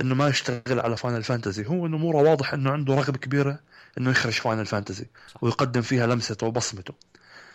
[0.00, 3.60] إنه ما يشتغل على Final Fantasy هو نمورا واضح إنه عنده رغبة كبيرة
[3.98, 5.06] إنه يخرج Final Fantasy
[5.40, 6.94] ويقدم فيها لمسته وبصمته.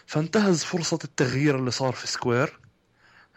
[0.06, 2.60] فانتهز فرصة التغيير اللي صار في Square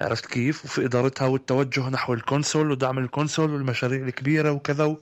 [0.01, 4.97] عرفت كيف؟ وفي إدارتها والتوجه نحو ال console ودعم ال console والمشاريع الكبيرة وكذا.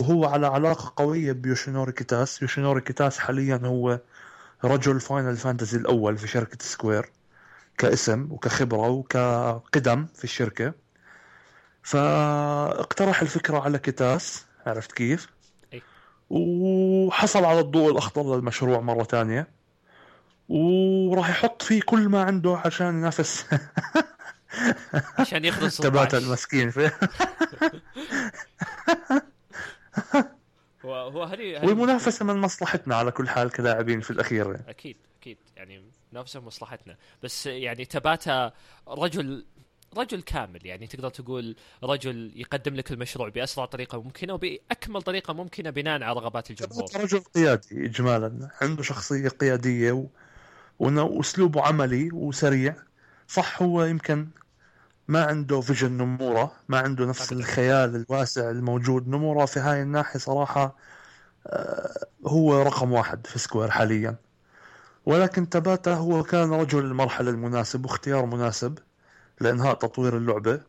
[0.00, 2.42] وهو على علاقة قوية بيوشينوري كيتاسي.
[2.42, 4.00] يوشينوري كيتاسي حاليا هو
[4.64, 7.10] رجل Final Fantasy الأول في شركة Square
[7.78, 10.74] كاسم وكخبرة وكقدم في الشركة
[11.82, 15.28] فاقترح الفكرة على كيتاسي عرفت كيف؟
[15.72, 15.82] أي.
[16.30, 19.48] وحصل على الضوء الأخضر للمشروع مرة ثانية
[20.48, 23.46] وراح يحط فيه كل ما عنده عشان ينافس
[25.18, 26.72] عشان يخلص تباتا المسكين
[30.84, 34.70] هو هو هذه والمنافسة من مصلحتنا على كل حال كلاعبين في الأخير يعني.
[34.70, 35.82] أكيد أكيد يعني
[36.14, 36.96] منافسه مصلحتنا.
[37.22, 38.52] بس يعني تباتا
[38.88, 39.44] رجل
[39.96, 45.70] رجل كامل يعني تقدر تقول رجل يقدم لك المشروع بأسرع طريقة ممكنة وبأكمل طريقة ممكنة
[45.70, 46.84] بناء على رغبات الجمهور.
[46.96, 50.06] رجل قيادي اجمالا عنده شخصية قيادية و...
[50.78, 52.76] واسلوبه عملي وسريع.
[53.28, 54.28] صح هو يمكن
[55.08, 59.08] ما عنده فيجن نمورة ما عنده نفس الخيال الواسع الموجود.
[59.08, 60.76] نمورة في هاي الناحية صراحة
[61.46, 64.16] آه، هو رقم واحد في Square حاليا.
[65.06, 68.78] ولكن تباتا هو كان رجل المرحلة المناسب واختيار مناسب
[69.40, 70.60] لإنهاء تطوير اللعبة.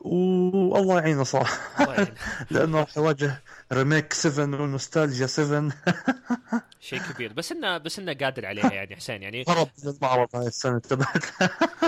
[0.00, 1.96] والله يعينه صراحة.
[2.50, 5.70] لأنه راح يواجه remake 7 ونوستالجيا 7
[6.80, 7.32] شيء كبير.
[7.32, 9.22] بس انه بس إنه قادر عليها يعني حسين.
[9.22, 11.24] يعني هرب من المعرض هاي السنة تبعت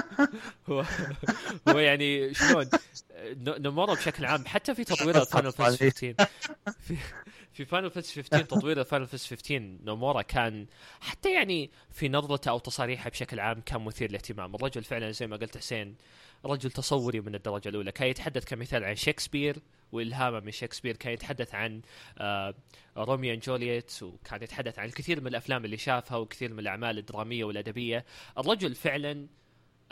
[0.70, 0.84] هو
[1.68, 2.68] هو يعني شلون؟
[3.36, 6.26] نومورا بشكل عام حتى في تطوير Final Fantasy 15
[6.80, 6.96] في
[7.52, 10.66] في Final Fantasy 15 تطوير Final Fantasy 15 نومورا كان
[11.00, 14.54] حتى يعني في نظرته أو تصاريحه بشكل عام كان مثير للاهتمام.
[14.54, 15.96] الرجل فعلا زي ما قلت حسين
[16.44, 17.92] رجل تصوري من الدرجة الأولى.
[17.92, 19.58] كان يتحدث كمثال عن شكسبير
[19.92, 21.82] وإلهامه من شكسبير كان يتحدث عن
[22.18, 22.54] آه
[22.96, 27.44] Romeo and Juliet وكان يتحدث عن الكثير من الأفلام اللي شافها وكثير من الأعمال الدرامية
[27.44, 28.04] والأدبية.
[28.38, 29.26] الرجل فعلا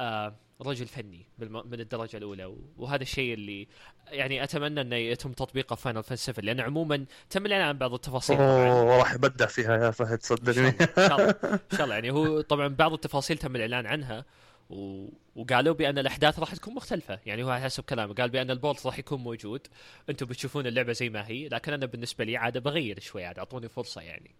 [0.00, 3.68] آه رجل فني من الدرجة الأولى وهذا الشيء اللي
[4.08, 7.94] يعني أتمنى أنه يتم تطبيقه في Final Fantasy 7 لأن عموما تم الاعلان عن بعض
[7.94, 8.36] التفاصيل.
[8.36, 10.68] أوه راح يبدع فيها يا فهد صدقني.
[10.68, 11.94] إن شاء الله إن شاء الله.
[12.00, 14.24] يعني هو طبعا بعض التفاصيل تم الاعلان عنها
[14.70, 15.06] و...
[15.36, 17.18] وقالوا بأن الأحداث راح تكون مختلفة.
[17.26, 19.66] يعني هو حسب كلامه قال بأن ال plot راح يكون موجود.
[20.10, 23.68] أنتم بتشوفون اللعبة زي ما هي لكن أنا بالنسبة لي عاد بغير شوي عاد أعطوني
[23.68, 24.34] فرصة يعني.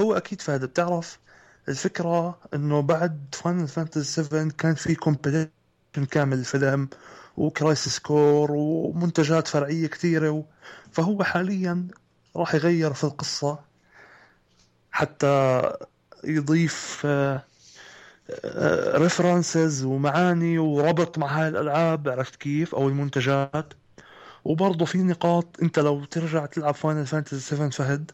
[0.00, 1.18] هو أكيد فهد بتعرف
[1.68, 5.50] الفكرة إنه بعد Final Fantasy 7 كان في compilation
[6.10, 6.88] كامل الفيلم
[7.36, 10.42] و Crisis Core ومنتجات فرعية كثيرة و...
[10.92, 11.88] فهو حاليا
[12.36, 13.58] راح يغير في القصة
[14.92, 15.62] حتى
[16.24, 17.06] يضيف
[18.94, 23.74] references آه، ومعاني وربط مع هاي الألعاب عرفت كيف؟ أو المنتجات.
[24.44, 28.10] وبرضه في نقاط إنت لو ترجع تلعب Final Fantasy 7 فهد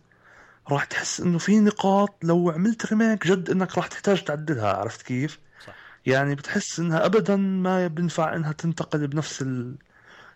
[0.71, 5.41] راح تحس إنه في نقاط لو عملت ريميك جد إنك راح تحتاج تعدلها عرفت كيف؟
[5.67, 5.75] صح.
[6.07, 9.77] يعني بتحس إنها ابدا ما بينفع إنها تنتقل بنفس ال...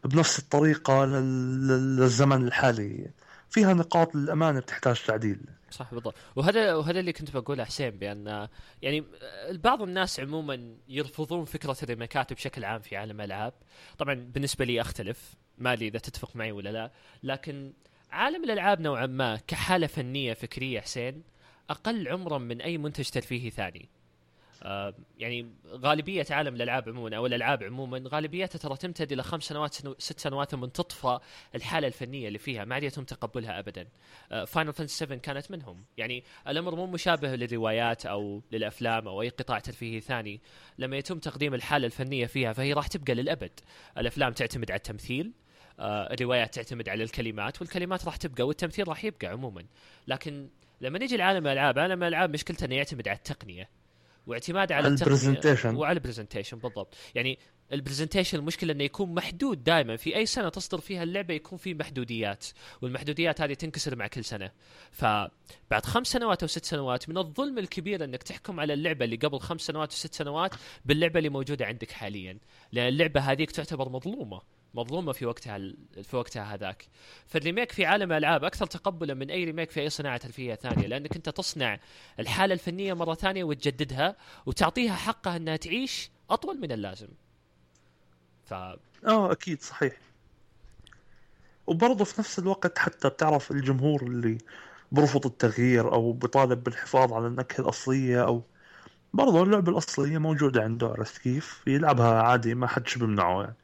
[0.04, 1.68] بنفس الطريقة لل...
[1.96, 3.10] للزمن الحالي.
[3.50, 5.40] فيها نقاط للأمانة بتحتاج تعديل.
[5.70, 6.14] صح بالضبط.
[6.36, 8.48] وهذا وهذا اللي كنت بقوله حسين بأن
[8.82, 9.04] يعني
[9.52, 13.52] بعض الناس عموما يرفضون فكرة الريميكات بشكل عام في عالم الالعاب
[13.98, 16.90] طبعا بالنسبة لي أختلف ما لي إذا تتفق معي ولا لا.
[17.22, 17.72] لكن
[18.10, 21.22] عالم الألعاب نوعا ما كحالة فنية فكرية حسين
[21.70, 23.88] أقل عمرا من أي منتج ترفيهي ثاني
[24.62, 29.74] آه يعني غالبية عالم الألعاب عموما أو الألعاب عموما غالبيتها ترى تمتد إلى خمس سنوات
[29.74, 31.18] سنو ست سنوات من تطفى
[31.54, 33.88] الحالة الفنية اللي فيها ما عاد يتم تقبلها ابدا.
[34.46, 39.58] Final Fantasy 7 كانت منهم، يعني الأمر مو مشابه للروايات أو للأفلام أو أي قطاع
[39.58, 40.40] ترفيهي ثاني،
[40.78, 43.60] لما يتم تقديم الحالة الفنية فيها فهي راح تبقى للأبد.
[43.98, 45.32] الأفلام تعتمد على التمثيل،
[45.80, 49.64] الروايات تعتمد على الكلمات والكلمات راح تبقى والتمثيل راح يبقى عموما.
[50.08, 50.48] لكن
[50.80, 53.68] لما نيجي لعالم الألعاب عالم الألعاب مشكلته إنه يعتمد على التقنية
[54.26, 55.76] واعتماد على ال presentation.
[55.76, 56.94] وعلى ال presentation بالضبط.
[57.14, 57.38] يعني
[57.72, 61.74] ال presentation المشكلة إنه يكون محدود دائما في أي سنة تصدر فيها اللعبة يكون في
[61.74, 62.46] محدوديات
[62.82, 64.50] والمحدوديات هذه تنكسر مع كل سنة.
[64.90, 69.38] فبعد خمس سنوات أو ست سنوات من الظلم الكبير إنك تحكم على اللعبة اللي قبل
[69.38, 72.38] خمس سنوات وست سنوات باللعبة اللي موجودة عندك حاليا.
[72.72, 74.57] لأن اللعبة هذيك تعتبر مظلومة.
[74.74, 75.58] مظلومة في وقتها
[76.02, 76.86] في وقتها هذاك.
[77.26, 80.86] فال remake في عالم الألعاب أكثر تقبلا من أي remake في أي صناعة ترفيهية ثانية
[80.86, 81.78] لأنك أنت تصنع
[82.20, 84.16] الحالة الفنية مرة ثانية وتجددها
[84.46, 87.08] وتعطيها حقها إنها تعيش أطول من اللازم.
[88.46, 89.92] ف آه أكيد صحيح.
[91.66, 94.38] وبرضه في نفس الوقت حتى بتعرف الجمهور اللي
[94.92, 98.42] برفض التغيير أو بيطالب بالحفاظ على النكهة الأصلية أو
[99.14, 103.54] برضه اللعبة الأصلية موجودة عنده عرفت كيف؟ يلعبها عادي ما حدش بيمنعه يعني.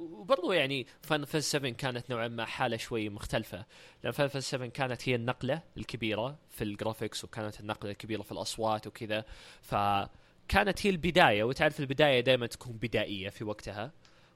[0.00, 3.64] وبرضو يعني Final Fantasy 7 كانت نوعا ما حالة شوي مختلفة.
[4.04, 8.32] لأن Final Fantasy 7 كانت هي النقلة الكبيرة في ال graphics وكانت النقلة الكبيرة في
[8.32, 9.24] الأصوات وكذا.
[9.62, 13.92] فكانت هي البداية وتعرف البداية دائما تكون بدائية في وقتها.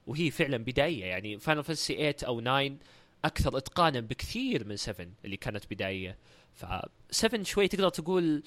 [0.07, 2.77] وهي فعلا بدائية يعني Final Fantasy 8 أو 9
[3.25, 6.19] أكثر اتقانا بكثير من 7 اللي كانت بدائية.
[6.55, 6.65] ف
[7.11, 8.43] 7 شوي تقدر تقول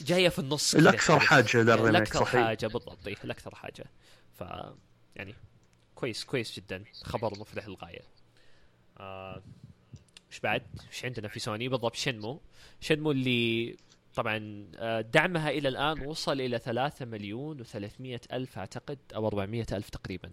[0.00, 1.20] جاية في النص الأكثر.
[1.20, 2.44] حاجة لل remake الأكثر صحيح.
[2.44, 3.84] حاجة بالضبط إيه، الأكثر حاجة.
[4.38, 4.44] ف
[5.16, 5.34] يعني
[5.96, 6.84] كويس كويس جدا.
[7.02, 8.02] خبر مفرح للغاية.
[8.98, 9.42] آه،
[10.30, 12.40] إيش بعد؟ إيش عندنا في سوني؟ بالضبط Shenmue.
[12.80, 13.76] Shenmue اللي
[14.14, 19.90] طبعا آه، دعمها إلى الآن وصل إلى 3 مليون و300 ألف أعتقد أو 400 ألف
[19.90, 20.30] تقريبا.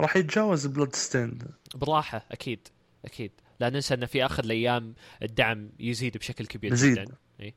[0.00, 1.38] راح يتجاوز Bloodstained
[1.74, 2.68] براحة أكيد
[3.04, 3.32] أكيد.
[3.60, 6.98] لا ننسى ان في آخر الأيام الدعم يزيد بشكل كبير يزيد.
[6.98, 7.16] جدا.
[7.40, 7.54] إي.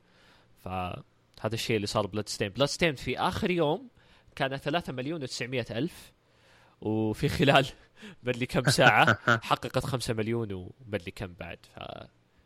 [0.59, 3.89] فهذا الشيء اللي صار بلاد ستين بلاد ستين في آخر يوم
[4.35, 6.12] كان 3 مليون و900 ألف.
[6.83, 7.67] وفي خلال
[8.23, 9.19] مدري كم ساعة
[9.49, 11.79] حققت 5 مليون ومدري كم بعد ف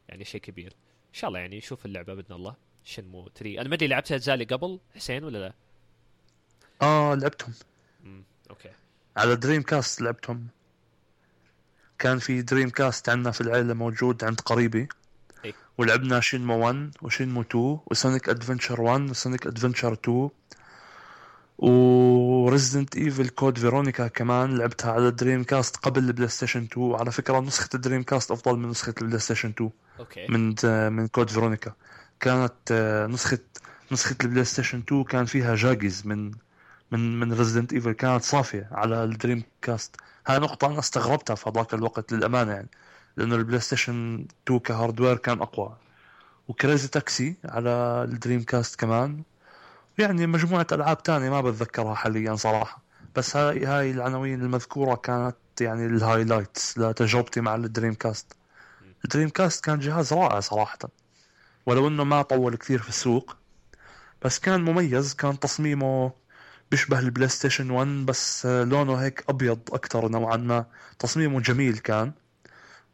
[0.09, 0.71] يعني شيء كبير.
[1.09, 2.55] إن شاء الله يعني نشوف اللعبة بإذن الله.
[2.83, 5.53] شنمو 3 أنا ما أدري لعبت اجزاء قبل حسين ولا لا؟
[6.81, 7.53] آه لعبتهم.
[8.03, 8.69] امم okay.
[9.17, 10.47] على Dreamcast لعبتهم.
[11.99, 14.87] كان في Dreamcast عندنا في العيلة موجود عند قريبي.
[15.45, 15.53] إيه.
[15.77, 20.29] ولعبنا Shenmue 1 و Shenmue 2 و Sonic Adventure 1 و Sonic Adventure 2
[21.57, 27.39] و Resident Evil Code Veronica كمان لعبتها على Dreamcast قبل ال PlayStation 2 وعلى فكرة
[27.39, 30.27] نسخة ال Dreamcast أفضل من نسخة ال PlayStation 2 okay.
[30.29, 30.55] من
[30.93, 31.73] من Code Veronica.
[32.19, 33.39] كانت آه، نسخة
[33.91, 36.31] نسخة ال PlayStation 2 كان فيها جاجز من
[36.91, 37.91] من من Resident Evil.
[37.91, 39.95] كانت صافية على ال Dreamcast
[40.27, 42.69] هاي نقطة أنا استغربتها في هذاك الوقت للأمانة يعني
[43.17, 45.77] لأنه ال PlayStation 2 ك hardware كان أقوى.
[46.47, 47.69] و Crazy Taxi على
[48.09, 49.23] ال Dreamcast كمان.
[49.97, 52.83] يعني مجموعة ألعاب تانية ما بتذكرها حاليا صراحة.
[53.15, 58.33] بس هاي هاي العناوين المذكورة كانت يعني ال highlights لتجربتي مع ال Dreamcast
[59.05, 60.77] ال Dreamcast كان جهاز رائع صراحة.
[61.65, 63.35] ولو إنه ما طول كثير في السوق
[64.25, 66.11] بس كان مميز كان تصميمه
[66.71, 70.65] بيشبه ال PlayStation 1 بس لونه هيك أبيض أكثر نوعا ما.
[70.99, 72.11] تصميمه جميل كان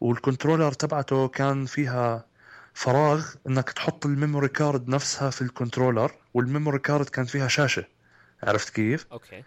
[0.00, 2.26] وال controller تبعته كان فيها
[2.74, 7.48] فراغ إنك تحط ال memory card نفسها في ال controller وال memory card كان فيها
[7.48, 7.84] شاشة.
[8.42, 9.44] عرفت كيف؟ okay.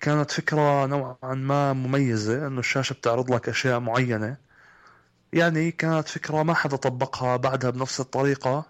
[0.00, 4.36] كانت فكرة نوعا ما مميزة إنه الشاشة بتعرض لك أشياء معينة.
[5.32, 8.66] يعني كانت فكرة ما حدا طبقها بعدها بنفس الطريقة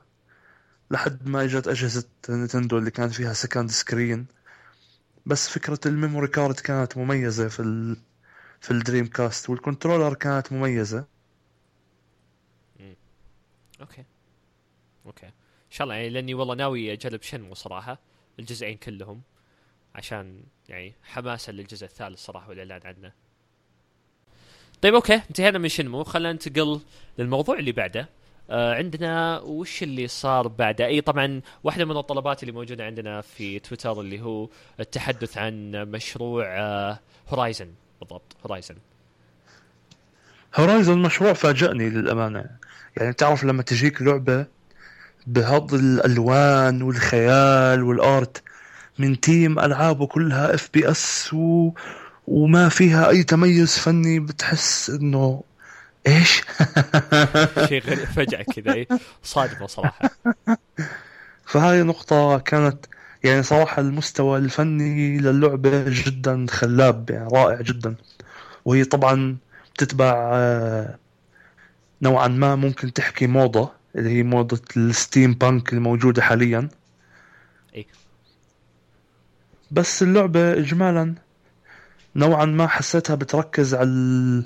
[0.91, 4.27] لحد ما إجت أجهزة Nintendo اللي كان فيها second screen
[5.27, 7.97] بس فكرة ال memory card كانت مميزة في ال...
[8.61, 11.18] في ال Dreamcast وال controller كانت مميزة.
[13.81, 14.05] okay.
[15.07, 15.27] okay.
[15.27, 17.99] إن شاء الله يعني لأني والله ناوي أجرب Shenmue صراحة
[18.39, 19.23] الجزئين كلهم
[19.95, 23.13] عشان يعني حماسا للجزء الثالث صراحة والإعلان عنه.
[24.83, 25.15] طيب okay.
[25.15, 26.05] انتهينا من Shenmue.
[26.05, 26.81] خلينا ننتقل
[27.19, 28.09] للموضوع اللي بعده.
[28.51, 33.59] آه عندنا وش اللي صار بعده؟ إي طبعا واحدة من الطلبات اللي موجودة عندنا في
[33.59, 34.49] تويتر اللي هو
[34.81, 38.77] التحدث عن مشروع آه Horizon بالضبط Horizon
[40.55, 42.45] Horizon مشروع فاجأني للأمانة.
[42.97, 44.47] يعني تعرف لما تجيك لعبة
[45.27, 48.43] بهذ الألوان والخيال وال art
[48.99, 51.71] من team ألعابه كلها FPS و...
[52.27, 55.43] وما فيها أي تميز فني بتحس إنه
[56.07, 56.43] إيش؟
[57.69, 58.89] شيء غريب فجأة كذا إيه،
[59.23, 60.11] صادمة صراحة.
[61.51, 62.87] فهاي نقطة كانت
[63.25, 67.95] يعني صراحة المستوى الفني للعبة جدا خلاب يعني رائع جدا.
[68.65, 69.37] وهي طبعا
[69.79, 70.99] بتتبع آه،
[72.03, 76.69] نوعا ما ممكن تحكي موضة اللي هي موضة الستيم بانك الموجودة حاليا.
[77.77, 77.87] اي
[79.71, 81.15] بس اللعبة إجمالا
[82.17, 84.45] نوعا ما حسيتها بتركز على ال...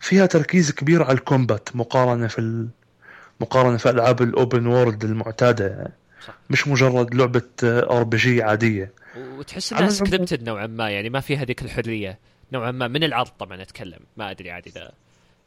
[0.00, 2.68] فيها تركيز كبير على ال combat مقارنة في ال...
[3.40, 5.92] مقارنة في ألعاب ال open world المعتادة.
[6.26, 6.34] صح.
[6.50, 8.92] مش مجرد لعبة RPG عادية.
[9.38, 12.18] وتحس إنها scripted نوعا ما يعني ما فيها هذيك الحرية.
[12.52, 14.00] نوعا ما من العرض طبعا أتكلم.
[14.16, 14.92] ما أدري عاد اذا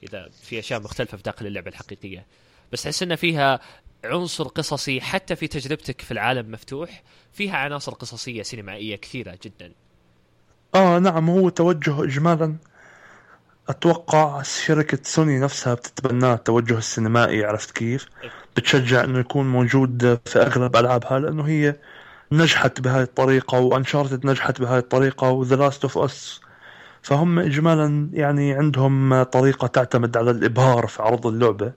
[0.04, 2.26] إذا في أشياء مختلفة في داخل اللعبة الحقيقية.
[2.72, 3.60] بس تحس ان فيها
[4.06, 7.04] عنصر قصصي حتى في تجربتك في العالم مفتوح
[7.34, 9.72] فيها عناصر قصصية سينمائية كثيرة جدا.
[10.76, 12.56] آه نعم هو توجه اجمالا.
[13.70, 18.06] أتوقع شركة سوني نفسها بتتبناه التوجه السينمائي عرفت كيف؟
[18.58, 21.76] بتشجع إنه يكون موجود في أغلب ألعابها لأنه هي
[22.32, 26.42] نجحت بهاي الطريقة و Uncharted نجحت بهاي الطريقة و The Last of Us
[27.06, 31.74] فهم اجمالا يعني عندهم طريقة تعتمد على الإبهار في عرض اللعبة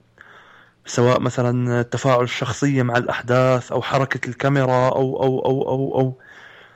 [0.86, 6.14] سواء مثلا تفاعل الشخصية مع الأحداث أو حركة الكاميرا أو أو أو أو, أو.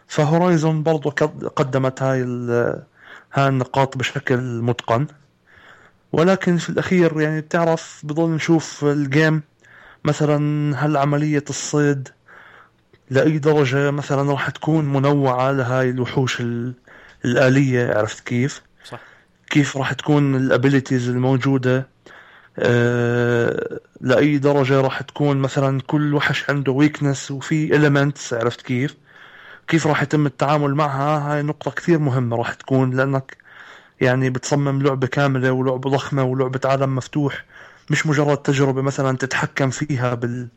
[0.07, 1.11] ف Horizon برضو
[1.57, 2.23] قدمت هاي
[3.33, 5.07] هاي النقاط بشكل متقن.
[6.13, 9.43] ولكن في الأخير يعني بتعرف بضل نشوف ال game
[10.05, 12.09] مثلا هل عملية الصيد
[13.11, 16.43] لأي درجة مثلا راح تكون منوعة لهاي الوحوش
[17.25, 19.01] الآلية عرفت كيف؟ صح
[19.51, 21.87] كيف راح تكون ال abilities الموجودة
[22.59, 28.97] أه لأي درجة راح تكون مثلا كل وحش عنده weakness وفي elements عرفت كيف؟
[29.69, 33.37] كيف راح يتم التعامل معها هاي نقطة كثير مهمة راح تكون لأنك
[34.01, 37.45] يعني بتصمم لعبة كاملة ولعبة ضخمة ولعبة عالم مفتوح
[37.91, 40.49] مش مجرد تجربة مثلا تتحكم فيها بال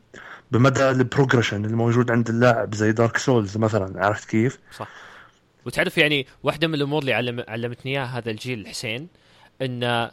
[0.52, 4.88] بمدى ال progression الموجود عند اللاعب زي Dark Souls مثلا عرفت كيف؟ صح
[5.66, 7.44] وتعرف يعني واحدة من الأمور اللي علم...
[7.48, 9.08] علمتني إياها هذا الجيل حسين
[9.62, 10.10] إن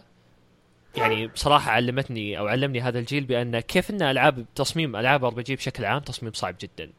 [0.96, 5.86] يعني بصراحة علمتني أو علمني هذا الجيل بأن كيف أن ألعاب تصميم ألعاب RPG بشكل
[5.86, 6.92] عام تصميم صعب جدا.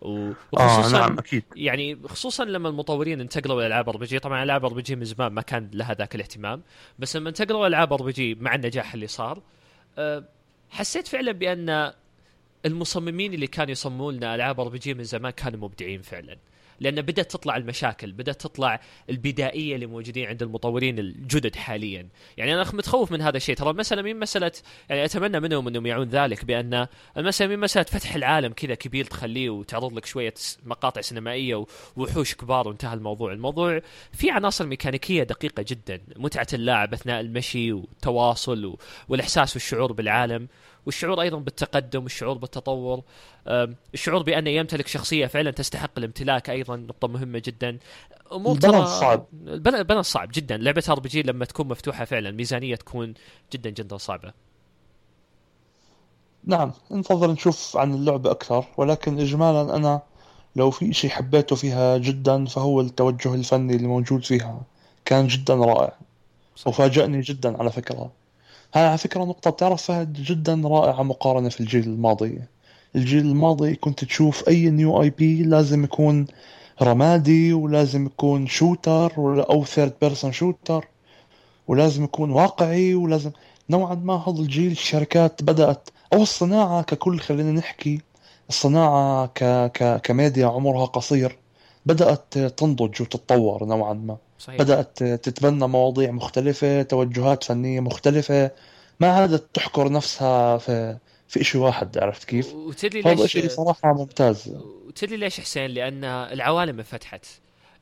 [0.00, 1.44] وخصوصا آه نعم أكيد.
[1.56, 5.32] يعني خصوصا لما المطورين انتقلوا إلى ألعاب ار جي طبعا ألعاب ار جي من زمان
[5.32, 6.62] ما كان لها ذاك الاهتمام
[6.98, 9.42] بس لما انتقلوا ألعاب RPG مع النجاح اللي صار
[9.98, 10.24] أه
[10.70, 11.92] حسيت فعلا بأن
[12.66, 16.36] المصممين اللي كانوا يصممون لنا ألعاب RPG من زمان كانوا مبدعين فعلا.
[16.80, 18.80] لأن بدأت تطلع المشاكل بدأت تطلع
[19.10, 22.08] البدائية اللي موجودين عند المطورين الجدد حاليا.
[22.36, 23.56] يعني أنا متخوف من هذا الشيء.
[23.56, 24.52] ترى المسألة مين مساله
[24.88, 26.86] يعني أتمنى منهم أنهم يعون ذلك بأن
[27.16, 30.34] المسألة مين مسألة فتح العالم كذا كبير تخليه وتعرض لك شوية
[30.64, 31.64] مقاطع سينمائية
[31.96, 33.32] ووحوش كبار وانتهى الموضوع.
[33.32, 33.80] الموضوع
[34.12, 36.00] في عناصر ميكانيكية دقيقة جدا.
[36.16, 38.76] متعة اللاعب أثناء المشي والتواصل
[39.08, 40.48] والإحساس والشعور بالعالم.
[40.86, 43.02] والشعور أيضا بالتقدم والشعور بالتطور.
[43.94, 47.78] الشعور بانه يمتلك شخصية فعلا تستحق الامتلاك أيضا نقطة مهمة جدا.
[48.32, 49.26] أمور ال balance صعب.
[49.46, 50.56] ال balance صعب جدا.
[50.56, 53.14] لعبة RPG لما تكون مفتوحة فعلا ميزانية تكون
[53.52, 54.32] جدا جدا صعبة.
[56.44, 60.02] نعم نفضل نشوف عن اللعبة أكثر ولكن اجمالا أنا
[60.56, 64.62] لو في شيء حبيته فيها جدا فهو التوجه الفني اللي موجود فيها.
[65.04, 65.92] كان جدا رائع.
[66.66, 68.12] وفاجأني جدا على فكرة.
[68.74, 72.40] هاي على فكرة نقطة بتعرف فهد جدا رائعة مقارنة في الجيل الماضي.
[72.96, 76.26] الجيل الماضي كنت تشوف أي new IP لازم يكون
[76.82, 79.12] رمادي ولازم يكون shooter
[79.50, 80.88] أو third person shooter
[81.68, 83.32] ولازم يكون واقعي ولازم
[83.70, 88.00] نوعا ما هذا الجيل الشركات بدأت أو الصناعة ككل خلينا نحكي
[88.48, 89.44] الصناعة ك...
[89.72, 90.00] ك...
[90.02, 91.43] كميديا عمرها قصير.
[91.86, 94.58] بدأت تنضج وتتطور نوعا ما صحيح.
[94.58, 98.50] بدأت تتبنى مواضيع مختلفة توجهات فنية مختلفة
[99.00, 100.98] ما عادت تحكر نفسها في
[101.28, 104.48] في شيء واحد عرفت كيف؟ وتدري ليش هذا شيء صراحة ممتاز
[104.86, 107.26] وتدري ليش حسين؟ لأن العوالم انفتحت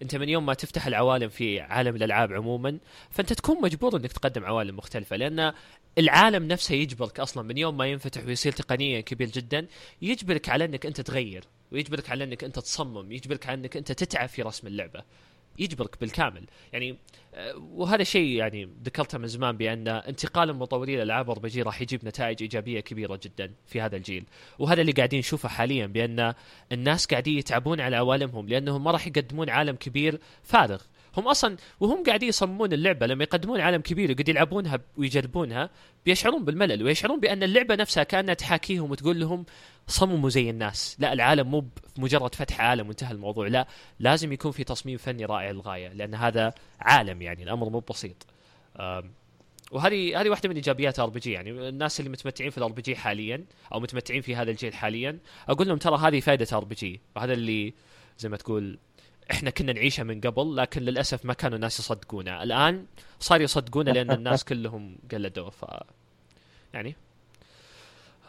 [0.02, 2.78] أنت من يوم ما تفتح العوالم في عالم الألعاب عموما
[3.10, 5.52] فأنت تكون مجبور إنك تقدم عوالم مختلفة لأن
[5.98, 9.66] العالم نفسه يجبرك أصلا من يوم ما ينفتح ويصير تقنيا كبير جدا
[10.02, 14.28] يجبرك على إنك أنت تغير ويجبرك على انك انت تصمم يجبرك على انك انت تتعب
[14.28, 15.02] في رسم اللعبة.
[15.58, 16.46] يجبرك بالكامل.
[16.72, 16.98] يعني
[17.34, 22.04] آه، وهذا شيء يعني ذكرته من زمان بأن انتقال المطورين الالعاب ار بي راح يجيب
[22.04, 24.24] نتائج إيجابية كبيرة جدا في هذا الجيل.
[24.58, 26.34] وهذا اللي قاعدين نشوفه حاليا بأن
[26.72, 30.82] الناس قاعدين يتعبون على عوالمهم لأنهم ما راح يقدمون عالم كبير فارغ.
[31.16, 35.70] هم أصلا وهم قاعدين يصممون اللعبة لما يقدمون عالم كبير وقد يلعبونها ويجربونها
[36.04, 39.44] بيشعرون بالملل ويشعرون بأن اللعبة نفسها كأنها تحاكيهم وتقول لهم
[39.86, 40.96] صمموا زي الناس.
[40.98, 41.64] لا العالم مو
[41.98, 43.46] مجرد فتح عالم وانتهى الموضوع.
[43.46, 43.66] لا
[44.00, 48.26] لازم يكون في تصميم فني رائع للغاية لأن هذا عالم يعني الأمر مو بسيط.
[49.72, 51.50] وهذه هذه واحدة من إيجابيات RPG يعني.
[51.50, 55.18] الناس اللي متمتعين في ال RPG حاليا أو متمتعين في هذا الجيل حاليا
[55.48, 57.00] أقول لهم ترى هذه فائده RPG.
[57.16, 57.74] وهذا اللي
[58.18, 58.78] زي ما تقول
[59.30, 62.42] إحنا كنا نعيشها من قبل لكن للأسف ما كانوا الناس يصدقونا.
[62.42, 62.86] الآن
[63.20, 65.64] صار يصدقونا لأن الناس كلهم قلدوه ف
[66.74, 66.96] يعني.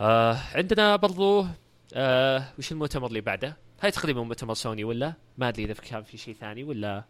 [0.01, 1.45] آه عندنا برضو
[1.93, 6.17] آه وش المؤتمر اللي بعده؟ هاي تقريبا مؤتمر سوني ولا؟ ما أدري إذا كان في
[6.17, 7.03] شيء ثاني ولا؟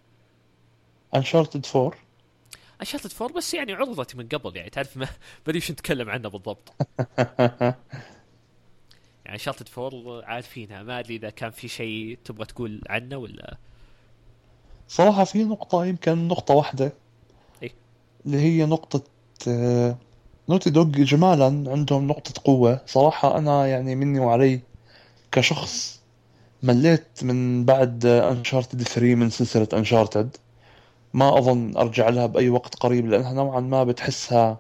[1.16, 1.94] انشارتد 4
[2.82, 5.08] انشارتد 4 بس يعني عرضت من قبل يعني تعرف ما
[5.48, 6.74] أدري وش نتكلم عنه بالضبط.
[9.30, 13.58] انشارتد 4 عارفينها ما أدري إذا كان في شيء تبغى تقول عنه ولا؟
[14.88, 16.94] صراحة في نقطة يمكن نقطة واحدة
[17.64, 17.72] إيه؟
[18.26, 19.02] اللي هي نقطة
[20.50, 24.60] نوتي دوغ إجمالا عندهم نقطة قوة صراحة أنا يعني مني وعلي
[25.32, 26.00] كشخص
[26.64, 30.38] مليت من بعد انشارتد 3 من سلسلة انشارتد
[31.14, 34.60] ما أظن أرجع لها بأي وقت قريب لأنها نوعا ما بتحسها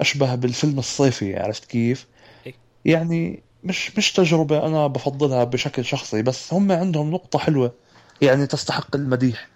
[0.00, 2.06] أشبه بالفيلم الصيفي عرفت كيف؟
[2.46, 2.54] إيه.
[2.84, 7.72] يعني مش مش تجربة أنا بفضلها بشكل شخصي بس هم عندهم نقطة حلوة
[8.22, 9.48] يعني تستحق المديح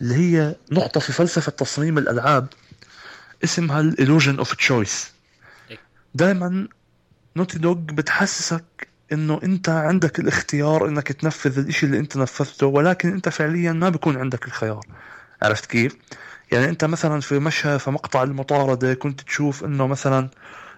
[0.00, 2.46] اللي هي نقطة في فلسفة تصميم الألعاب
[3.44, 5.12] اسمها ال illusion of choice
[6.14, 6.68] دائما
[7.36, 13.28] Naughty Dog بتحسسك إنه أنت عندك الاختيار إنك تنفذ الإشي اللي أنت نفذته ولكن أنت
[13.28, 14.80] فعليا ما بيكون عندك الخيار
[15.42, 15.96] عرفت كيف؟
[16.52, 20.28] يعني أنت مثلا في مشهد في مقطع المطاردة كنت تشوف إنه مثلا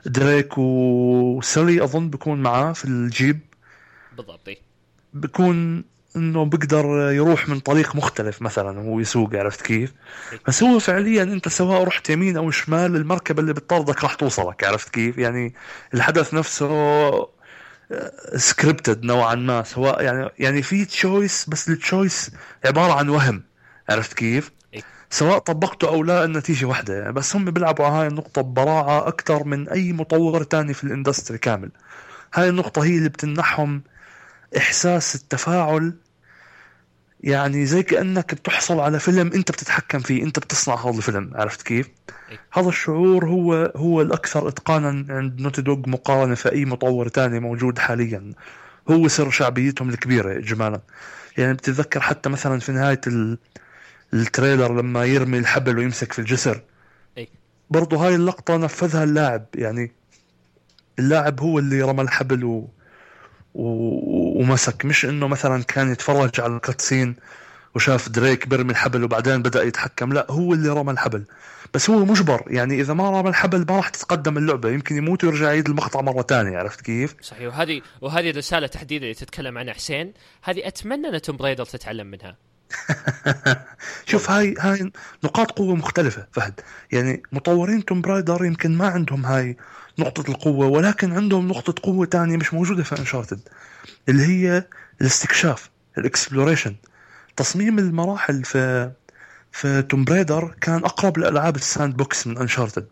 [0.07, 3.41] Drake و Sully أظن بكون معاه في الجيب
[4.17, 4.59] بالضبط إيه.
[5.15, 5.85] بكون
[6.19, 9.93] إنه بقدر يروح من طريق مختلف مثلا وهو يسوق عرفت كيف؟
[10.49, 14.89] بس هو فعليا أنت سواء رحت يمين أو شمال المركبة اللي بتطاردك راح توصلك عرفت
[14.89, 15.55] كيف؟ يعني
[15.95, 16.69] الحدث نفسه
[18.37, 22.31] scripted نوعا ما سواء يعني يعني في تشويس بس التشويس
[22.65, 23.43] عبارة عن وهم
[23.89, 24.83] عرفت كيف؟ إيه.
[25.11, 29.45] سواء طبقته أو لا النتيجة واحدة يعني بس هم بيلعبوا على هاي النقطة ببراعه أكثر
[29.45, 31.71] من أي مطور تاني في ال industry كامل
[32.35, 33.83] هاي النقطة هي اللي بتمنحهم
[34.57, 35.95] إحساس التفاعل
[37.21, 41.89] يعني زي كأنك بتحصل على فيلم أنت بتتحكم فيه أنت بتصنع هذا الفيلم عرفت كيف
[42.31, 42.39] إيه.
[42.53, 47.79] هذا الشعور هو هو الأكثر إتقانا عند Naughty Dog مقارنة في أي مطور تاني موجود
[47.79, 48.33] حاليا
[48.91, 50.81] هو سر شعبيتهم الكبيرة اجمالا
[51.39, 53.39] يعني بتتذكر حتى مثلا في نهاية ال...
[54.15, 56.63] ال trailer لما يرمي الحبل ويمسك في الجسر
[57.17, 57.29] إيه.
[57.71, 59.93] برضو هاي اللقطة نفذها اللاعب يعني
[60.99, 62.69] اللاعب هو اللي رمى الحبل و...
[63.55, 63.65] و...
[64.39, 67.17] ومسك مش إنه مثلا كان يتفرج على ال cutscene
[67.75, 70.13] وشاف دريك بيرمي الحبل وبعدين بدأ يتحكم.
[70.13, 71.25] لا هو اللي رمى الحبل.
[71.75, 72.43] بس هو مجبر.
[72.47, 74.71] يعني إذا ما رمى الحبل ما راح تتقدم اللعبة.
[74.71, 76.59] يمكن يموت ويرجع يعيد المقطع مرة ثانية.
[76.59, 77.47] عرفت كيف؟ صحيح.
[77.47, 80.13] وهذه وهذه الرساله تحديدا اللي تتكلم عنها حسين.
[80.43, 82.37] هذه أتمنى أن Tomb Raider تتعلم منها.
[84.11, 84.93] شوف هاي هاي
[85.25, 86.61] نقاط قوة مختلفة فهد.
[86.93, 89.57] يعني مطورين Tomb Raider يمكن ما عندهم هاي
[89.99, 93.41] نقطة القوة ولكن عندهم نقطة قوة تانية مش موجودة في Uncharted
[94.09, 94.65] اللي هي
[95.01, 96.77] الاستكشاف ال exploration.
[97.37, 98.91] تصميم المراحل في
[99.53, 102.87] في Tomb Raider كان أقرب لألعاب ال sandbox من Uncharted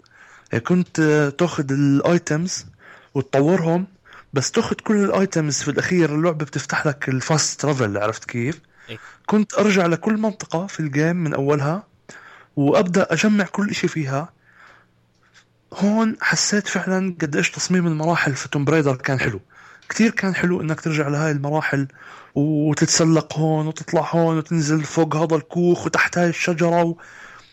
[0.52, 1.00] يعني كنت
[1.38, 2.66] تأخذ ال items
[3.14, 3.86] وتطورهم
[4.32, 6.14] بس تأخذ كل ال items في الأخير.
[6.14, 8.98] اللعبة بتفتح لك ال fast travel عرفت كيف؟ إيه.
[9.26, 11.86] كنت أرجع لكل منطقة في ال game من أولها
[12.56, 14.32] وأبدأ أجمع كل شيء فيها.
[15.72, 19.40] هون حسيت فعلا قديش تصميم المراحل في Tomb Raider كان حلو.
[19.88, 21.88] كتير كان حلو إنك ترجع لهاي المراحل
[22.34, 26.96] وتتسلق هون وتطلع هون وتنزل فوق هذا الكوخ وتحت هاي الشجرة و...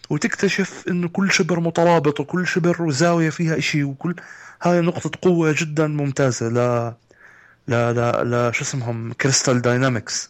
[0.10, 4.16] وتكتشف إنه كل شبر مترابط وكل شبر وزاوية فيها إشي وكل
[4.62, 6.50] هاي نقطة قوة جدا ممتازة.
[6.50, 6.54] ل
[7.68, 10.30] لا لا لا شو اسمهم؟ Crystal Dynamics.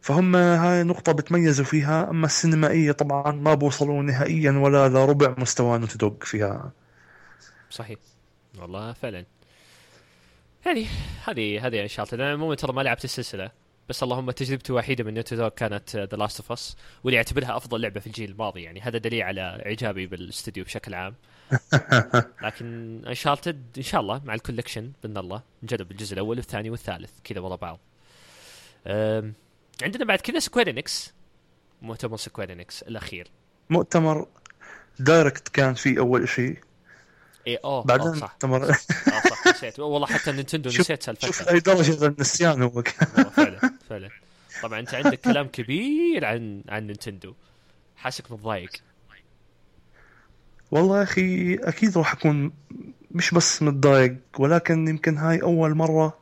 [0.00, 2.10] فهم هاي نقطة بتميزوا فيها.
[2.10, 6.72] أما السينمائية طبعا ما بوصلوا نهائيا ولا لربع مستوى Naughty فيها.
[7.70, 7.98] صحيح.
[8.58, 9.24] والله فعلا.
[10.66, 10.86] يعني
[11.24, 13.50] هذه هذه انشارتد أنا عموما ترى ما لعبت السلسلة.
[13.88, 17.80] بس اللهم تجربتي الوحيده من Naughty Dog كانت The Last of Us واللي اعتبرها أفضل
[17.80, 18.62] لعبة في الجيل الماضي.
[18.62, 21.14] يعني هذا دليل على إعجابي بالاستوديو بشكل عام.
[22.44, 27.10] لكن Uncharted إن شاء الله مع ال collection بإذن الله نجرب الجزء الأول والثاني والثالث
[27.24, 27.78] كذا ورا بعض.
[29.82, 31.14] عندنا بعد كذا Square Enix
[31.82, 33.28] مؤتمر Square Enix الأخير.
[33.70, 34.26] مؤتمر
[34.98, 36.58] Direct كان فيه أول شيء.
[37.46, 38.30] اي أوه بعدين أوه
[39.46, 39.80] نسيت.
[39.80, 42.82] والله حتى نينتندو نسيت سالفتها شوف اي درجة النسيان هو.
[43.36, 43.58] فعلا
[43.88, 44.10] فعلا.
[44.62, 47.34] طبعا أنت عندك كلام كبير عن عن نينتندو.
[47.96, 48.70] حاسك متضايق.
[50.70, 52.52] والله يا أخي أكيد راح أكون
[53.10, 56.18] مش بس متضايق ولكن يمكن هاي أول مرة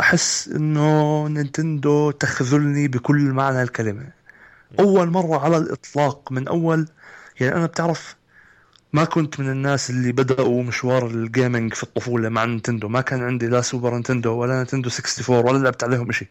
[0.00, 4.10] أحس إنه نينتندو تخذلني بكل معنى الكلمة.
[4.80, 6.88] أول مرة على الإطلاق من أول
[7.40, 8.15] يعني أنا بتعرف
[8.96, 13.22] ما كنت من الناس اللي بدأوا مشوار ال gaming في الطفولة مع نينتندو ما كان
[13.22, 16.28] عندي لا Super Nintendo ولا نينتندو 64 ولا لعبت عليهم شيء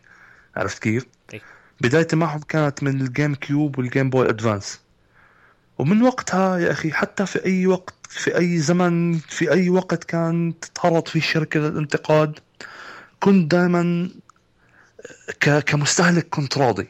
[0.56, 1.42] عرفت كيف؟ إيه.
[1.82, 4.80] بدايتي معهم كانت من ال GameCube وال Game Boy Advance
[5.78, 10.54] ومن وقتها يا أخي حتى في أي وقت في أي زمن في أي وقت كان
[10.62, 12.40] تتعرض فيه الشركة للانتقاد
[13.20, 14.10] كنت دائما
[15.66, 16.88] كمستهلك كنت راضي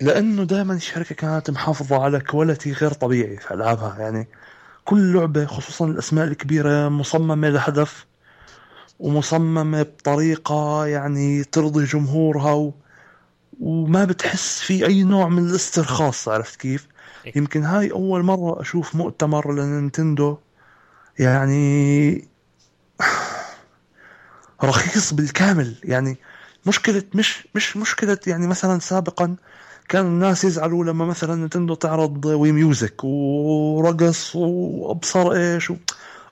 [0.00, 4.28] لأنه دائما الشركة كانت محافظة على quality غير طبيعي في ألعابها يعني
[4.84, 8.06] كل لعبة خصوصا الأسماء الكبيرة مصممة لهدف
[8.98, 12.74] ومصممة بطريقة يعني ترضي جمهورها و...
[13.60, 16.86] وما بتحس في أي نوع من الاسترخاص عرفت كيف؟
[17.26, 17.32] إيه.
[17.36, 20.38] يمكن هاي أول مرة أشوف مؤتمر لنينتندو
[21.18, 22.28] يعني
[24.64, 26.16] رخيص بالكامل يعني
[26.66, 29.36] مشكلة مش مش مشكلة يعني مثلا سابقا
[29.92, 35.76] كان الناس يزعلوا لما مثلا نتندو تعرض Wii Music ورقص وابصر إيش و...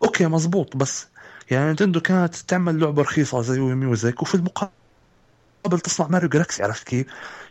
[0.03, 1.07] okay مزبوط بس
[1.51, 6.87] يعني نتندو كانت تعمل لعبة رخيصة زي Wii Music وفي المقابل تصنع Mario Galaxy عرفت
[6.87, 7.07] كيف؟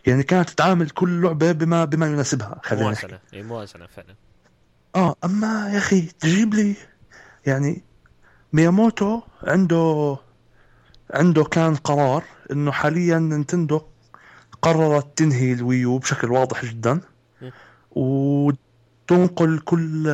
[0.06, 4.14] يعني كانت تعامل كل لعبة بما بما يناسبها خلينا موازنة إي موازنة فعلا.
[4.96, 6.74] آه أما يا أخي تجيب لي
[7.46, 7.82] يعني
[8.52, 10.16] مياموتو عنده
[11.10, 13.80] عنده كان قرار إنه حاليا نينتندو
[14.62, 17.00] قررت تنهي ال Wii U بشكل واضح جدا
[17.90, 20.04] وتنقل كل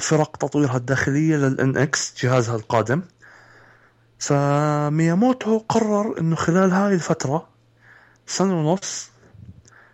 [0.00, 3.02] فرق تطويرها الداخلية لل NX جهازها القادم
[4.18, 7.48] فمياموتو قرر إنه خلال هاي الفترة
[8.26, 9.10] سنة ونص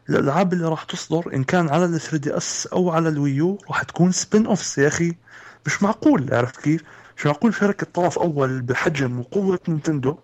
[0.09, 3.83] الألعاب اللي راح تصدر إن كان على ال 3DS أو على ال Wii U راح
[3.83, 5.17] تكون spin-offs يا أخي
[5.67, 6.83] مش معقول عرفت كيف؟
[7.17, 10.19] مش معقول شركة طرف أول بحجم وقوة نينتندو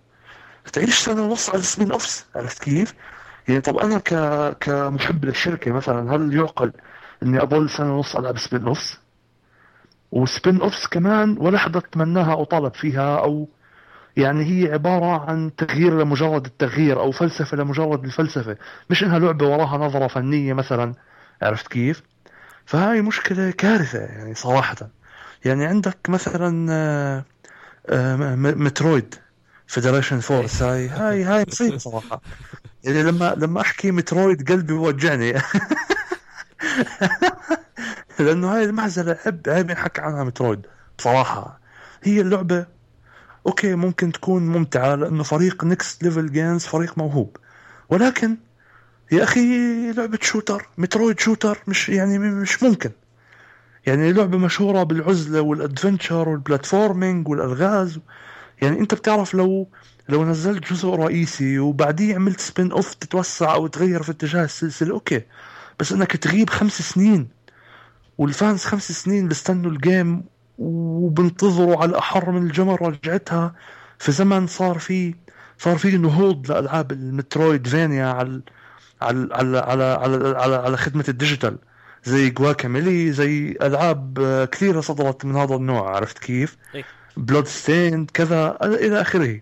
[0.72, 2.94] تعيش سنة ونص على spin-offs عرفت كيف؟
[3.48, 4.14] يعني طب أنا ك...
[4.60, 6.72] كمحب للشركة مثلا هل يعقل
[7.22, 8.98] إني أضل سنة ونص العب spin-offs؟
[10.12, 13.48] و spin-offs كمان ولا حدا تمناها أو طلب فيها أو
[14.16, 18.56] يعني هي عبارة عن تغيير لمجرد التغيير أو فلسفة لمجرد الفلسفة.
[18.90, 20.94] مش إنها لعبة وراها نظرة فنية مثلا
[21.42, 22.02] عرفت كيف؟
[22.66, 24.76] فهاي مشكلة كارثة يعني صراحة.
[25.44, 27.24] يعني عندك مثلا آه،
[27.88, 29.14] آه، Metroid.
[29.72, 32.22] Federation Force هاي هاي هاي مصيبة صراحة.
[32.84, 35.32] يعني لما لما أحكي Metroid قلبي بوجعني.
[38.18, 40.66] لأنه هاي المعزلة عيب عيب ينحكى عنها Metroid
[40.98, 41.60] بصراحة
[42.02, 42.66] هي اللعبة
[43.46, 47.36] okay ممكن تكون ممتعة لأنه فريق Next Level Games فريق موهوب.
[47.88, 48.36] ولكن
[49.12, 52.90] يا أخي لعبة shooter Metroid shooter مش يعني مش ممكن.
[53.86, 57.98] يعني لعبة مشهورة بالعزلة وال adventure وال platforming والألغاز
[58.62, 59.68] يعني انت بتعرف لو
[60.08, 65.22] لو نزلت جزء رئيسي وبعديه عملت spin-off تتوسع أو تغير في اتجاه السلسلة okay.
[65.80, 67.28] بس إنك تغيب خمس سنين
[68.18, 70.24] وال fans خمس سنين بيستنوا ال game
[70.58, 73.54] وبنتظروا على أحر من الجمر رجعتها
[73.98, 75.14] في زمن صار في
[75.58, 78.42] صار في نهوض لألعاب المترويدفينيا على
[79.02, 81.58] على على على على, على, على خدمة ال digital.
[82.04, 84.18] زي جواكاميلي زي ألعاب
[84.52, 86.56] كثيرة صدرت من هذا النوع عرفت كيف؟
[87.16, 89.40] بلود ستيند كذا إلى آخره.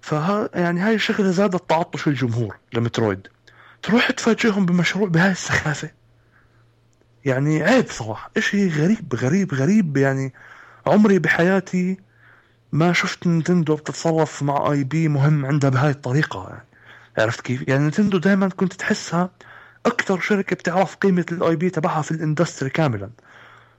[0.00, 3.28] فها يعني هاي الشغلة زادت تعطش الجمهور لمترويد.
[3.82, 5.90] تروح تفاجئهم بمشروع بهاي السخافة.
[7.24, 8.30] يعني عيب صراحة.
[8.36, 9.96] إشي غريب غريب غريب.
[9.96, 10.32] يعني
[10.86, 11.96] عمري بحياتي
[12.72, 16.48] ما شفت نينتندو بتتصرف مع IP مهم عندها بهاي الطريقة.
[16.48, 16.64] يعني
[17.18, 19.30] عرفت كيف؟ يعني نينتندو دائما كنت تحسها
[19.86, 23.10] أكثر شركة بتعرف قيمة ال IP تبعها في ال industry كاملا.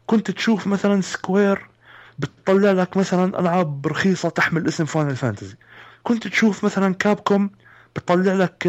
[0.06, 1.73] كنت تشوف مثلا سكوير
[2.20, 5.56] بتطلع لك مثلا ألعاب رخيصة تحمل اسم فاينل فانتزي
[6.04, 7.52] كنت تشوف مثلا كابكوم
[7.96, 8.64] بتطلع لك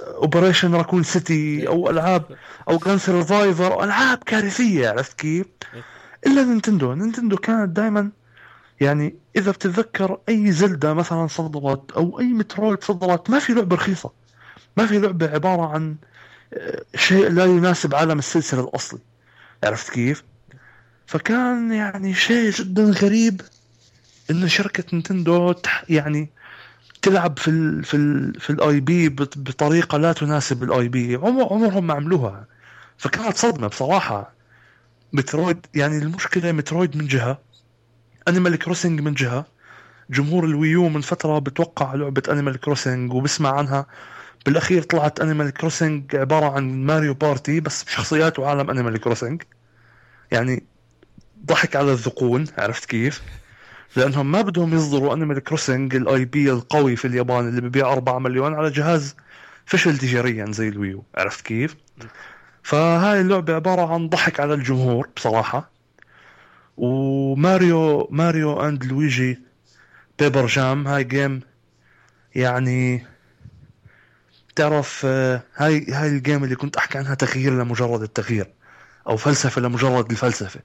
[0.00, 2.38] اوبريشن راكون سيتي أو ألعاب
[2.68, 5.46] أو جان سرفايفر ألعاب كارثية عرفت كيف؟
[6.26, 8.10] إلا نينتندو نينتندو كانت دائما
[8.80, 14.10] يعني إذا بتتذكر أي زلدا مثلا صدرت أو أي مترويد صدرت ما في لعبة رخيصة
[14.76, 15.96] ما في لعبة عبارة عن
[16.54, 19.00] آه، شيء لا يناسب عالم السلسلة الأصلي
[19.64, 20.24] عرفت كيف؟
[21.08, 23.40] فكان يعني شيء جدا غريب
[24.30, 25.54] إن شركة نينتندو
[25.88, 26.30] يعني
[27.02, 31.86] تلعب في ال في ال في ال IP بطريقة لا تناسب ال IP عمر عمرهم
[31.86, 32.46] ما عملوها.
[32.96, 34.34] فكانت صدمة بصراحة.
[35.12, 37.38] مترويد يعني المشكلة مترويد من جهة
[38.28, 39.46] أنيمال كروسنج من جهة.
[40.10, 43.86] جمهور الوي يو من فترة بتوقع لعبة أنيمال كروسنج وبسمع عنها.
[44.46, 49.42] بالأخير طلعت أنيمال كروسنج عبارة عن ماريو بارتي بس بشخصيات وعالم أنيمال كروسنج
[50.30, 50.77] يعني
[51.46, 53.22] ضحك على الذقون عرفت كيف؟
[53.96, 58.54] لأنهم ما بدهم يصدروا انيمال كروسنج ال IP القوي في اليابان اللي ببيع 4 مليون
[58.54, 59.16] على جهاز
[59.66, 61.76] فشل تجاريا زي الوي يو عرفت كيف؟
[62.62, 65.70] فهاي اللعبة عبارة عن ضحك على الجمهور بصراحة.
[66.76, 69.38] وماريو ماريو أند لويجي
[70.18, 71.40] بيبر جام هاي game
[72.34, 73.06] يعني
[74.56, 78.52] تعرف آه، هاي هاي ال game اللي كنت أحكي عنها تغيير لمجرد التغيير
[79.08, 80.60] أو فلسفة لمجرد الفلسفة.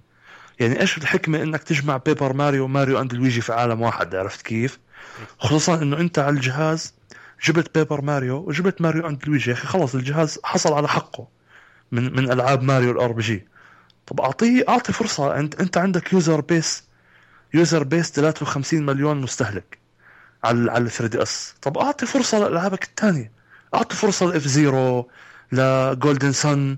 [0.59, 4.79] يعني إيش الحكمة إنك تجمع بيبر ماريو وماريو أند لويجي في عالم واحد؟ عرفت كيف؟
[5.39, 6.93] خصوصا إنه أنت على الجهاز
[7.43, 9.49] جبت بيبر ماريو وجبت ماريو أند لويجي.
[9.49, 11.27] يا أخي خلص الجهاز حصل على حقه
[11.91, 13.47] من من ألعاب ماريو ال RPG.
[14.07, 15.39] طب أعطيه أعطي فرصة.
[15.39, 16.83] أنت أنت عندك user base
[17.53, 19.77] user base 53 مليون مستهلك
[20.43, 23.31] على على 3 دي اس طب أعطي فرصة لألعابك الثانية.
[23.75, 25.09] أعطي فرصة لإف زيرو
[25.51, 26.77] لجولدن سن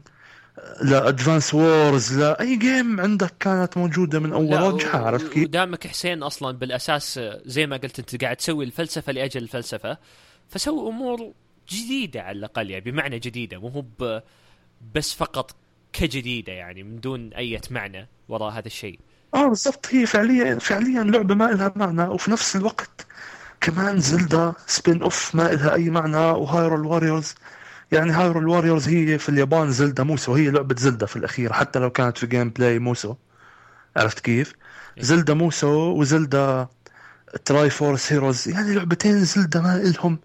[0.81, 6.57] لأدفانس وورز لأي game عندك كانت موجودة من أول رجعها عرفت كيف؟ ودامك حسين أصلا
[6.57, 9.97] بالأساس زي ما قلت أنت قاعد تسوي الفلسفة لأجل الفلسفة
[10.49, 11.33] فسوي أمور
[11.69, 13.83] جديدة على الأقل يعني بمعنى جديدة مو هو
[14.95, 15.55] بس فقط
[15.93, 18.99] كجديدة يعني من دون أي معنى وراء هذا الشيء.
[19.33, 23.07] آه بالضبط هي فعليا فعليا لعبة ما لها معنى وفي نفس الوقت
[23.61, 27.35] كمان زلدا spin-off ما لها أي معنى وهايرول واريورز
[27.91, 31.89] يعني هايرول واريورز هي في اليابان زلدا موسو هي لعبة زلدا في الأخير حتى لو
[31.89, 33.15] كانت في gameplay موسو.
[33.97, 34.53] عرفت كيف؟
[34.97, 35.03] إيه.
[35.03, 36.67] زلدا موسو وزلدا
[37.45, 40.19] تراي فورس هيروز يعني لعبتين زلدا ما لهم.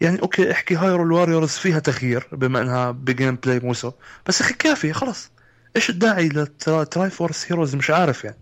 [0.00, 3.92] يعني okay احكي هايرول واريورز فيها تغيير بما إنها ب gameplay موسو.
[4.26, 5.30] بس أخي كافي خلص
[5.76, 8.38] إيش الداعي لتراي فورس هيروز مش عارف يعني.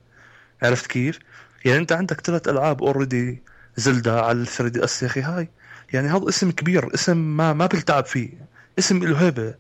[0.62, 1.18] عرفت كيف؟
[1.64, 3.42] يعني أنت عندك ثلاث ألعاب already
[3.76, 5.50] زلدا على ال 3 دي أس يا أخي هاي.
[5.92, 8.49] يعني هذا اسم كبير اسم ما ما بلتعب فيه.
[8.80, 9.54] اسم له هيبه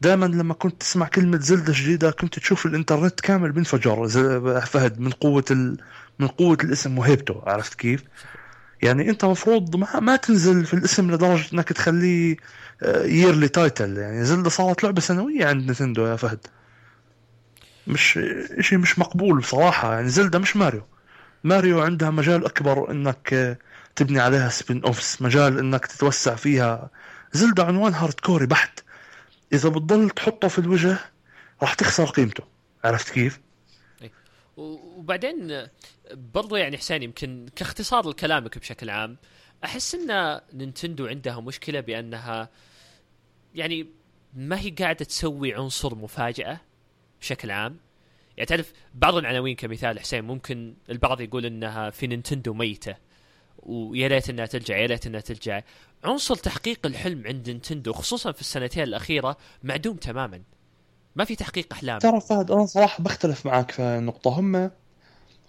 [0.00, 4.08] دائما لما كنت تسمع كلمة زلدا جديدة كنت تشوف الإنترنت كامل بينفجر
[4.60, 5.76] فهد من قوة ال...
[6.18, 8.04] من قوة الاسم وهيبته عرفت كيف؟
[8.82, 12.36] يعني أنت مفروض ما, ما تنزل في الاسم لدرجة إنك تخليه
[13.04, 16.46] yearly title يعني زلدا صارت لعبة سنوية عند نينتندو يا فهد.
[17.86, 18.18] مش
[18.58, 19.94] إشي مش مقبول بصراحة.
[19.94, 20.82] يعني زلدا مش ماريو.
[21.44, 23.58] ماريو عندها مجال أكبر إنك
[23.96, 26.90] تبني عليها spin-offs مجال إنك تتوسع فيها
[27.32, 28.80] زلدا عنوان hardcore بحت
[29.52, 30.98] إذا بتضل تحطه في الوجه
[31.62, 32.44] راح تخسر قيمته
[32.84, 33.40] عرفت كيف؟
[34.02, 34.12] إيه.
[34.56, 35.66] وبعدين
[36.14, 39.16] برضو يعني حسين يمكن كاختصار لكلامك بشكل عام
[39.64, 42.48] أحس إن نينتندو عندها مشكلة بأنها
[43.54, 43.86] يعني
[44.34, 46.60] ما هي قاعدة تسوي عنصر مفاجأة
[47.20, 47.76] بشكل عام
[48.36, 52.96] يعني تعرف بعض العناوين كمثال حسين ممكن البعض يقول إنها في نينتندو ميتة
[53.62, 55.60] ويا ريت إنها ترجع يا ريت إنها ترجع.
[56.04, 60.40] عنصر تحقيق الحلم عند نينتندو خصوصا في السنتين الأخيرة معدوم تماما.
[61.16, 61.98] ما في تحقيق أحلام.
[61.98, 64.40] ترى فهد أنا صراحة بختلف معك في النقطة.
[64.40, 64.70] هم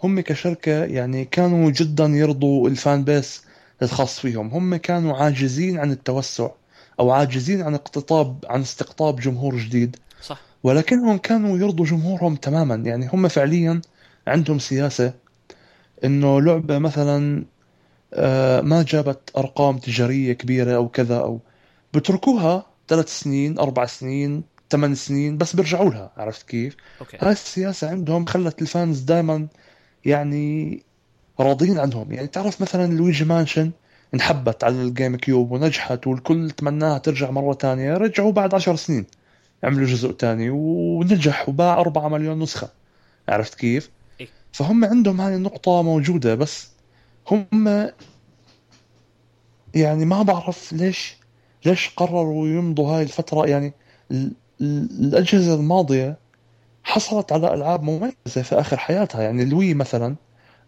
[0.02, 3.44] هم كشركة يعني كانوا جدا يرضوا الفان بيس
[3.82, 4.48] الخاص فيهم.
[4.48, 6.50] هم كانوا عاجزين عن التوسع
[7.00, 9.96] أو عاجزين عن اقتطاب عن استقطاب جمهور جديد.
[10.22, 10.40] صح.
[10.62, 12.74] ولكنهم كانوا يرضوا جمهورهم تماما.
[12.74, 13.80] يعني هم فعليا
[14.26, 15.14] عندهم سياسة
[16.04, 17.44] إنه لعبة مثلا
[18.62, 21.40] ما جابت أرقام تجارية كبيرة أو كذا أو
[21.94, 27.16] بتركوها ثلاث سنين أربع سنين ثمان سنين بس بيرجعوا لها عرفت كيف؟ okay.
[27.20, 29.46] هاي السياسة عندهم خلت ال fans دائما
[30.04, 30.82] يعني
[31.40, 33.70] راضيين عنهم يعني تعرف مثلا لويجي مانشن
[34.14, 39.06] انحبت على الجيم كيوب ونجحت والكل تمناها ترجع مرة تانية رجعوا بعد عشر سنين
[39.64, 42.68] عملوا جزء تاني ونجح وباع أربعة مليون نسخة
[43.28, 43.90] عرفت كيف؟
[44.20, 46.71] إيه؟ فهم عندهم هاي النقطة موجودة بس
[47.30, 47.90] هم
[49.74, 51.16] يعني ما بعرف ليش
[51.64, 53.72] ليش قرروا يمضوا هاي الفترة يعني
[54.60, 56.18] الأجهزة الماضية
[56.84, 60.16] حصلت على ألعاب مميزة في آخر حياتها يعني ال Wii مثلا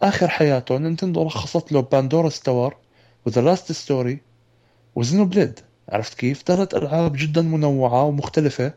[0.02, 2.76] آخر حياته نينتندو رخصت له Pandora's Tower
[3.26, 4.20] و The Last Story و
[4.94, 8.72] Xenoblade عرفت كيف؟ ثلاث ألعاب جدا منوعة ومختلفة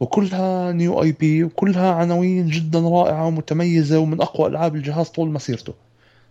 [0.00, 5.74] وكلها new IP وكلها عناوين جدا رائعة ومتميزة ومن أقوى ألعاب الجهاز طول مسيرته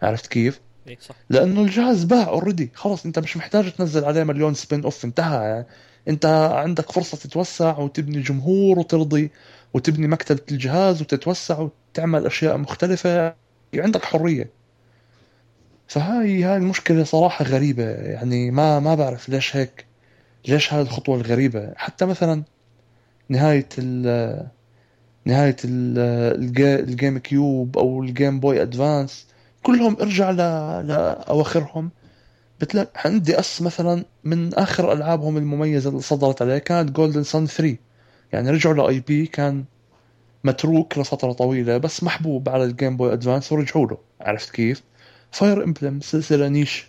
[0.01, 0.97] عرفت كيف؟ إيه.
[1.29, 5.45] لأنه الجهاز باع already خلص أنت مش محتاج تنزل عليه مليون spin-off انتهى.
[5.49, 5.65] يعني.
[6.07, 9.31] أنت عندك فرصة تتوسع وتبني جمهور وترضي
[9.73, 13.35] وتبني مكتبة الجهاز وتتوسع وتعمل أشياء مختلفة.
[13.75, 14.49] عندك حرية.
[15.87, 17.83] فهاي هاي المشكلة صراحة غريبة.
[17.83, 19.85] يعني ما ما بعرف ليش هيك
[20.47, 21.73] ليش هاي الخطوة الغريبة.
[21.75, 22.43] حتى مثلا
[23.29, 24.47] نهاية ال
[25.25, 29.27] نهاية ال GameCube أو ال Game Boy Advance.
[29.63, 30.38] كلهم ارجع ل...
[30.88, 31.91] لأواخرهم.
[32.59, 37.77] بتلاقي عند DS مثلا من آخر ألعابهم المميزة اللي صدرت عليه كانت Golden Sun 3
[38.33, 39.63] يعني رجعوا ل IP كان
[40.43, 43.97] متروك لفترة طويلة بس محبوب على ال Game Boy Advance ورجعوا له.
[44.21, 44.83] عرفت كيف؟
[45.31, 46.85] Fire Emblem سلسلة niche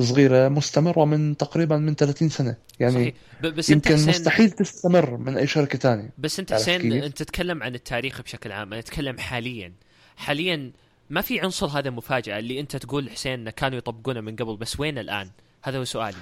[0.00, 2.56] صغيرة مستمرة من تقريبا من 30 سنة.
[2.80, 3.14] يعني صحيح.
[3.52, 7.74] بس يمكن انت مستحيل تستمر من أي شركة ثانية بس انت حسين انت تتكلم عن
[7.74, 9.72] التاريخ بشكل عام أنا أتكلم حاليا.
[10.16, 10.72] حاليا
[11.10, 14.98] ما في عنصر هذا مفاجأة اللي أنت تقول حسين كانوا يطبقونه من قبل بس وين
[14.98, 15.30] الآن؟
[15.62, 16.16] هذا هو سؤالي.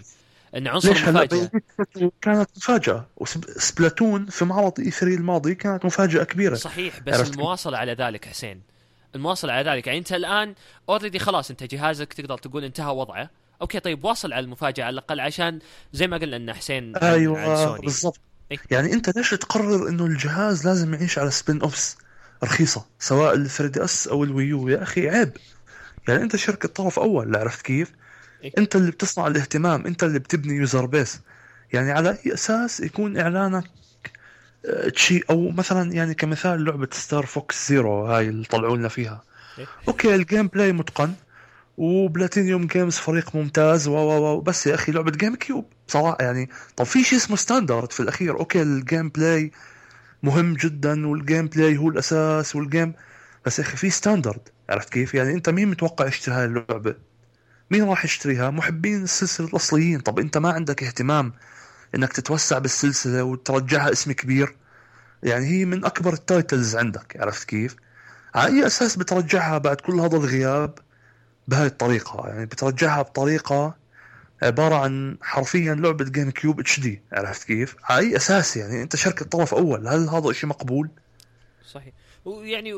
[0.57, 1.51] إن عنصر مفاجأة.
[2.23, 3.07] كانت مفاجأة.
[3.17, 6.55] و Splatoon في معرض E3 الماضي كانت مفاجأة كبيرة.
[6.55, 8.61] صحيح بس المواصلة على ذلك حسين.
[9.15, 9.87] المواصلة على ذلك.
[9.87, 10.55] يعني أنت الآن
[10.89, 13.31] already خلاص أنت جهازك تقدر تقول انتهى وضعه.
[13.63, 15.59] okay طيب واصل على المفاجأة على الأقل عشان
[15.93, 18.21] زي ما قلنا إن حسين أيوه بالضبط.
[18.53, 21.97] إيه؟ يعني أنت ليش تقرر إنه الجهاز لازم يعيش على spin-offs
[22.45, 24.69] رخيصة سواء ال 3DS أو ال Wii U.
[24.69, 25.33] يا أخي عيب.
[26.09, 27.93] يعني أنت شركة طرف أول عرفت كيف؟
[28.45, 31.21] إيه؟ أنت اللي بتصنع الاهتمام أنت اللي بتبني user base
[31.73, 33.65] يعني على أي أساس يكون إعلانك
[34.95, 39.23] شيء أو مثلا يعني كمثال لعبة Star Fox Zero هاي اللي طلعوا لنا فيها.
[39.59, 41.13] إيه؟ okay ال gameplay متقن
[41.79, 43.89] و Platinum Games فريق ممتاز.
[43.89, 48.01] و و بس يا أخي لعبة GameCube صراحة يعني طب في شيء اسمه standard في
[48.01, 48.39] الأخير.
[48.39, 49.53] okay ال gameplay
[50.23, 52.95] مهم جدا وال gameplay هو الأساس وال game
[53.47, 56.95] بس يا أخي في standard عرفت كيف؟ يعني أنت مين متوقع يشتري هاي اللعبة؟
[57.71, 60.01] مين راح يشتريها؟ محبين السلسلة الأصليين.
[60.01, 61.33] طب أنت ما عندك اهتمام
[61.95, 64.57] إنك تتوسع بالسلسلة وترجعها اسم كبير.
[65.23, 67.17] يعني هي من أكبر ال titles عندك.
[67.21, 67.77] عرفت كيف؟
[68.35, 70.79] على أي أساس بترجعها بعد كل هذا الغياب؟
[71.49, 72.29] بهاي الطريقة.
[72.29, 73.75] يعني بترجعها بطريقة
[74.43, 79.55] عبارة عن حرفيا لعبة GameCube HD عرفت كيف؟ على أي أساس يعني؟ أنت شركة طرف
[79.55, 80.89] أول هل هذا شيء مقبول؟
[81.71, 81.93] صحيح.
[82.25, 82.73] ويعني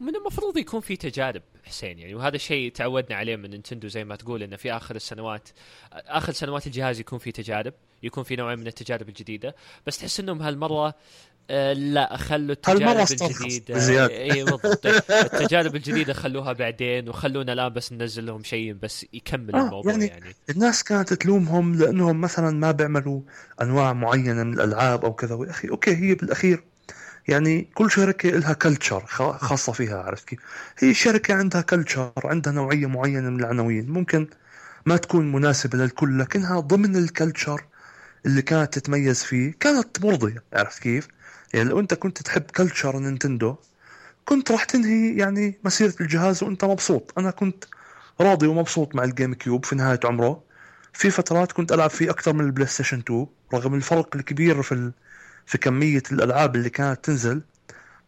[0.00, 4.16] من المفروض يكون في تجارب حسين يعني وهذا الشيء تعودنا عليه من نينتندو زي ما
[4.16, 5.48] تقول إنه في آخر السنوات
[5.92, 9.54] آخر سنوات الجهاز يكون في تجارب يكون في نوع من التجارب الجديدة
[9.86, 10.94] بس تحس إنهم هالمرة
[11.50, 14.06] آه لا خلوا التجارب الجديدة.
[14.06, 14.86] اي بالضبط.
[15.10, 20.06] التجارب الجديدة خلوها بعدين وخلونا الآن بس ننزل لهم شيء بس يكمل آه الموضوع يعني,
[20.06, 20.34] يعني.
[20.50, 23.20] الناس كانت تلومهم لأنهم مثلا ما بيعملوا
[23.62, 25.38] أنواع معينة من الألعاب أو كذا.
[25.46, 26.64] يا أخي okay هي بالأخير
[27.28, 29.06] يعني كل شركة لها culture
[29.38, 30.38] خاصة فيها عرفت كيف؟
[30.78, 33.90] هي شركة عندها culture عندها نوعية معينة من العناوين.
[33.90, 34.28] ممكن
[34.86, 37.64] ما تكون مناسبة للكل لكنها ضمن ال culture
[38.26, 41.08] اللي كانت تتميز فيه كانت مرضية عرفت كيف؟
[41.54, 43.56] يعني لو انت كنت تحب culture نينتندو
[44.24, 47.12] كنت راح تنهي يعني مسيرة الجهاز وانت مبسوط.
[47.18, 47.64] أنا كنت
[48.20, 50.42] راضي ومبسوط مع ال GameCube في نهاية عمره.
[50.92, 54.92] في فترات كنت ألعب فيه أكثر من ال PlayStation 2 رغم الفرق الكبير في
[55.46, 57.42] في كمية الألعاب اللي كانت تنزل.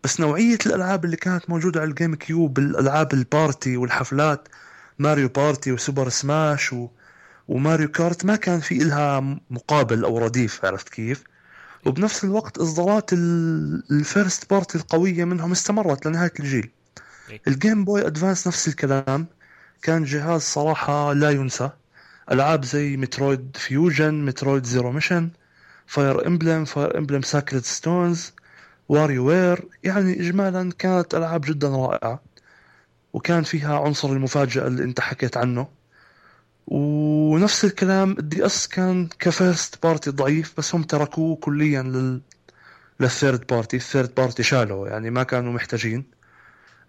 [0.05, 4.49] بس نوعية الألعاب اللي كانت موجودة على ال GameCube الألعاب ال party والحفلات
[4.99, 6.89] Mario Party و Super Smash و...
[7.49, 11.25] و Mario Kart ما كان في إلها مقابل أو رديف عرفت كيف؟
[11.87, 16.71] وبنفس الوقت إصدارات ال first party القوية منهم استمرت لنهاية الجيل.
[17.49, 19.27] ال Game Boy Advance نفس الكلام.
[19.83, 21.71] كان جهاز صراحة لا ينسى.
[22.33, 25.31] ألعاب زي Metroid Fusion Metroid Zero Mission
[25.87, 28.33] Fire Emblem Fire Emblem Sacred Stones
[28.89, 32.23] WarioWare يعني اجمالا كانت ألعاب جدا رائعة.
[33.13, 35.80] وكان فيها عنصر المفاجأة اللي أنت حكيت عنه.
[36.71, 42.21] ونفس الكلام ال DS كان ك first party ضعيف بس هم تركوه كليا لل
[43.01, 43.77] لل third party.
[43.77, 46.05] ال third party شالوا يعني ما كانوا محتاجين.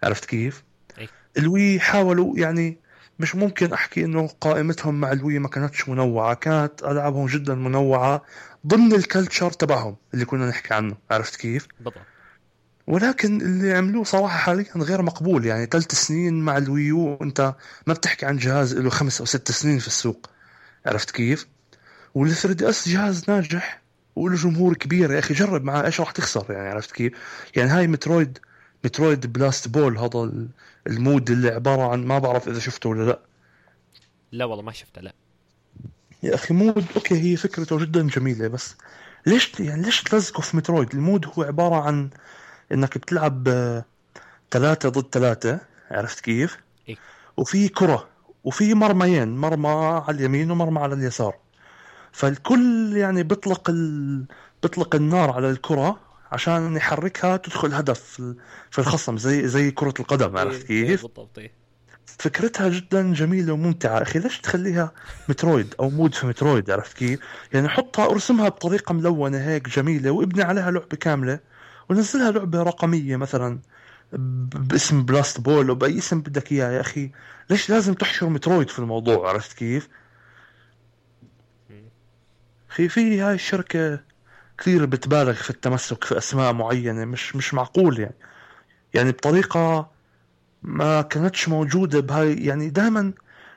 [0.02, 0.62] عرفت كيف؟
[0.98, 1.08] أي.
[1.38, 2.78] ال Wii حاولوا يعني
[3.18, 6.34] مش ممكن أحكي إنه قائمتهم مع ال Wii ما كانتش منوعة.
[6.34, 8.22] كانت ألعابهم جدا منوعة
[8.66, 10.96] ضمن ال culture تبعهم اللي كنا نحكي عنه.
[11.10, 12.11] عرفت كيف؟ بالضبط.
[12.86, 17.54] ولكن اللي عملوه صراحة حاليا غير مقبول يعني ثلاث سنين مع ال Wii U أنت
[17.86, 20.26] ما بتحكي عن جهاز له خمس أو ست سنين في السوق.
[20.86, 21.46] عرفت كيف؟
[22.14, 23.82] وال 3DS جهاز ناجح
[24.16, 25.12] وله جمهور كبير.
[25.12, 27.12] يا أخي جرب معاه إيش راح تخسر؟ يعني عرفت كيف؟
[27.56, 28.38] يعني هاي Metroid
[28.84, 30.32] Metroid Blast Ball هذا
[30.86, 33.20] ال mode اللي عبارة عن ما بعرف إذا شفته ولا لا.
[34.32, 35.12] لا والله ما شفته لا.
[36.22, 38.74] يا أخي mode okay هي فكرته جدا جميلة بس
[39.26, 42.10] ليش يعني ليش تلزقه في مترويد؟ المود هو عبارة عن
[42.72, 43.48] إنك بتلعب
[44.50, 46.58] ثلاثة ضد ثلاثة عرفت كيف؟
[46.88, 46.96] إيه؟
[47.36, 48.08] وفي كرة
[48.44, 51.36] وفي مرميين مرمى على اليمين ومرمى على اليسار
[52.12, 54.24] فالكل يعني بيطلق ال...
[54.62, 56.00] بيطلق النار على الكرة
[56.32, 58.22] عشان يحركها تدخل هدف
[58.70, 61.52] في الخصم زي زي كرة القدم عرفت إيه، كيف؟ بالضبط إيه.
[62.06, 64.92] فكرتها جدا جميلة وممتعة أخي ليش تخليها
[65.28, 67.20] مترويد أو mode في مترويد عرفت كيف؟
[67.52, 71.38] يعني حطها أرسمها بطريقة ملونة هيك جميلة وابني عليها لعبة كاملة
[71.90, 73.58] ونزلها لعبة رقمية مثلا
[74.12, 77.10] باسم Blast Ball أو بأي اسم بدك إياه يا أخي.
[77.50, 79.88] ليش لازم تحشر مترويد في الموضوع عرفت كيف؟
[82.70, 84.00] أخي في هاي الشركة
[84.58, 88.14] كثير بتبالغ في التمسك في أسماء معينة مش مش معقول يعني.
[88.94, 89.90] يعني بطريقة
[90.62, 93.12] ما كانتش موجودة بهاي يعني دائما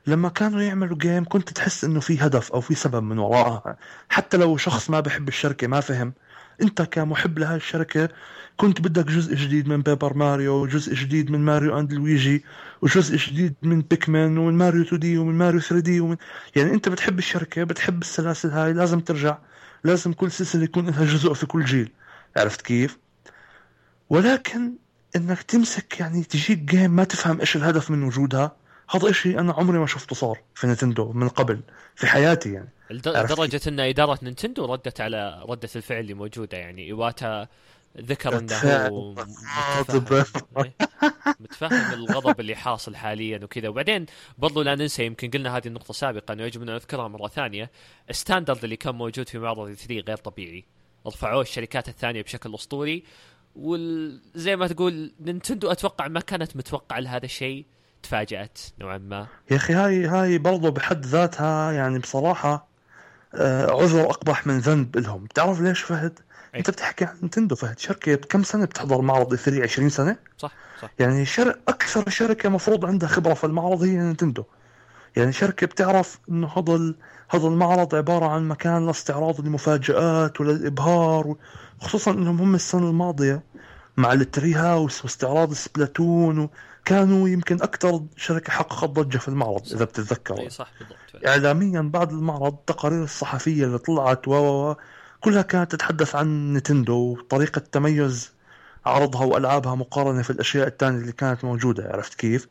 [0.07, 3.77] لما كانوا يعملوا game كنت تحس إنه في هدف أو في سبب من وراها.
[4.09, 6.13] حتى لو شخص ما بحب الشركة ما فهم.
[6.61, 8.09] انت كمحب لهاي الشركة
[8.57, 12.43] كنت بدك جزء جديد من بيبر ماريو وجزء جديد من ماريو أند لويجي
[12.81, 16.17] وجزء جديد من بيكمان ومن ماريو 2D ومن ماريو 3D ومن
[16.55, 19.37] يعني انت بتحب الشركة بتحب السلاسل هاي لازم ترجع
[19.83, 21.91] لازم كل سلسلة يكون لها جزء في كل جيل.
[22.37, 22.97] عرفت كيف؟
[24.09, 24.73] ولكن
[25.15, 28.55] إنك تمسك يعني تجيك جيم ما تفهم إيش الهدف من وجودها
[28.89, 31.61] هذا إشي أنا عمري ما شفته صار في نتندو من قبل
[31.95, 37.47] في حياتي يعني لدرجة إن إدارة نينتندو ردت على ردة الفعل اللي موجودة يعني إيواتا
[37.97, 38.35] ذكر.
[38.89, 40.13] هو غاضب.
[40.13, 40.73] متفهم إيه.
[41.39, 44.05] متفهم الغضب اللي حاصل حاليا وكذا وبعدين
[44.37, 47.71] برضو لا ننسى يمكن قلنا هذه النقطة سابقا انه يجب أن نذكرها مرة ثانية
[48.09, 50.65] ال standard اللي كان موجود في معرض E3 غير طبيعي
[51.07, 53.03] رفعوه الشركات الثانية بشكل أسطوري
[53.55, 57.65] وزي ما تقول نينتندو أتوقع ما كانت متوقعة لهذا الشيء
[58.05, 62.67] تفاجأت نوعا ما يا أخي هاي هاي برضو بحد ذاتها يعني بصراحة
[63.35, 66.19] آه، عذر أقبح من ذنب لهم بتعرف ليش فهد
[66.53, 66.59] أي.
[66.59, 70.51] أنت بتحكي عن نينتندو فهد شركة كم سنة بتحضر معرض E3 20 سنة صح
[70.81, 71.59] صح يعني شر...
[71.67, 74.43] أكثر شركة مفروض عندها خبرة في المعرض هي نينتندو
[75.15, 76.93] يعني شركة بتعرف انه هذا.
[77.29, 81.35] هذا المعرض عبارة عن مكان لاستعراض المفاجآت وللإبهار.
[81.81, 83.43] خصوصا إنهم هم السنة الماضية
[83.97, 86.49] مع ال Treehouse واستعراض سبلاتون
[86.85, 91.27] وكانوا يمكن أكثر شركة حققت ضجة في المعرض إذا بتتذكر إي صح بالضبط.
[91.27, 94.73] اعلاميا بعد المعرض التقارير الصحفية اللي طلعت و
[95.21, 98.31] كلها كانت تتحدث عن نتندو وطريقة تميز
[98.85, 102.47] عرضها وألعابها مقارنة في الأشياء الثانية اللي كانت موجودة عرفت كيف؟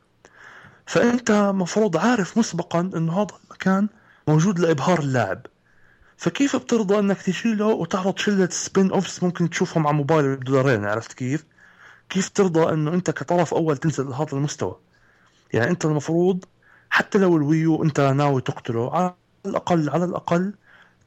[0.87, 3.89] فأنت مفروض عارف مسبقا إنه هذا المكان
[4.29, 5.47] موجود لإبهار اللاعب
[6.17, 11.45] فكيف بترضى إنك تجي له وتعرض شلة spin-offs ممكن تشوفهم على موبايل بدولارين عرفت كيف؟
[12.15, 14.77] كيف ترضى أنه أنت كطرف أول تنزل لهذا المستوى؟
[15.53, 16.45] يعني أنت المفروض
[16.91, 19.15] حتى لو ال Wii U أنت ناوي تقتله على
[19.47, 20.55] الأقل على الأقل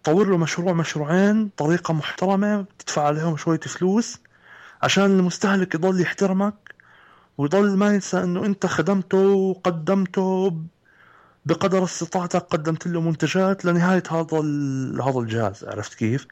[0.04, 4.20] طور له مشروع مشروعين طريقة محترمة تدفع عليهم شوية فلوس
[4.84, 6.76] عشان المستهلك يضل يحترمك
[7.38, 10.62] ويضل ما ينسى أنه أنت خدمته وقدمته
[11.46, 14.38] بقدر استطاعتك قدمت له منتجات لنهاية هذا
[15.04, 16.28] هذا الجهاز عرفت كيف؟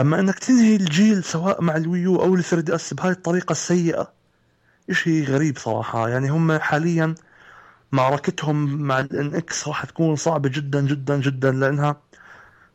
[0.00, 4.12] أما أنك تنهي الجيل سواء مع ال Wii U أو ال 3DS بهاي الطريقة السيئة
[4.90, 6.08] إشي غريب صراحة.
[6.08, 7.14] يعني هم حاليا
[7.92, 11.96] معركتهم مع ال NX راح تكون صعبة جدا جدا جدا لأنها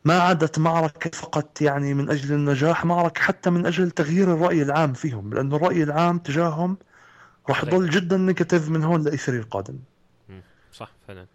[0.06, 4.94] ما عادت معركة فقط يعني من أجل النجاح معركة حتى من أجل تغيير الرأي العام
[4.94, 6.78] فيهم لأنه الرأي العام تجاههم
[7.50, 7.64] راح.
[7.64, 9.80] يضل جدا negative من هون ل E3 القادم
[10.74, 11.26] صح فعلا.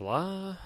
[0.00, 0.56] والله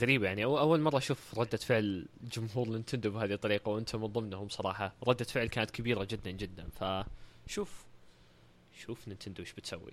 [0.00, 0.44] غريبة يعني.
[0.44, 4.94] أو أول مرة أشوف ردة فعل جمهور نينتندو بهذه الطريقة وأنت من ضمنهم صراحة.
[5.08, 6.68] ردة فعل كانت كبيرة جدا جدا.
[6.68, 7.84] فشوف
[8.78, 9.92] شوف نينتندو إيش بتسوي.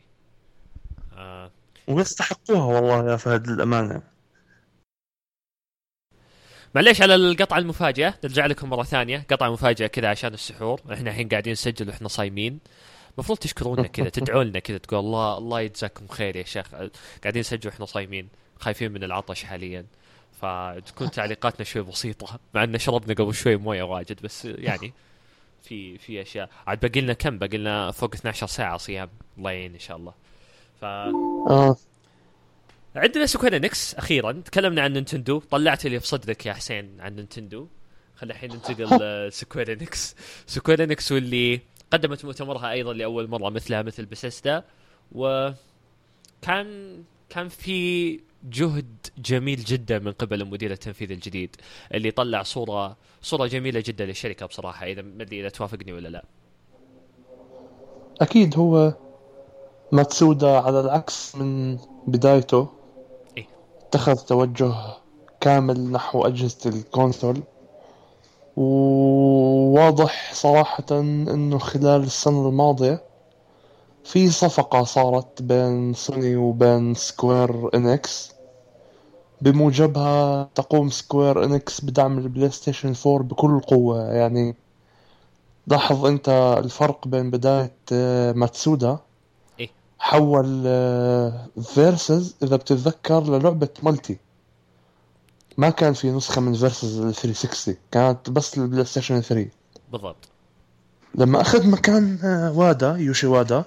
[1.13, 1.51] آه.
[1.87, 4.01] ويستحقوها والله يا فهد للأمانة.
[6.75, 9.25] معليش على القطعة المفاجئة نرجع لكم مرة ثانية.
[9.29, 10.81] قطعة مفاجئة كذا عشان السحور.
[10.93, 12.59] إحنا الحين قاعدين نسجل وإحنا صايمين.
[13.13, 16.75] المفروض تشكرونا كذا تدعوا لنا كذا تقول الله الله يجزاكم خير يا شيخ.
[17.23, 18.29] قاعدين نسجل وإحنا صايمين.
[18.63, 19.85] خايفين من العطش حاليا.
[20.41, 24.93] فتكون تعليقاتنا شوي بسيطة مع إن شربنا قبل شوي موية واجد بس يعني
[25.65, 26.49] في في أشياء.
[26.67, 30.13] عاد باقي لنا كم؟ باقي لنا فوق 12 ساعة صيام الله يعين إن شاء الله.
[30.81, 31.75] ف آه.
[32.95, 34.31] عندنا سكوير انكس أخيرا.
[34.31, 35.39] تكلمنا عن نينتندو.
[35.39, 37.67] طلعت اللي في صدرك يا حسين عن نينتندو.
[38.15, 40.15] خلينا الحين ننتقل لسكوير انكس
[40.47, 41.61] سكوير انكس واللي
[41.91, 44.63] قدمت مؤتمرها أيضا لأول مرة مثلها مثل بيثيسدا.
[45.11, 51.55] وكان كان في جهد جميل جدا من قبل المدير التنفيذي الجديد
[51.93, 54.85] اللي طلع صورة صورة جميلة جدا للشركة بصراحة.
[54.85, 56.25] إذا ما أدري إذا توافقني ولا لا.
[58.21, 58.93] أكيد هو
[59.91, 62.69] ماتسودا على العكس من بدايته.
[63.37, 63.47] إيه.
[63.81, 64.73] اتخذ توجه
[65.41, 67.43] كامل نحو أجهزة ال console.
[68.57, 73.03] وواضح صراحة إنه خلال السنة الماضية
[74.03, 78.32] في صفقة صارت بين سوني وبين سكوير إنكس.
[79.43, 84.11] بموجبها تقوم سكوير انكس بدعم البلاي ستيشن 4 بكل قوة.
[84.11, 84.55] يعني
[85.67, 86.29] لاحظ أنت
[86.63, 88.99] الفرق بين بداية آه، ماتسودا
[89.59, 89.69] إيه.
[89.99, 90.63] حول
[91.63, 94.17] Versus إذا بتتذكر للعبة multi.
[95.57, 99.49] ما كان في نسخة من Versus ال 360 كانت بس البلاي ستيشن 3
[99.91, 100.29] بالضبط.
[101.15, 103.63] لما أخذ مكان آه، وادا يوشي وادا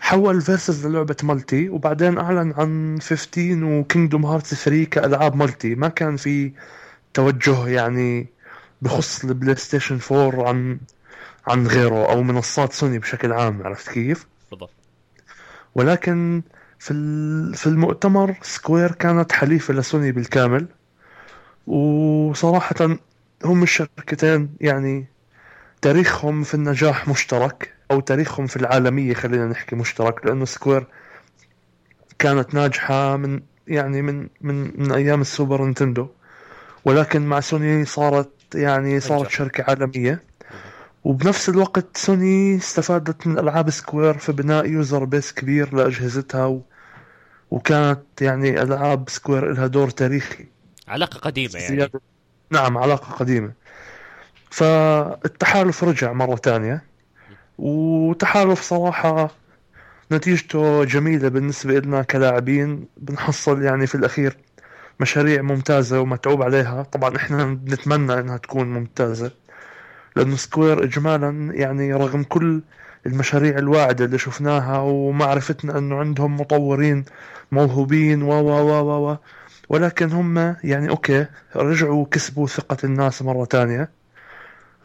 [0.00, 5.74] حول Versus للعبة multi وبعدين أعلن عن 15 وكينجدوم هارتس 3 كألعاب multi.
[5.74, 6.52] ما كان في
[7.14, 8.26] توجه يعني
[8.82, 10.78] بخص البلاي ستيشن 4 عن
[11.46, 14.70] عن غيره أو منصات سوني بشكل عام عرفت كيف؟ بالضبط.
[15.74, 16.42] ولكن
[16.78, 20.66] في ال- في المؤتمر سكوير كانت حليفة لسوني بالكامل.
[21.66, 22.74] وصراحة
[23.44, 25.06] هم الشركتين يعني
[25.82, 27.73] تاريخهم في النجاح مشترك.
[27.90, 30.86] أو تاريخهم في العالمية خلينا نحكي مشترك لأنه سكوير
[32.18, 36.08] كانت ناجحة من يعني من من من أيام السوبر نينتندو.
[36.84, 39.30] ولكن مع سوني صارت يعني صارت نجح.
[39.30, 40.22] شركة عالمية.
[41.04, 46.60] وبنفس الوقت سوني استفادت من ألعاب سكوير في بناء user base كبير لأجهزتها و...
[47.50, 50.46] وكانت يعني ألعاب سكوير لها دور تاريخي.
[50.88, 51.90] علاقة قديمة يعني.
[52.50, 53.52] نعم علاقة قديمة.
[54.50, 56.93] فالتحالف رجع مرة ثانية.
[57.58, 59.30] وتحالف صراحة
[60.12, 64.36] نتيجته جميلة بالنسبة لنا كلاعبين بنحصل يعني في الأخير
[65.00, 66.82] مشاريع ممتازة ومتعوب عليها.
[66.82, 69.30] طبعا إحنا نتمنى إنها تكون ممتازة
[70.16, 72.62] لأنه سكوير إجمالا يعني رغم كل
[73.06, 77.04] المشاريع الواعدة اللي شفناها ومعرفتنا أنه عندهم مطورين
[77.52, 79.16] موهوبين و و و و
[79.68, 81.26] ولكن هم يعني okay
[81.56, 83.90] رجعوا كسبوا ثقة الناس مرة تانية.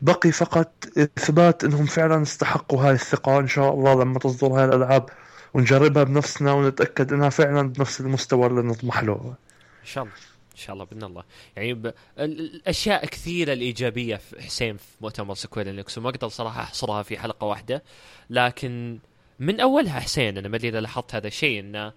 [0.01, 5.09] بقي فقط إثبات أنهم فعلا استحقوا هاي الثقة إن شاء الله لما تصدر هاي الألعاب
[5.53, 9.35] ونجربها بنفسنا ونتأكد أنها فعلا بنفس المستوى اللي نطمح له.
[9.81, 10.15] إن شاء الله
[10.51, 11.23] إن شاء الله بإذن الله.
[11.55, 11.93] يعني ب...
[12.19, 17.45] الأشياء كثيرة الإيجابية في حسين في مؤتمر Square Enix وما أقدر صراحة أحصرها في حلقة
[17.47, 17.83] واحدة.
[18.29, 18.99] لكن
[19.39, 21.93] من أولها حسين أنا ما أدري إذا لاحظت هذا الشيء انه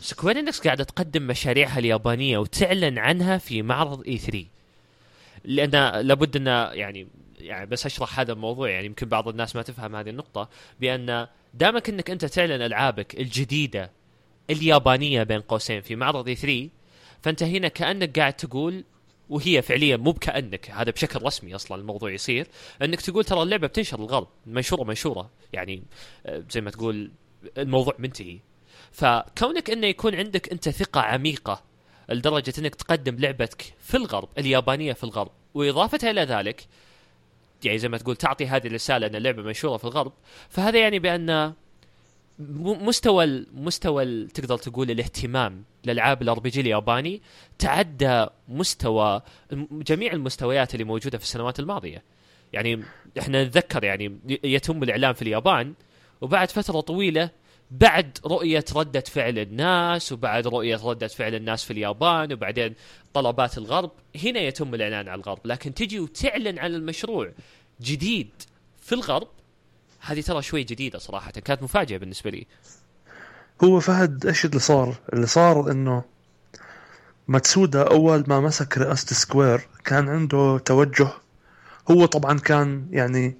[0.00, 4.44] Square Enix قاعدة تقدم مشاريعها اليابانية وتعلن عنها في معرض E3
[5.44, 6.46] لأن لابد إن
[6.78, 7.08] يعني
[7.40, 10.48] يعني بس أشرح هذا الموضوع يعني يمكن بعض الناس ما تفهم هذه النقطة
[10.80, 13.90] بأن دامك إنك أنت تعلن ألعابك الجديدة
[14.50, 16.68] اليابانية بين قوسين في معرض اي 3
[17.22, 18.84] فأنت هنا كأنك قاعد تقول
[19.28, 22.46] وهي فعليا مو بكأنك هذا بشكل رسمي أصلا الموضوع يصير
[22.82, 25.82] أنك تقول ترى اللعبة بتنشر الغرب منشورة منشورة يعني
[26.26, 27.10] آه، زي ما تقول
[27.58, 28.38] الموضوع منتهي.
[28.92, 31.62] فكونك إنه يكون عندك أنت ثقة عميقة
[32.08, 36.66] لدرجة إنك تقدم لعبتك في الغرب اليابانية في الغرب وإضافة إلى ذلك
[37.64, 40.12] يعني زي ما تقول تعطي هذه الرسالة أن اللعبة منشورة في الغرب.
[40.48, 41.52] فهذا يعني بأن
[42.58, 47.22] مستوى مستوى تقدر تقول الاهتمام لالعاب ال RPG الياباني
[47.58, 49.22] تعدى مستوى
[49.72, 52.02] جميع المستويات اللي موجودة في السنوات الماضية.
[52.52, 52.82] يعني
[53.18, 55.74] إحنا نتذكر يعني يتم الإعلان في اليابان
[56.20, 57.30] وبعد فترة طويلة
[57.70, 62.74] بعد رؤية ردة فعل الناس وبعد رؤية ردة فعل الناس في اليابان وبعدين
[63.14, 63.90] طلبات الغرب.
[64.24, 65.38] هنا يتم الإعلان على الغرب.
[65.44, 67.32] لكن تجي وتعلن عن المشروع
[67.80, 68.30] جديد
[68.82, 69.28] في الغرب
[70.00, 71.30] هذه ترى شوي جديدة صراحة.
[71.30, 72.46] كانت مفاجأة بالنسبة لي.
[73.64, 76.04] هو فهد إيش اللي صار؟ اللي صار إنه
[77.28, 81.08] ماتسودا أول ما مسك رئاسة سكوير كان عنده توجه.
[81.90, 83.36] هو طبعا كان يعني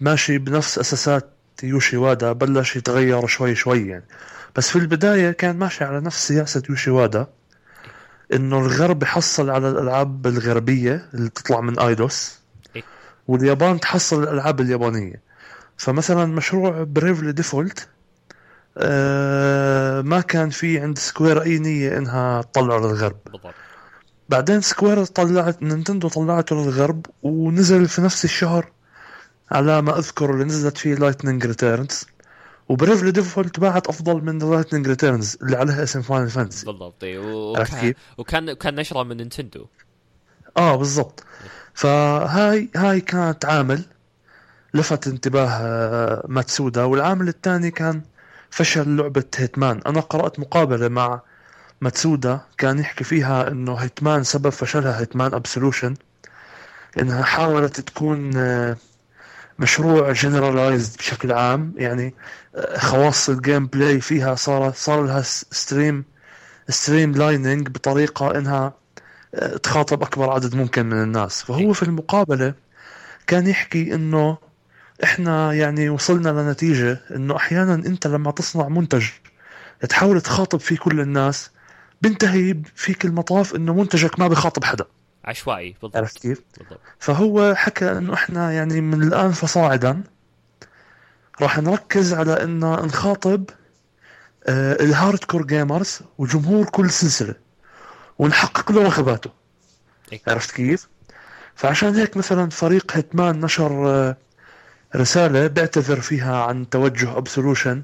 [0.00, 1.32] ماشي بنفس أساسات
[1.62, 4.04] يويتشي وادا بلش يتغير شوي شوي يعني.
[4.56, 7.26] بس في البداية كان ماشي على نفس سياسة يويتشي وادا
[8.32, 12.38] إنه الغرب يحصل على الألعاب الغربية اللي تطلع من Eidos
[12.76, 12.82] إيه.
[13.28, 15.22] واليابان تحصل الألعاب اليابانية.
[15.76, 17.88] فمثلا مشروع Bravely Default
[18.78, 23.16] آه ما كان في عند Square أي نية إنها تطلعه للغرب.
[23.24, 23.54] بالضبط.
[24.28, 28.72] بعدين Square طلعت Nintendo طلعته للغرب ونزل في نفس الشهر
[29.52, 32.06] على ما أذكر اللي نزلت فيه Lightning Returns
[32.68, 37.94] و Bravely Default باعت أفضل من Lightning Returns اللي عليها اسم Final Fantasy بالضبط وكان
[38.18, 39.66] وكان كان نشرة من Nintendo.
[40.56, 41.24] آه بالضبط.
[41.74, 43.84] فهاي هاي كانت عامل
[44.74, 48.02] لفت انتباه آه، ماتسودا والعامل الثاني كان
[48.50, 51.20] فشل لعبة Hitman أنا قرأت مقابلة مع
[51.80, 55.94] ماتسودا كان يحكي فيها إنه Hitman سبب فشلها Hitman Absolution
[57.00, 58.76] إنها حاولت تكون آه،
[59.58, 62.14] مشروع generalized بشكل عام يعني
[62.56, 66.04] آه، خواص ال gameplay فيها صار صار لها stream
[66.68, 68.74] streamlining بطريقة إنها
[69.62, 71.42] تخاطب أكبر عدد ممكن من الناس.
[71.42, 72.54] فهو في المقابلة
[73.26, 74.38] كان يحكي إنه
[75.04, 79.06] إحنا يعني وصلنا لنتيجة إنه أحيانا أنت لما تصنع منتج
[79.88, 81.50] تحاول تخاطب فيه كل الناس
[82.02, 84.84] بنتهي فيك المطاف إنه منتجك ما بخاطب حدا.
[85.24, 86.80] عشوائي بالضبط عرفت كيف؟ بالضبط.
[86.98, 90.02] فهو حكى إنه إحنا يعني من الآن فصاعدا
[91.40, 93.44] راح نركز على إن نخاطب
[94.46, 97.34] آه ال hardcore gamers وجمهور كل سلسلة
[98.18, 99.30] ونحقق له رغباته
[100.12, 100.88] إيه؟ عرفت كيف؟
[101.54, 104.16] فعشان هيك مثلا فريق Hitman نشر آه
[104.96, 107.82] رسالة بيعتذر فيها عن توجه Absolution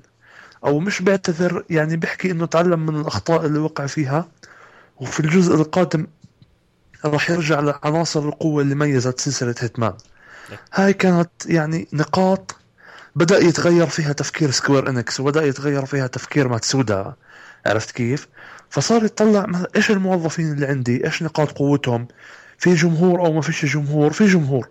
[0.64, 4.28] أو مش بيعتذر يعني بيحكي إنه تعلم من الأخطاء اللي وقع فيها
[4.96, 6.06] وفي الجزء القادم
[7.04, 9.94] راح يرجع لعناصر القوة اللي ميزت سلسلة Hitman
[10.74, 12.56] هاي كانت يعني نقاط
[13.16, 17.14] بدأ يتغير فيها تفكير Square Enix وبدأ يتغير فيها تفكير ماتسودا
[17.66, 18.28] عرفت كيف؟
[18.70, 19.46] فصار يطلع
[19.76, 22.08] إيش الموظفين اللي عندي؟ إيش نقاط قوتهم؟
[22.58, 24.68] في جمهور أو ما فيش جمهور؟ في جمهور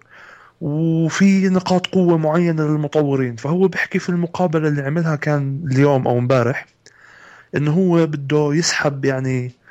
[0.61, 6.65] وفي نقاط قوة معينة للمطورين فهو بيحكي في المقابلة اللي عملها كان اليوم أو امبارح
[7.55, 9.66] إنه هو بده يسحب يعني آه،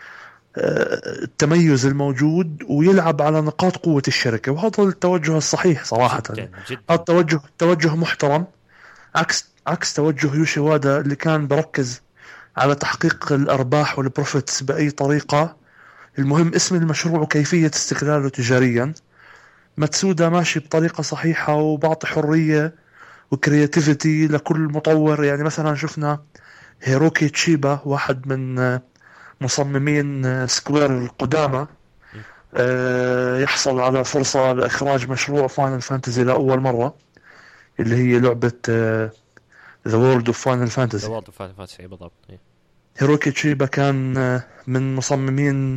[0.59, 6.23] التميز الموجود ويلعب على نقاط قوة الشركة وهذا التوجه الصحيح صراحة.
[6.31, 6.81] جدا جدا.
[6.91, 8.47] هذا توجه توجه محترم.
[9.15, 12.03] عكس عكس توجه يوشي وادا اللي كان بركز
[12.57, 15.57] على تحقيق الأرباح والبروفيتس بأي طريقة.
[16.19, 18.93] المهم اسم المشروع وكيفية استغلاله تجاريا.
[19.77, 22.75] ماتسودا ماشي بطريقة صحيحة وبعطي حرية
[23.31, 25.25] و creativity لكل مطور.
[25.25, 26.21] يعني مثلا شفنا
[26.83, 28.59] هيروكي تشيبا واحد من
[29.41, 31.67] مصممين Square القدامى.
[32.55, 36.95] آه، يحصل على فرصة لإخراج مشروع Final Fantasy لأول مرة
[37.81, 38.53] اللي هي لعبة
[39.89, 42.41] the World of Final the Fantasy World of Fantasy بالضبط إيه.
[42.99, 45.77] هيروكي تشيبا كان آه، من مصممين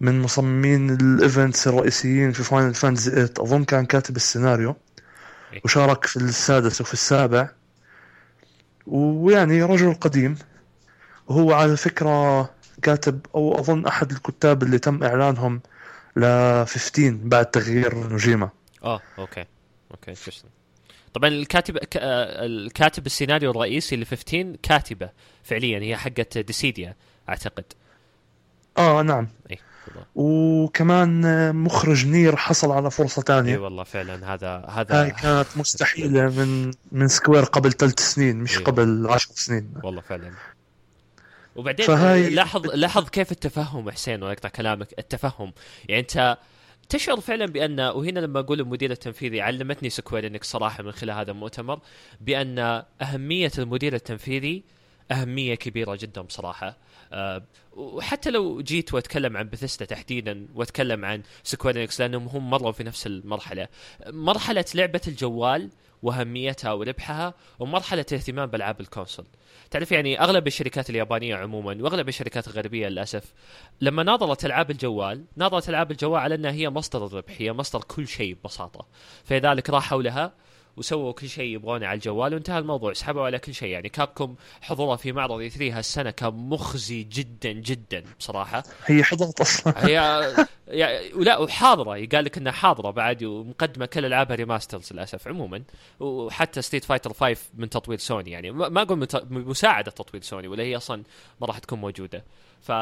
[0.00, 4.76] من مصممين ال events الرئيسيين في Final Fantasy 8 أظن كان كاتب السيناريو.
[5.64, 7.48] وشارك في السادس وفي السابع.
[8.86, 10.38] ويعني رجل قديم
[11.26, 12.50] وهو على فكرة
[12.82, 15.60] كاتب أو أظن أحد الكتاب اللي تم إعلانهم
[16.16, 16.22] ل
[16.66, 18.50] 15 بعد تغيير نوجيما.
[18.84, 19.44] آه okay.
[19.90, 20.14] okay.
[21.14, 21.76] طبعا الكاتب.
[21.76, 25.10] آه، الكاتب السيناريو الرئيسي ل 15 كاتبة
[25.42, 26.96] فعليا هي حقت Dissidia
[27.28, 27.64] أعتقد.
[28.78, 29.28] آه نعم.
[29.50, 34.34] اي بالضبط وكمان مخرج Nier حصل على فرصة اي تانية والله فعلا.
[34.34, 38.64] هذا هاي هذا كانت مستحيلة من من Square قبل ثلاث سنين مش إيه.
[38.64, 39.74] قبل عشر سنين.
[39.84, 40.32] والله فعلا.
[41.56, 44.88] وبعدين فهاي- لاحظ لاحظ كيف التفهم حسين واقطع كلامك.
[44.98, 45.52] التفهم.
[45.88, 46.38] يعني أنت
[46.88, 51.30] تشعر فعلا بان وهنا لما أقول المدير التنفيذي علمتني Square إنك صراحة من خلال هذا
[51.30, 51.80] المؤتمر
[52.20, 54.64] بأن أهمية المدير التنفيذي
[55.12, 56.76] أهمية كبيرة جدا بصراحة.
[57.12, 57.42] أه
[57.72, 62.84] وحتى لو جيت وأتكلم عن بثيستا تحديدا وأتكلم عن Square Enix لأنهم هم مروا في
[62.84, 63.68] نفس المرحلة.
[64.06, 65.70] مرحلة لعبة الجوال
[66.02, 69.26] وأهميتها وربحها ومرحلة الاهتمام بألعاب الكونسول.
[69.70, 73.32] تعرف يعني أغلب الشركات اليابانية عموما وأغلب الشركات الغربية للأسف
[73.80, 78.08] لما ناظرت ألعاب الجوال ناظرت ألعاب الجوال على أنها هي مصدر الربح هي مصدر كل
[78.08, 78.86] شيء ببساطة.
[79.24, 80.32] فلذلك راحوا لها
[80.76, 82.92] وسووا كل شيء يبغونه على الجوال وانتهى الموضوع.
[82.92, 83.68] سحبوا على كل شيء.
[83.68, 88.62] يعني كابكم حضورها في معرض إي 3 هالسنة كان مخزي جدا جدا بصراحة.
[88.86, 89.74] هي حضرت أصلا.
[89.86, 90.32] هي
[90.68, 91.96] يعني ولا وحاضرة.
[91.96, 95.62] يقال لك إنها حاضرة بعد ومقدمة كل العابها remasters للأسف عموما.
[96.00, 98.50] وحتى Street Fighter 5 من تطوير سوني يعني.
[98.50, 101.02] ما أقول مساعدة تطوير سوني ولا هي أصلا
[101.40, 102.24] ما راح تكون موجودة.
[102.60, 102.72] ف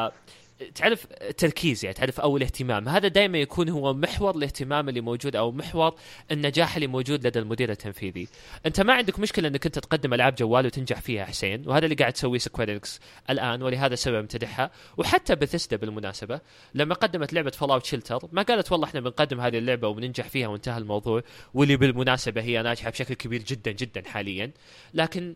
[0.75, 2.89] تعرف التركيز يعني تعرف أو الاهتمام.
[2.89, 5.95] هذا دائما يكون هو محور الاهتمام اللي موجود أو محور
[6.31, 8.27] النجاح اللي موجود لدى المدير التنفيذي.
[8.65, 11.67] أنت ما عندك مشكلة إنك أنت تقدم ألعاب جوال وتنجح فيها حسين.
[11.67, 16.41] وهذا اللي قاعد تسويه Square Enix الآن ولهذا السبب امتدحها وحتى بثيستا بالمناسبة
[16.73, 20.77] لما قدمت لعبة Fallout Shelter ما قالت والله إحنا بنقدم هذه اللعبة وبننجح فيها وانتهى
[20.77, 21.23] الموضوع
[21.53, 24.51] واللي بالمناسبة هي ناجحة بشكل كبير جدا جدا حاليا.
[24.93, 25.35] لكن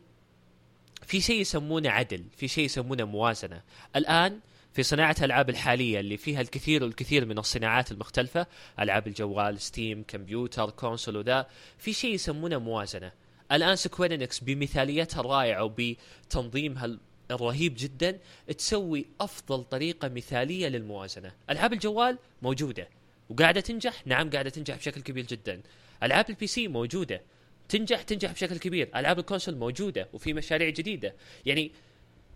[1.05, 3.61] في شيء يسمونه عدل في شيء يسمونه موازنة.
[3.95, 4.39] الآن
[4.75, 8.47] في صناعة الألعاب الحالية اللي فيها الكثير والكثير من الصناعات المختلفة
[8.79, 11.47] ألعاب الجوال Steam كمبيوتر console وذا
[11.77, 13.11] في شيء يسمونه موازنة.
[13.51, 16.99] الآن سكوير إنكس بمثاليتها الرائعة وبتنظيمها ال-
[17.31, 18.19] الرهيب جدا
[18.57, 21.31] تسوي أفضل طريقة مثالية للموازنة.
[21.49, 22.87] ألعاب الجوال موجودة
[23.29, 25.61] وقاعدة تنجح؟ نعم قاعدة تنجح بشكل كبير جدا.
[26.03, 27.21] ألعاب ال PC موجودة.
[27.69, 28.89] تنجح؟ تنجح بشكل كبير.
[28.95, 31.15] ألعاب ال console موجودة وفي مشاريع جديدة.
[31.45, 31.71] يعني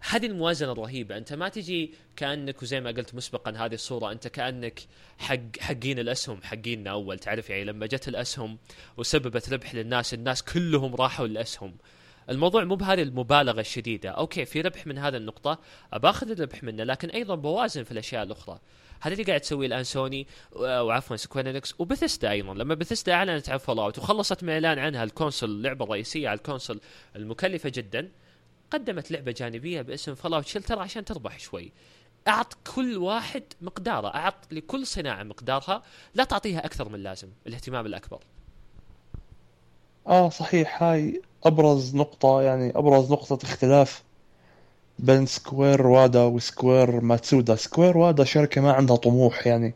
[0.01, 4.79] هذه الموازنة الرهيبه أنت ما تجي كأنك وزي ما قلت مسبقا هذه الصورة أنت كأنك
[5.17, 7.19] حق حقين الأسهم حقيننا أول.
[7.19, 8.57] تعرف يعني لما جت الأسهم
[8.97, 11.77] وسببت ربح للناس الناس كلهم راحوا للأسهم.
[12.29, 14.09] الموضوع مو بهذه المبالغة الشديدة.
[14.09, 15.59] أوكي في ربح من هذا النقطة
[15.93, 18.59] باخذ الربح منه لكن أيضا بوازن في الأشياء الأخرى.
[19.01, 22.53] هذا اللي قاعد تسويه الآن سوني وعفوا سكوير إنكس وبثيسدا أيضا.
[22.53, 26.37] لما بثيسدا أعلنت عن فول أوت وخلصت من إعلان عنها ال console اللعبة الرئيسية على
[26.37, 26.81] ال console
[27.15, 28.11] المكلفة جدا
[28.71, 31.71] قدمت لعبة جانبية باسم فول اوت شيلتر عشان تربح شوي.
[32.27, 35.83] أعطِ كل واحد مقداره أعطِ لكل صناعة مقدارها
[36.13, 38.19] لا تعطيها أكثر من اللازم الاهتمام الأكبر.
[40.07, 40.83] آه صحيح.
[40.83, 44.03] هاي أبرز نقطة يعني أبرز نقطة اختلاف
[44.99, 47.55] بين سكوير وادا وسكوير ماتسودا.
[47.55, 49.75] سكوير وادا شركة ما عندها طموح يعني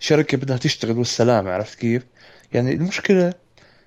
[0.00, 2.06] شركة بدها تشتغل والسلام عرفت كيف؟
[2.52, 3.34] يعني المشكلة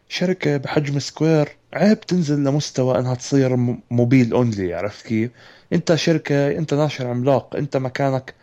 [0.09, 3.55] شركة بحجم سكوير عيب تنزل لمستوى إنها تصير
[3.91, 5.31] mobile only عرفت كيف؟
[5.73, 8.33] أنت شركة أنت ناشر عملاق أنت مكانك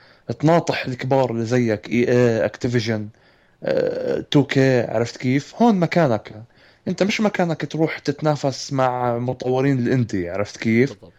[0.41, 3.09] تناطح الكبار اللي زيك EA Activision
[4.37, 4.59] 2K
[4.89, 6.33] عرفت كيف؟ هون مكانك.
[6.89, 11.13] أنت مش مكانك تروح تتنافس مع مطورين ال indie عرفت كيف؟ بالضبط.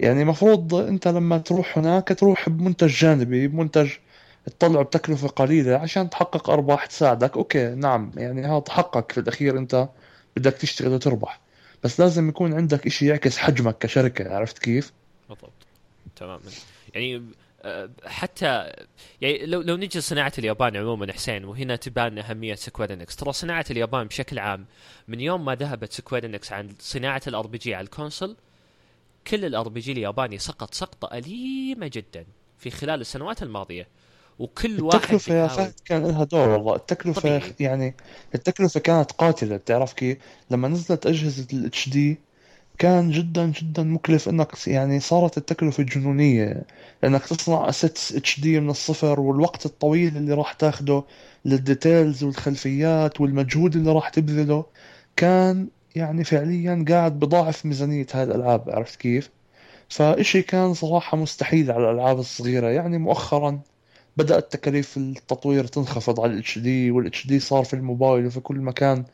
[0.00, 3.90] يعني مفروض أنت لما تروح هناك تروح بمنتج جانبي بمنتج
[4.46, 7.36] تطلعه بتكلفة قليلة عشان تحقق أرباح تساعدك.
[7.36, 9.88] okay نعم يعني هذا حقك في الأخير أنت
[10.36, 11.40] بدك تشتغل وتربح.
[11.84, 14.92] بس لازم يكون عندك إشي يعكس حجمك كشركة عرفت كيف؟
[15.28, 15.52] بالضبط.
[16.16, 16.40] تماما.
[16.94, 17.22] يعني
[17.64, 18.72] آه، حتى
[19.20, 23.64] يعني لو لو نجي لصناعه اليابان عموما حسين وهنا تبان أهمية سكوير إنكس ترى صناعة
[23.70, 24.66] اليابان بشكل عام
[25.08, 28.36] من يوم ما ذهبت سكوير إنكس عن صناعة ال RPG على ال console
[29.26, 32.24] كل ال RPG الياباني سقط سقطة أليمة جدا
[32.58, 33.88] في خلال السنوات الماضية.
[34.38, 36.76] وكل واحد التكلفة يا فهد كان لها دور والله.
[36.76, 37.42] التكلفة طبيعي.
[37.60, 37.94] يعني
[38.34, 40.18] التكلفة كانت قاتلة بتعرف كيف؟
[40.50, 42.18] لما نزلت أجهزة ال HD
[42.78, 46.62] كان جدا جدا مكلف إنك يعني صارت التكلفة جنونية.
[47.02, 51.04] لانك تصنع assets HD من الصفر والوقت الطويل اللي راح تاخده
[51.44, 54.66] لل details والخلفيات والمجهود اللي راح تبذله.
[55.16, 59.30] كان يعني فعليا قاعد بضاعف ميزانية هاي الألعاب عرفت كيف؟
[59.88, 62.66] فإشي كان صراحة مستحيل على الألعاب الصغيرة.
[62.68, 63.60] يعني مؤخرا
[64.16, 69.04] بدأت تكاليف التطوير تنخفض على الاتش دي والاتش دي صار في الموبايل وفي كل مكان.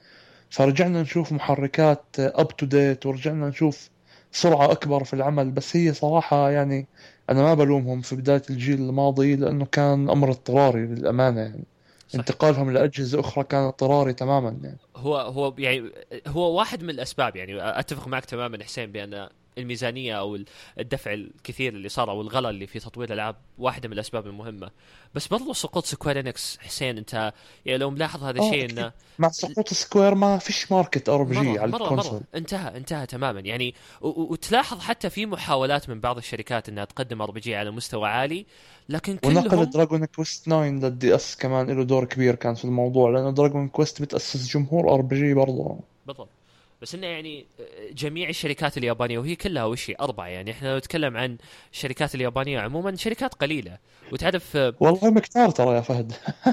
[0.50, 3.90] فرجعنا نشوف محركات up to date ورجعنا نشوف
[4.32, 5.50] سرعة أكبر في العمل.
[5.50, 6.88] بس هي صراحة يعني
[7.30, 11.64] أنا ما بلومهم في بداية الجيل الماضي لأنه كان أمر اضطراري للأمانة يعني.
[12.08, 12.20] صحيح.
[12.20, 14.78] انتقالهم لأجهزة أخرى كان اضطراري تماما يعني.
[14.96, 15.90] هو هو يعني
[16.26, 19.28] هو واحد من الأسباب يعني أتفق معك تماما حسين بأن
[19.60, 20.38] الميزانية أو
[20.78, 24.70] الدفع الكثير اللي صار أو الغلا اللي في تطوير الألعاب واحدة من الأسباب المهمة.
[25.14, 27.32] بس برضو سقوط سكوير إنكس حسين أنت
[27.66, 31.94] يعني لو ملاحظ هذا الشيء انه مع سقوط سكوير ما فيش market RPG على مرة
[31.94, 32.20] مرة.
[32.34, 33.40] انتهى انتهى تماما.
[33.40, 38.46] يعني وتلاحظ حتى في محاولات من بعض الشركات إنها تقدم RPG على مستوى عالي
[38.88, 43.10] لكن كلهم ونقل دراجون كويست 9 لل DS كمان له دور كبير كان في الموضوع
[43.10, 46.28] لأنه دراجون كويست بتأسس جمهور RPG برضه بالضبط.
[46.82, 47.46] بس إنه يعني
[47.92, 50.50] جميع الشركات اليابانية وهي كلها وش أربعة يعني.
[50.50, 51.38] إحنا نتكلم عن
[51.72, 53.78] الشركات اليابانية عموما شركات قليلة.
[54.12, 56.12] وتعرف والله مكثار ترى يا فهد.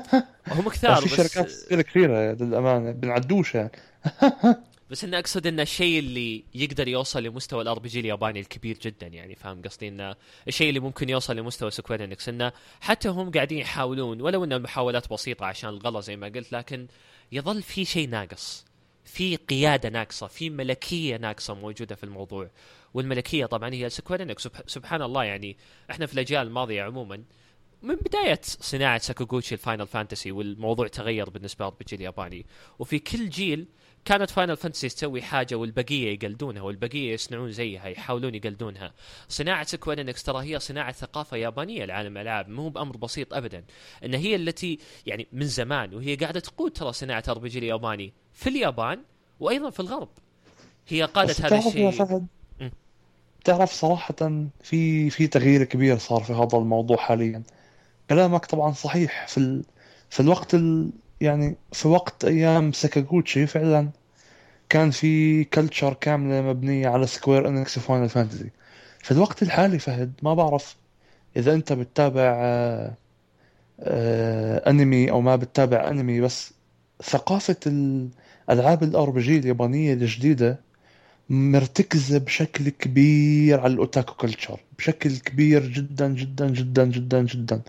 [0.47, 2.91] هم كثار في شركات كثيرة للأمانة.
[2.91, 3.71] بنعدوش يعني.
[4.91, 9.35] بس انه أقصد إن الشيء اللي يقدر يوصل لمستوى ال RPG الياباني الكبير جدا يعني
[9.35, 10.15] فاهم قصدي؟ انه
[10.47, 12.29] الشيء اللي ممكن يوصل لمستوى سكوير إنكس.
[12.29, 12.51] انه
[12.81, 16.87] حتى هم قاعدين يحاولون ولو إن المحاولات بسيطة عشان الغلا زي ما قلت لكن
[17.31, 18.66] يظل في شيء ناقص.
[19.07, 22.49] في قيادة ناقصة في ملكية ناقصة موجودة في الموضوع.
[22.93, 25.57] والملكية طبعا هي سكوير إنكس سبحان الله يعني
[25.91, 27.23] إحنا في الأجيال الماضية عموما
[27.81, 32.45] من بداية صناعة ساكاغوتشي الفاينل فانتسي والموضوع تغير بالنسبة لل RPG الياباني.
[32.79, 33.67] وفي كل جيل
[34.05, 38.93] كانت فاينل فانتسي تسوي حاجة والبقية يقلدونها والبقية يصنعون زيها يحاولون يقلدونها.
[39.29, 43.65] صناعة سكوير إنكس ترى هي صناعة ثقافة يابانية لعالم الألعاب مو بأمر بسيط أبدا.
[44.05, 48.13] إن هي التي يعني من زمان وهي قاعدة تقود ترى صناعة ال R الياباني.
[48.37, 48.99] في اليابان
[49.39, 50.09] وأيضا في الغرب.
[50.87, 52.21] هي قادت هذا الشيء.
[53.43, 57.43] تعرف صراحة في في تغيير كبير صار في هذا الموضوع حاليا.
[58.09, 59.27] كلامك طبعا صحيح.
[59.27, 59.63] في ال...
[60.09, 60.91] في الوقت ال...
[61.21, 63.89] يعني في وقت أيام ساكاغوتشي فعلا
[64.69, 68.49] كان في culture كاملة مبنية على سكوير انكس فاينل فانتزي
[68.99, 70.75] في الوقت الحالي فهد ما بعرف
[71.37, 72.93] إذا أنت بتتابع آه،
[73.79, 76.53] آه، أنمي أو ما بتتابع أنمي بس
[77.03, 78.09] ثقافة ال...
[78.49, 80.59] ألعاب ال RPG اليابانية الجديدة
[81.29, 87.61] مرتكزة بشكل كبير على ال otaku culture بشكل كبير جدا جدا جدا جدا جدا.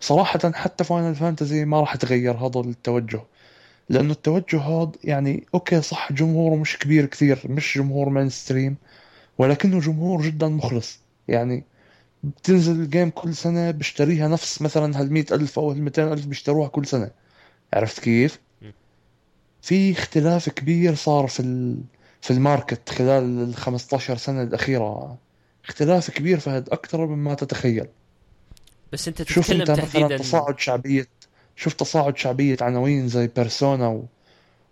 [0.00, 3.20] صراحة حتى فاينل فانتزي ما راح تغير هذا التوجه
[3.88, 8.76] لأنه التوجه هذا يعني okay صح جمهوره مش كبير كثير مش جمهور mainstream
[9.38, 11.00] ولكنه جمهور جدا مخلص.
[11.28, 11.64] يعني
[12.24, 16.86] بتنزل ال game كل سنة بيشتريها نفس مثلا هال ألف أو هال ألف بيشتروها كل
[16.86, 17.10] سنة.
[17.74, 18.45] عرفت كيف؟
[19.66, 21.74] في اختلاف كبير صار في
[22.20, 25.16] في ال market خلال ال 15 سنة الأخيرة.
[25.64, 27.86] اختلاف كبير فهد أكثر مما تتخيل.
[28.92, 31.06] بس أنت شوف أنت مثلا تصاعد شعبية
[31.56, 34.04] شوف تصاعد شعبية عناوين زي Persona و...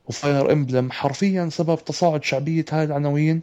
[0.07, 3.41] و Fire Emblem حرفيا سبب تصاعد شعبية هاي العناوين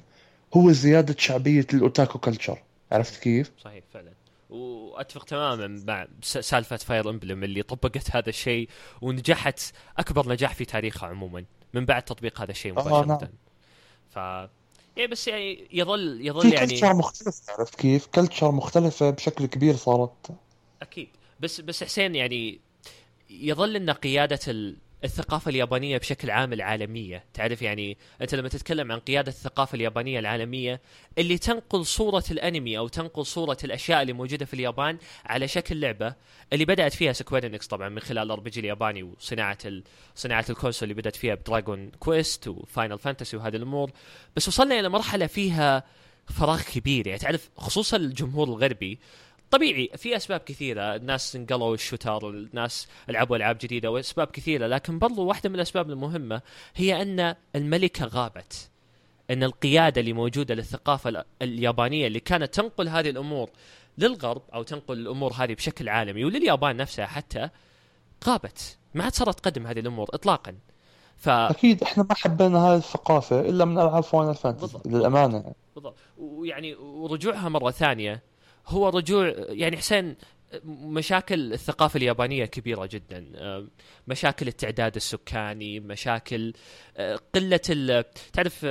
[0.54, 4.11] هو زيادة شعبية ال otaku culture عرفت كيف؟ صحيح فعلا.
[4.52, 8.70] وأتفق تماما مع سالفة Fire Emblem اللي طبقت هذا الشيء
[9.02, 9.60] ونجحت
[9.98, 13.02] أكبر نجاح في تاريخها عموما من بعد تطبيق هذا الشيء مباشرة.
[13.02, 13.20] آه نعم.
[14.10, 14.16] ف
[14.98, 19.76] يعني بس يعني يظل يظل في يعني كلتشر مختلف عرفت كيف؟ كلتشر مختلفة بشكل كبير
[19.76, 20.32] صارت
[20.82, 21.10] أكيد
[21.40, 22.60] بس بس حسين يعني
[23.30, 24.40] يظل إن قيادة
[25.04, 27.24] الثقافة اليابانية بشكل عام العالمية.
[27.34, 30.82] تعرف يعني أنت لما تتكلم عن قيادة الثقافة اليابانية العالمية
[31.18, 36.14] اللي تنقل صورة الأنمي أو تنقل صورة الأشياء اللي موجودة في اليابان على شكل لعبة
[36.54, 39.84] اللي بدأت فيها Square Enix طبعا من خلال الار الياباني وصناعة ال...
[40.16, 43.92] صناعة ال console اللي بدأت فيها ب Dragon Quest و Final Fantasy وهذه الأمور.
[44.36, 45.84] بس وصلنا إلى مرحلة فيها
[46.26, 47.08] فراغ كبير.
[47.08, 49.00] يعني تعرف خصوصا الجمهور الغربي
[49.52, 50.96] طبيعي في أسباب كثيرة.
[50.96, 54.68] الناس انتقلوا لل shooter الناس لعبوا ألعاب جديدة وأسباب كثيرة.
[54.68, 56.42] لكن برضو واحدة من الأسباب المهمة
[56.76, 58.70] هي أن الملكة غابت.
[59.30, 63.50] أن القيادة اللي موجودة للثقافة اليابانية اللي كانت تنقل هذه الأمور
[63.98, 67.50] للغرب أو تنقل الأمور هذه بشكل عالمي ولليابان نفسها حتى
[68.28, 68.78] غابت.
[68.94, 70.56] ما عاد صارت تقدم هذه الأمور اطلاقا.
[71.18, 71.30] ف...
[71.30, 75.54] أكيد إحنا ما حبينا هذه الثقافة إلا من ألعاب Final Fantasy للأمانة.
[75.76, 75.96] بالضبط.
[76.18, 78.31] ويعني ورجوعها مرة ثانية
[78.68, 80.16] هو رجوع يعني حسين
[80.66, 83.26] مشاكل الثقافة اليابانية كبيرة جدا.
[84.08, 86.54] مشاكل التعداد السكاني مشاكل
[87.36, 88.66] قلة تعرف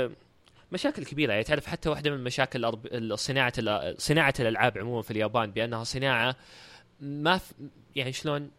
[0.72, 1.32] مشاكل كبيرة.
[1.32, 2.78] يعني تعرف حتى واحدة من مشاكل
[3.18, 3.52] صناعة
[3.98, 6.36] صناعة الألعاب عموما في اليابان بأنها صناعة
[7.00, 7.40] ما
[7.96, 8.50] يعني شلون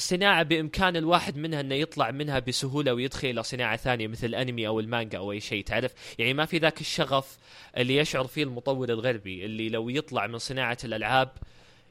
[0.00, 4.80] صناعة بإمكان الواحد منها أنه يطلع منها بسهولة ويدخل إلى صناعة ثانية مثل الأنمي أو
[4.80, 7.38] المانجا أو أي شيء تعرف يعني ما في ذاك الشغف
[7.76, 11.32] اللي يشعر فيه المطور الغربي اللي لو يطلع من صناعة الألعاب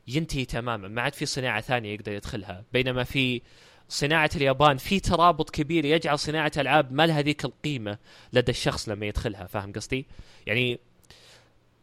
[0.08, 3.42] ينتهي تماما ما عاد في صناعة ثانية يقدر يدخلها بينما في
[3.90, 7.98] صناعة اليابان في ترابط كبير يجعل صناعة ألعاب ما لها ذيك القيمة
[8.34, 10.06] لدى الشخص لما يدخلها فاهم قصدي؟
[10.48, 10.80] يعني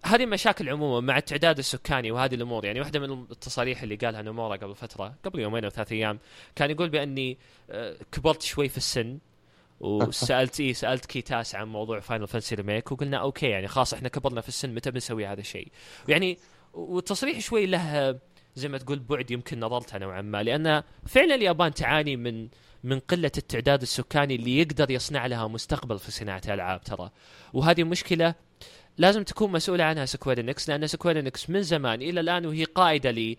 [0.04, 2.64] هذه مشاكل عموما مع التعداد السكاني وهذه الأمور.
[2.64, 6.18] يعني واحدة من التصاريح اللي قالها نومورا قبل فترة قبل يومين أو ثلاث أيام
[6.56, 7.38] كان يقول بأني
[7.70, 9.18] آه، كبرت شوي في السن
[9.80, 14.40] وسألت اي سألت كيتاسي عن موضوع Final Fantasy Remake وقلنا أوكي يعني خلاص إحنا كبرنا
[14.40, 15.68] في السن متى بنسوي هذا الشيء؟
[16.08, 16.38] يعني
[16.74, 18.18] والتصريح شوي له
[18.54, 22.48] زي ما تقول بعد يمكن نظرتها نوعا ما لأن فعلا اليابان تعاني من
[22.84, 27.10] من قلة التعداد السكاني اللي يقدر يصنع لها مستقبل في صناعة الالعاب ترى.
[27.52, 28.34] وهذه مشكلة
[28.98, 33.36] لازم تكون مسؤولة عنها Square Enix لأن Square Enix من زمان إلى الآن وهي قائدة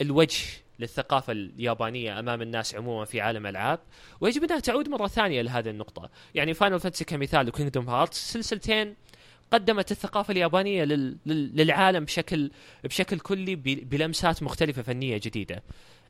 [0.00, 0.44] للوجه
[0.78, 3.78] للثقافة اليابانية أمام الناس عموما في عالم الألعاب
[4.20, 6.10] ويجب أنها تعود مرة ثانية لهذه النقطة.
[6.34, 8.94] يعني Final Fantasy كمثال و Kingdom Hearts سلسلتين
[9.52, 10.84] قدمت الثقافة اليابانية
[11.26, 12.50] للعالم بشكل
[12.84, 15.62] بشكل كلي بلمسات مختلفة فنية جديدة.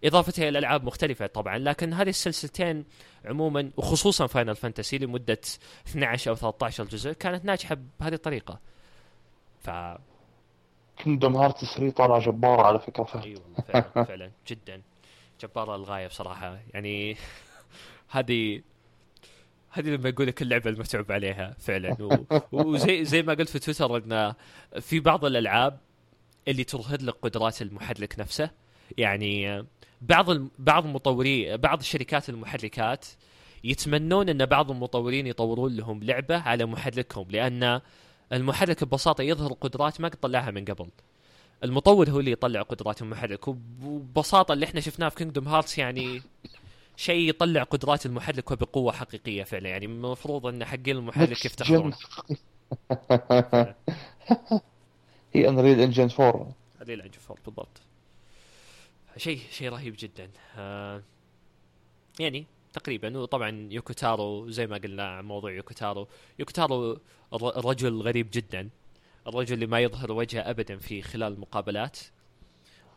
[0.05, 2.85] إضافتها إلى ألعاب مختلفة طبعا لكن هذه السلسلتين
[3.25, 5.41] عموما وخصوصا Final Fantasy لمدة
[5.89, 8.61] 12 أو 13 جزء كانت ناجحة بهذه الطريقة.
[9.69, 9.99] ف
[11.03, 13.05] Kingdom Hearts 3 طالعه جباره على فكرة.
[13.05, 14.83] فعلا أي والله فعلا فعلا جدا.
[15.41, 16.59] جباره للغايه بصراحة.
[16.75, 17.17] يعني
[18.11, 18.63] هذه
[19.71, 21.97] هذه لما يقول لك اللعبة المتعوب عليها فعلا.
[22.53, 24.35] وزي زي ما قلت في تويتر إن
[24.81, 25.79] في بعض الألعاب
[26.49, 28.51] اللي تظهر لك قدرات المحرك نفسه.
[28.99, 29.65] يعني
[30.01, 30.27] بعض
[30.59, 33.07] بعض المطورين بعض الشركات المحركات
[33.65, 37.81] يتمنون إن بعض المطورين يطورون لهم لعبة على محركهم لأن
[38.33, 40.89] المحرك ببساطة يظهر قدرات ما قد طلعها من قبل.
[41.65, 46.23] المطور هو اللي يطلع قدرات المحرك وببساطة اللي إحنا شفناه في Kingdom Hearts يعني
[46.97, 51.95] شيء يطلع قدرات المحرك وبقوة حقيقية فعلا يعني المفروض إن حقين المحرك يفتخرون
[55.35, 56.53] هي Unreal Engine 4
[56.83, 57.81] Unreal Engine 4 بالضبط.
[59.17, 60.31] شيء شيء رهيب جدا.
[60.57, 61.03] آه
[62.21, 66.09] يعني تقريبا وطبعا يوكوتارو زي ما قلنا عن موضوع يوكوتارو.
[66.39, 66.99] يوكوتارو
[67.43, 68.69] رجل غريب جدا.
[69.27, 71.99] الرجل اللي ما يظهر وجهه ابدا في خلال المقابلات.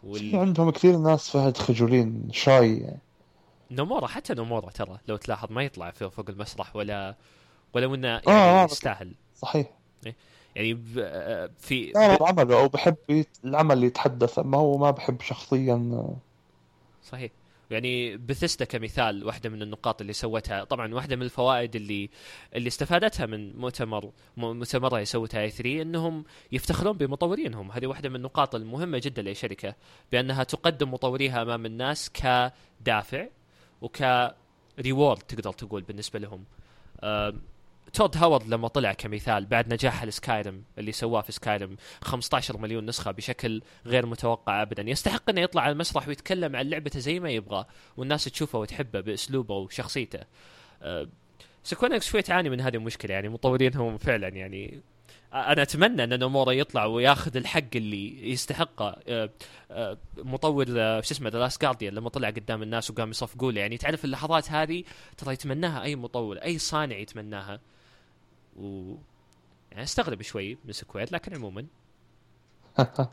[0.03, 0.35] وال...
[0.35, 2.97] عندهم كثير ناس فهد خجولين shy.
[3.71, 7.15] نومورا حتى نومورا ترى لو تلاحظ ما يطلع فوق المسرح ولا
[7.73, 9.13] ولا انه يعني آه, آه، يستاهل.
[9.35, 9.67] صحيح.
[10.05, 10.15] إيه؟
[10.55, 10.77] يعني
[11.59, 12.95] في لا عمله أو بحب
[13.45, 16.07] العمل اللي يتحدث اما هو ما بحب شخصيا.
[17.03, 17.31] صحيح.
[17.71, 20.63] يعني بثستا كمثال واحدة من النقاط اللي سوتها.
[20.63, 22.09] طبعا واحدة من الفوائد اللي
[22.55, 27.71] اللي استفادتها من مؤتمر مؤتمرها سوتها اي 3 إنهم يفتخرون بمطورينهم.
[27.71, 29.75] هذه واحدة من النقاط المهمة جدا لاي شركه
[30.11, 33.27] بأنها تقدم مطوريها أمام الناس كدافع
[33.81, 34.03] وك
[34.79, 36.45] reward تقدر تقول بالنسبة لهم.
[37.93, 42.85] تود هاورد لما طلع كمثال بعد نجاح ال Skyrim اللي سواه في Skyrim 15 مليون
[42.85, 44.89] نسخة بشكل غير متوقع ابدا.
[44.89, 47.65] يستحق انه يطلع على المسرح ويتكلم عن لعبته زي ما يبغى
[47.97, 50.19] والناس تشوفه وتحبه بأسلوبه وشخصيته.
[50.81, 51.07] أه
[51.99, 54.81] شوي تعاني من هذه المشكلة يعني مطورينهم فعلا يعني
[55.33, 58.95] أنا أتمنى أن نومورا يطلع وياخذ الحق اللي يستحقه
[60.17, 60.65] مطور
[61.01, 64.51] شو اسمه The Last Guardian لما طلع قدام الناس وقام يصفقوا له يعني تعرف اللحظات
[64.51, 64.83] هذه؟
[65.17, 67.59] ترى يتمناها أي مطور أي صانع يتمناها.
[68.55, 68.95] و
[69.71, 71.65] يعني أستغرب شوي من Square لكن عموما.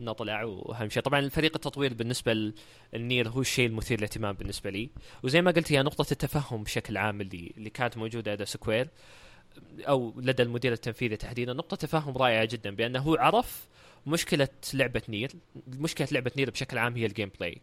[0.00, 1.02] انه طلع وأهم شيء.
[1.02, 2.52] طبعا الفريق التطوير بالنسبة
[2.92, 4.90] لل Nier هو الشيء المثير للاهتمام بالنسبة لي.
[5.22, 8.88] وزي ما قلت هي نقطة التفهم بشكل عام اللي اللي كانت موجودة لدى Square.
[9.80, 13.68] أو لدى المدير التنفيذي تحديدا نقطة تفاهم رائعة جدا بأنه هو عرف
[14.06, 15.32] مشكلة لعبة Nier
[15.68, 17.60] مشكلة لعبة Nier بشكل عام هي ال gameplay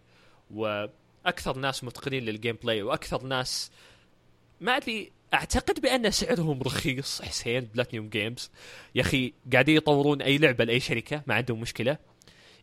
[0.52, 3.72] وأكثر ناس متقنين لل gameplay وأكثر ناس
[4.62, 7.22] ما أدري أعتقد بأن سعرهم رخيص.
[7.22, 8.52] حسين Platinum Games
[8.96, 11.98] يا أخي قاعدين يطورون أي لعبة لأي شركة ما عندهم مشكلة.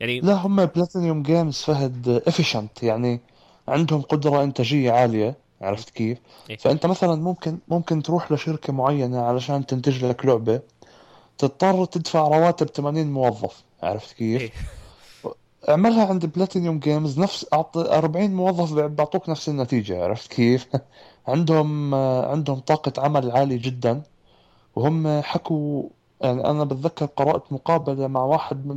[0.00, 3.20] يعني لا هم Platinum Games فهد efficient يعني
[3.68, 5.36] عندهم قدرة إنتاجية عالية.
[5.60, 6.18] عرفت كيف؟
[6.50, 10.60] إيه؟ فأنت مثلا ممكن ممكن تروح لشركة معينة علشان تنتج لك لعبة
[11.38, 14.50] تضطر تدفع رواتب 80 موظف عرفت كيف؟ إيه؟
[15.68, 20.68] اعملها عند Platinum Games نفس 40 موظف بيعطوك نفس النتيجة عرفت كيف؟
[21.28, 21.94] عندهم
[22.24, 24.02] عندهم طاقة عمل عالية جدا
[24.76, 25.88] وهم حكوا
[26.20, 28.76] يعني أنا بتذكر قرأت مقابلة مع واحد من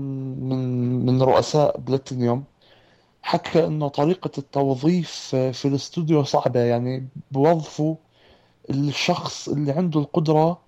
[0.50, 2.44] من من رؤساء بلاتينيوم
[3.24, 6.60] حكى إنه طريقة التوظيف في الاستوديو صعبة.
[6.60, 7.96] يعني بوظفوا
[8.70, 10.62] الشخص اللي عنده القدرة.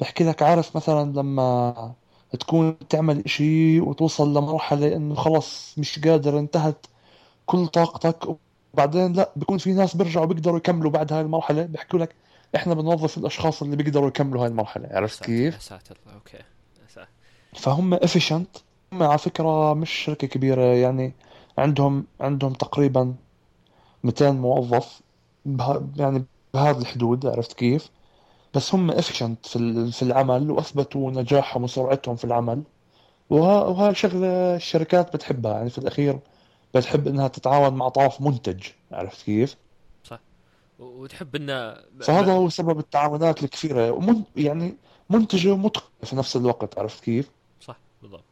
[0.00, 1.94] بحكي لك عارف مثلا لما
[2.40, 6.86] تكون تعمل إشي وتوصل لمرحلة إنه خلص مش قادر انتهت
[7.46, 8.36] كل طاقتك
[8.74, 11.62] وبعدين لا بيكون في ناس بيرجعوا بيقدروا يكملوا بعد هاي المرحلة.
[11.62, 12.14] بيحكوا لك
[12.56, 14.88] إحنا بنوظف الأشخاص اللي بيقدروا يكملوا هاي المرحلة.
[14.90, 15.98] عرفت كيف؟ يا ساتر.
[16.14, 16.38] أوكي.
[17.52, 18.56] فهم efficient
[18.92, 20.62] هم على فكرة مش شركة كبيرة.
[20.62, 21.14] يعني
[21.60, 23.14] عندهم عندهم تقريبا
[24.04, 25.00] 200 موظف
[25.46, 26.24] بها يعني
[26.54, 27.90] بهذا الحدود عرفت كيف؟
[28.54, 32.62] بس هم افيشنت في في العمل وأثبتوا نجاحهم وسرعتهم في العمل
[33.30, 36.20] وهاي شغلة الشركات بتحبها يعني في الأخير
[36.74, 39.56] بتحب إنها تتعاون مع طرف منتج عرفت كيف؟
[40.04, 40.20] صح
[40.78, 44.74] وتحب انه فهذا هو سبب التعاونات الكثيرة ومن يعني
[45.10, 47.30] منتجه ومتقنه في نفس الوقت عرفت كيف؟
[47.60, 48.29] صح بالضبط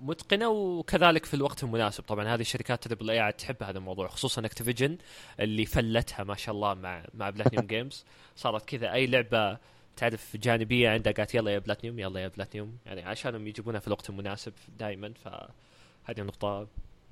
[0.00, 2.04] متقنة وكذلك في الوقت المناسب.
[2.04, 4.98] طبعا هذه الشركات triple A تحب هذا الموضوع خصوصا أكتيفجن
[5.40, 8.04] اللي فلتها ما شاء الله مع مع بلاتنيوم جيمز
[8.36, 9.58] صارت كذا أي لعبة
[9.96, 14.10] تعرف جانبية عندها قالت يلا يا بلاتنيوم يلا يا بلاتنيوم يعني عشانهم يجيبونها في الوقت
[14.10, 16.66] المناسب دائما فهذه نقطة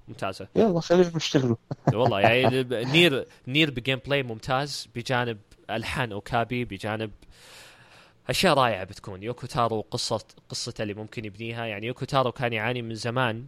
[0.09, 0.49] ممتازة.
[0.57, 1.57] يلا خليهم يشتغلوا.
[1.95, 5.39] والله يعني نير نير ب gameplay ممتاز بجانب
[5.71, 7.11] ألحان أوكابي بجانب
[8.31, 9.23] أشياء رائعة بتكون.
[9.23, 11.67] يوكو تارو قصة قصته اللي ممكن يبنيها.
[11.67, 13.47] يعني يوكو تارو كان يعاني من زمان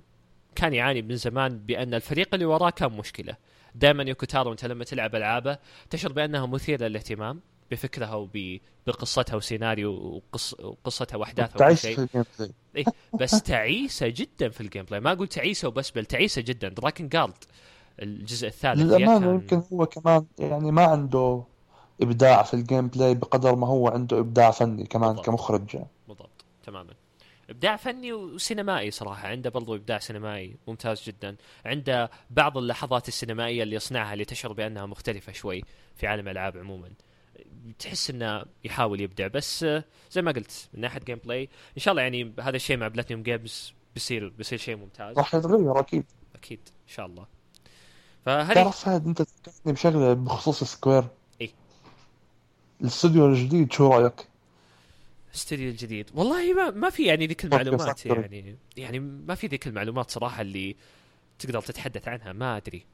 [0.54, 3.36] كان يعاني من زمان بأن الفريق اللي وراه كان مشكلة.
[3.74, 5.58] دائما يوكو تارو أنت لما تلعب ألعابه
[5.90, 7.40] تشعر بانها مثيره للاهتمام
[7.70, 8.14] بفكرها
[8.86, 10.54] وبقصتها وسيناريو وقص...
[10.54, 12.08] وقصتها واحداثها وكل شيء.
[12.76, 12.84] إيه
[13.20, 16.68] بس تعيسه جدا في ال gameplay ما أقول تعيسه وبس بل تعيسه جدا.
[16.68, 17.34] دراكن جارد
[18.02, 19.34] الجزء الثالث للأمانة كان...
[19.34, 21.44] يمكن هو كمان يعني ما عنده
[22.02, 25.26] إبداع في ال gameplay بقدر ما هو عنده إبداع فني كمان بالضبط.
[25.26, 25.78] كمخرج.
[26.08, 26.44] بالضبط.
[26.66, 26.94] تماما.
[27.50, 29.28] إبداع فني وسينمائي صراحة.
[29.28, 31.36] عنده برضو إبداع سينمائي ممتاز جدا.
[31.66, 35.62] عنده بعض اللحظات السينمائية اللي يصنعها اللي تشعر بأنها مختلفة شوي
[35.96, 36.90] في عالم الالعاب عموما.
[37.78, 39.26] تحس إنه يحاول يبدع.
[39.26, 39.66] بس
[40.10, 43.74] زي ما قلت من ناحية gameplay إن شاء الله يعني هذا الشيء مع بلاتينيوم جيمز
[43.94, 45.18] بيصير بيصير شيء ممتاز.
[45.18, 46.04] راح يتغير أكيد.
[46.34, 46.60] أكيد.
[46.66, 47.26] إن شاء الله.
[48.24, 51.04] فهذه تعرف أنت تذكرتني بشغلة بخصوص سكوير
[52.80, 54.28] الاستوديو الجديد شو رأيك؟
[55.30, 56.10] الاستوديو الجديد.
[56.14, 58.56] والله ما ما في يعني ذيك المعلومات يعني.
[58.76, 60.76] يعني ما في ذيك المعلومات صراحة اللي
[61.38, 62.84] تقدر تتحدث عنها ما أدري.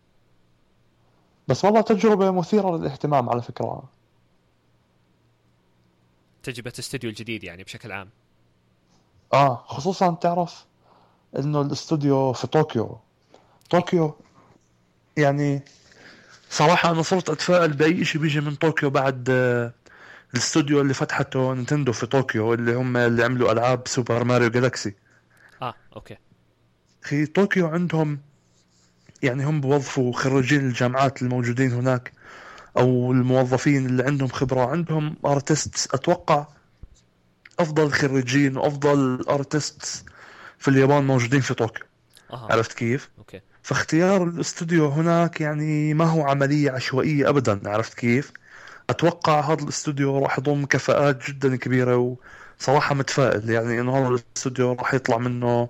[1.49, 3.89] بس والله تجربة مثيرة للاهتمام على فكرة.
[6.43, 8.09] تجربة الاستوديو الجديد يعني بشكل عام.
[9.33, 10.65] آه خصوصا تعرف
[11.39, 12.99] إنه الاستوديو في طوكيو.
[13.71, 14.15] طوكيو
[15.17, 15.63] يعني
[16.51, 19.73] صراحة أنا صرت أتفائل بأي شيء بيجي من طوكيو بعد آه،
[20.35, 24.95] الاستوديو اللي فتحته نينتندو في طوكيو اللي هم اللي عملوا ألعاب سوبر ماريو جالكسي
[25.63, 26.17] آه okay
[27.03, 28.21] في طوكيو عندهم
[29.23, 32.13] يعني هم بوظفوا خريجين الجامعات الموجودين هناك
[32.79, 36.47] أو الموظفين اللي عندهم خبرة عندهم artist أتوقع
[37.59, 40.05] أفضل خريجين وأفضل artist
[40.59, 41.85] في اليابان موجودين في طوكيو
[42.33, 42.53] آه.
[42.53, 43.11] عرفت كيف؟
[43.67, 48.33] فاختيار الاستوديو هناك يعني ما هو عملية عشوائية أبدا عرفت كيف؟
[48.91, 52.17] أتوقع هذا الاستوديو راح يضم كفاءات جدا كبيرة
[52.61, 55.69] وصراحة متفائل يعني إنه هذا الاستوديو راح يطلع منه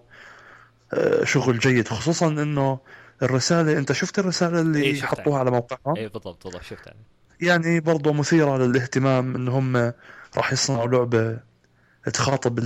[0.93, 2.79] آه، شغل جيد خصوصا إنه
[3.23, 6.95] الرسالة أنت شفت الرسالة اللي إيه حطوها على موقعهم؟ إيه بالضبط بالضبط شفتها.
[7.41, 9.93] يعني برضه مثيرة للاهتمام إن هم
[10.37, 11.39] راح يصنعوا لعبة
[12.13, 12.59] تخاطب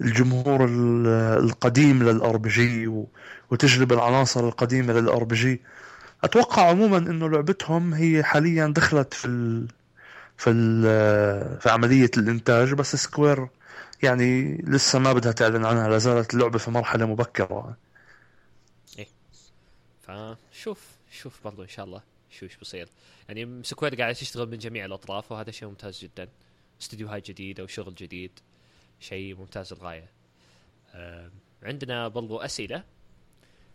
[0.00, 0.64] الجمهور
[1.38, 2.86] القديم لل RPG
[3.50, 5.62] وتجلب العناصر القديمة لل RPG.
[6.24, 9.68] أتوقع عموما إنه لعبتهم هي حاليا دخلت في ال
[10.36, 10.82] في ال
[11.60, 13.48] في عملية الإنتاج بس سكوير
[14.02, 17.76] يعني لسه ما بدها تعلن عنها لا زالت اللعبة في مرحلة مبكرة.
[18.98, 19.08] إيه.
[20.02, 20.80] فشوف
[21.10, 22.88] شوف برضو إن شاء الله شو إيش بصير.
[23.28, 26.28] يعني سكوير قاعد تشتغل من جميع الأطراف وهذا شيء ممتاز جدا.
[26.80, 28.30] استديوهات جديدة وشغل جديد.
[29.00, 30.08] شيء ممتاز للغاية.
[31.62, 32.84] عندنا برضو أسئلة.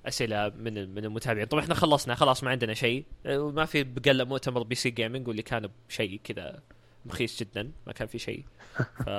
[0.06, 1.48] أسئلة من من المتابعين.
[1.48, 3.06] طبعا إحنا خلصنا خلاص ما عندنا شيء.
[3.26, 6.62] أه، ما في بقى مؤتمر PC Gaming واللي كان بشيء كذا
[7.06, 8.46] مخيس جدا ما كان في شيء.
[9.06, 9.10] ف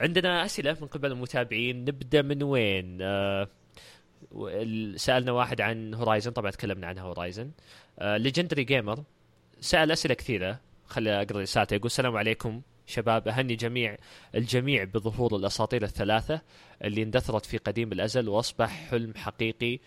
[0.00, 1.80] عندنا أسئلة من قبل المتابعين.
[1.84, 3.48] نبدأ من وين؟ آه
[4.96, 7.50] سألنا واحد عن هورايزن طبعا تكلمنا عن هورايزن
[7.98, 9.04] آه Legendary Gamer
[9.60, 10.60] سأل أسئلة كثيرة.
[10.86, 12.62] خلي أقرأ رسالته يقول السلام عليكم.
[12.90, 13.96] شباب أهني جميع
[14.34, 16.40] الجميع بظهور الأساطير الثلاثة
[16.84, 19.78] اللي اندثرت في قديم الأزل وأصبح حلم حقيقي.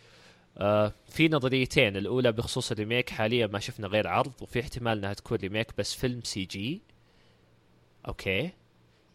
[0.57, 5.13] آه في نظريتين الأولى بخصوص ال remake حاليا ما شفنا غير عرض وفي احتمال أنها
[5.13, 6.81] تكون remake بس فيلم CG.
[8.07, 8.51] Okay.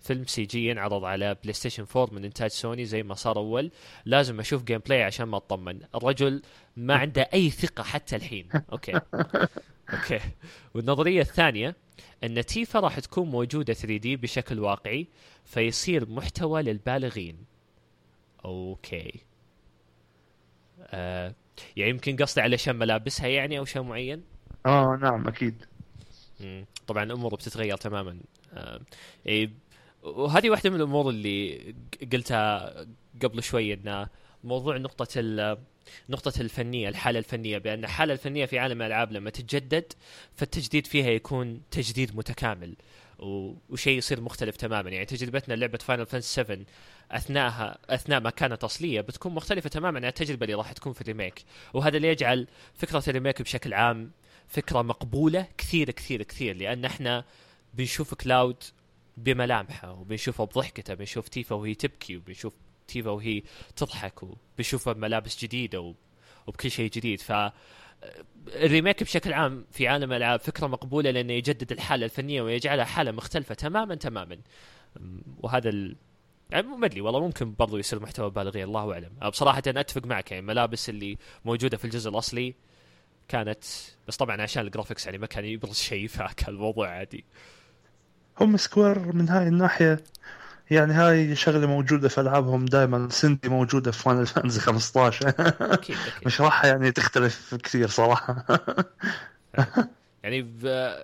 [0.01, 3.71] فيلم CG ينعرض على بلاي ستيشن 4 من إنتاج سوني زي ما صار أول.
[4.05, 5.81] لازم أشوف gameplay عشان ما أطمن.
[5.95, 6.43] الرجل
[6.77, 8.49] ما عنده أي ثقة حتى الحين.
[8.73, 9.01] Okay.
[9.95, 10.21] Okay.
[10.75, 11.77] والنظرية الثانية
[12.25, 15.07] إن تيفا راح تكون موجودة 3D بشكل واقعي
[15.45, 17.37] فيصير محتوى للبالغين.
[18.45, 19.21] Okay.
[20.83, 21.35] آه
[21.77, 24.23] يعني يمكن قصدي على شم ملابسها يعني أو شيء معين؟
[24.67, 25.65] آه نعم أكيد.
[26.41, 26.67] مم.
[26.87, 28.21] طبعا الأمور بتتغير تماما.
[28.53, 28.81] آه
[29.27, 29.51] إيه
[30.03, 31.75] وهذه واحدة من الأمور اللي
[32.13, 32.75] قلتها
[33.23, 34.07] قبل شوي ان
[34.45, 35.21] موضوع نقطة
[36.09, 39.93] نقطة الفنية الحالة الفنية بأن الحالة الفنية في عالم الألعاب لما تتجدد
[40.37, 42.77] فالتجديد فيها يكون تجديد متكامل
[43.71, 44.91] وشيء يصير مختلف تماما.
[44.91, 46.59] يعني تجربتنا لعبة فاينل فانتسي 7
[47.11, 51.06] أثناءها أثناء ما كانت أصلية بتكون مختلفة تماما عن التجربة اللي راح تكون في ال
[51.06, 51.45] remake.
[51.75, 54.11] وهذا اللي يجعل فكرة ال remake بشكل عام
[54.49, 57.25] فكرة مقبولة كثير كثير كثير لأن إحنا
[57.75, 58.57] بنشوف كلاود
[59.17, 62.53] بملامحه وبنشوفه بضحكته بنشوف تيفا وهي تبكي وبنشوف
[62.89, 63.43] تيفا وهي
[63.77, 65.95] تضحك وبنشوفها بملابس جديدة
[66.47, 67.21] وبكل شيء جديد.
[67.21, 67.33] ف
[68.47, 73.11] ال remake بشكل عام في عالم الالعاب فكرة مقبولة لأنه يجدد الحالة الفنية ويجعلها حالة
[73.11, 74.39] مختلفة تماما تماما.
[75.39, 75.97] وهذا ال...
[76.51, 79.31] يعني ما أدري والله ممكن برضو يصير محتوى بالغين الله أعلم.
[79.31, 82.55] بصراحة أنا أتفق معك يعني الملابس اللي موجودة في الجزء الأصلي
[83.29, 83.65] كانت
[84.09, 87.25] بس طبعا عشان ال graphics يعني ما كان يبرز شيء فكان الموضوع عادي.
[88.41, 90.05] هم Square من هاي الناحية.
[90.71, 95.97] يعني هاي شغلة موجودة في ألعابهم دائما سندي موجودة في Final Fantasy 15 أكيد أكيد.
[96.27, 98.45] مش راح يعني تختلف كثير صراحة.
[100.23, 100.47] يعني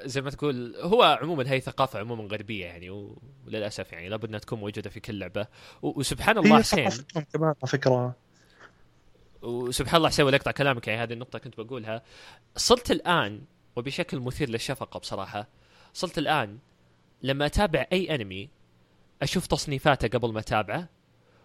[0.05, 2.91] زي ما تقول هو عموما هي ثقافة عموما غربية يعني
[3.47, 5.47] وللأسف يعني لابد أنها تكون موجودة في كل لعبة.
[5.83, 6.91] وسبحان الله حسين.
[7.33, 8.15] كمان على فكرة.
[9.43, 10.89] وسبحان الله حسين اقطع كلامك.
[10.89, 12.03] يعني هذه النقطة كنت بقولها.
[12.57, 13.41] صرت الآن
[13.77, 15.49] وبشكل مثير للشفقة بصراحة
[15.95, 16.59] صرت الآن
[17.23, 18.49] لما أتابع أي أنمي
[19.23, 20.89] أشوف تصنيفاته قبل ما أتابعه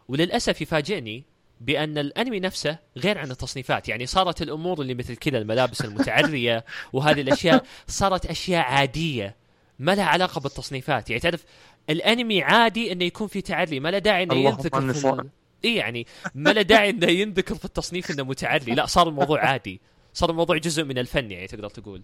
[0.08, 1.24] وللأسف يفاجئني
[1.62, 3.90] بأن الأنمي نفسه غير عن التصنيفات.
[3.90, 9.36] يعني صارت الأمور اللي مثل كذا الملابس المتعرية وهذه الأشياء صارت أشياء عادية
[9.80, 11.10] ما لها علاقة بالتصنيفات.
[11.10, 11.46] يعني تعرف
[11.90, 15.30] الأنمي عادي إنه يكون في تعري ما له داعي إنه ينذكر في ال...
[15.66, 18.76] إي يعني ما له داعي إنه ينذكر في التصنيف إنه متعري.
[18.76, 19.82] لا صار الموضوع عادي.
[20.14, 22.02] صار الموضوع جزء من الفن يعني تقدر تقول.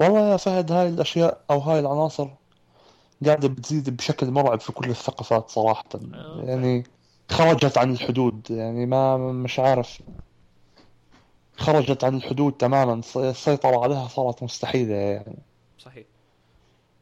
[0.00, 2.28] والله يا فهد هاي الأشياء أو هاي العناصر
[3.26, 5.88] قاعدة بتزيد بشكل مرعب في كل الثقافات صراحة.
[6.44, 6.84] يعني
[7.30, 8.50] خرجت عن الحدود.
[8.50, 10.02] يعني ما مش عارف.
[11.56, 13.00] خرجت عن الحدود تماما.
[13.16, 15.38] السيطرة عليها صارت مستحيلة يعني.
[15.78, 16.04] صحيح.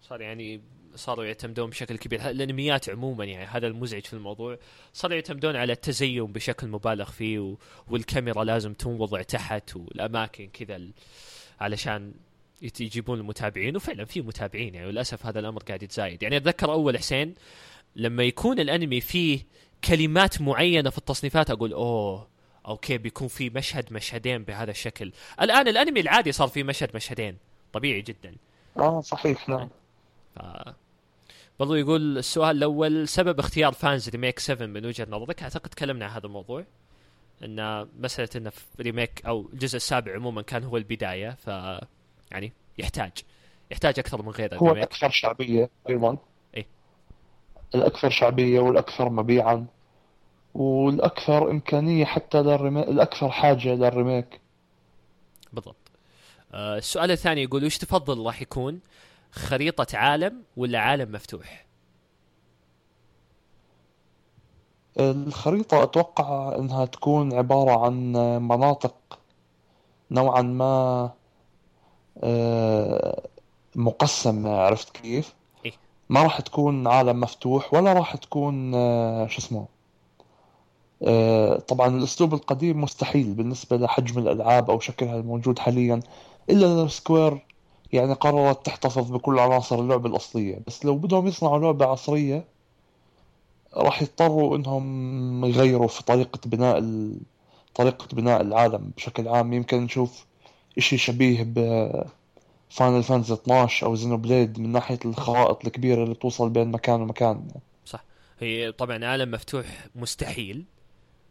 [0.03, 0.61] صار يعني
[0.97, 2.31] صاروا يعتمدون بشكل كبير.
[2.31, 4.59] الأنميات عموما يعني هذا المزعج في الموضوع.
[4.93, 7.57] صاروا يعتمدون على التزين بشكل مبالغ فيه و...
[7.91, 10.81] والكاميرا لازم تنوضع تحت والأماكن كذا
[11.61, 12.13] علشان
[12.63, 16.23] يجيبون المتابعين وفعلا في متابعين يعني للاسف هذا الأمر قاعد يتزايد.
[16.23, 17.35] يعني أتذكر أول حسين
[17.97, 19.41] لما يكون الأنمي فيه
[19.85, 22.29] كلمات معينة في التصنيفات أقول أوه
[22.67, 25.13] okay بيكون في مشهد مشهدين بهذا الشكل.
[25.41, 27.37] الآن الأنمي العادي صار فيه مشهد مشهدين
[27.73, 28.35] طبيعي جدا.
[28.77, 29.69] آه صحيح نعم.
[30.37, 30.41] ف...
[31.61, 36.11] برضو يقول السؤال الأول سبب اختيار Fantasy remake 7 من وجهة نظرك؟ أعتقد تكلمنا عن
[36.11, 36.65] هذا الموضوع
[37.45, 41.51] إن مسألة انه remake أو الجزء السابع عموما كان هو البداية ف
[42.33, 43.13] يعني يحتاج
[43.71, 44.57] يحتاج أكثر من غيره.
[44.57, 46.17] هو الأكثر شعبية أيضا
[46.57, 46.67] اي
[47.75, 49.67] الأكثر شعبية والأكثر مبيعا.
[50.55, 54.41] والأكثر إمكانية حتى لل remake الأكثر حاجة لل remake
[55.53, 55.77] بالضبط.
[56.55, 58.81] آه السؤال الثاني يقول وش تفضل راح يكون
[59.33, 61.67] خريطة عالم ولا عالم مفتوح؟
[65.01, 68.13] الخريطة أتوقع أنها تكون عبارة عن
[68.43, 69.19] مناطق
[70.11, 71.13] نوعا ما
[73.77, 75.35] مقسم عرفت كيف؟
[75.65, 75.73] إيه؟
[76.09, 79.67] ما راح تكون عالم مفتوح ولا راح تكون آه، شو اسمه
[81.03, 86.01] آه، طبعا الأسلوب القديم مستحيل بالنسبة لحجم الألعاب أو شكلها الموجود حاليا
[86.51, 87.47] إلا لو سكوير
[87.93, 92.45] يعني قررت تحتفظ بكل عناصر اللعبة الأصلية بس لو بدهم يصنعوا لعبة عصرية
[93.77, 97.21] راح يضطروا إنهم يغيروا في طريقة بناء ال...
[97.75, 100.27] طريقة بناء العالم بشكل عام يمكن نشوف
[100.79, 101.59] إشي شبيه ب
[102.73, 107.49] Final Fantasy 12 أو Xenoblade من ناحية الخرائط الكبيرة اللي توصل بين مكان ومكان.
[107.85, 108.05] صح.
[108.41, 110.65] هي طبعا عالم مفتوح مستحيل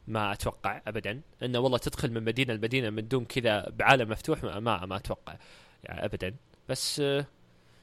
[0.08, 1.22] ما أتوقع ابدا.
[1.44, 5.36] إنه والله تدخل من مدينة لمدينة من دون كذا بعالم مفتوح ما ما, ما أتوقع
[5.84, 6.36] يعني ابدا.
[6.70, 7.26] بس آه،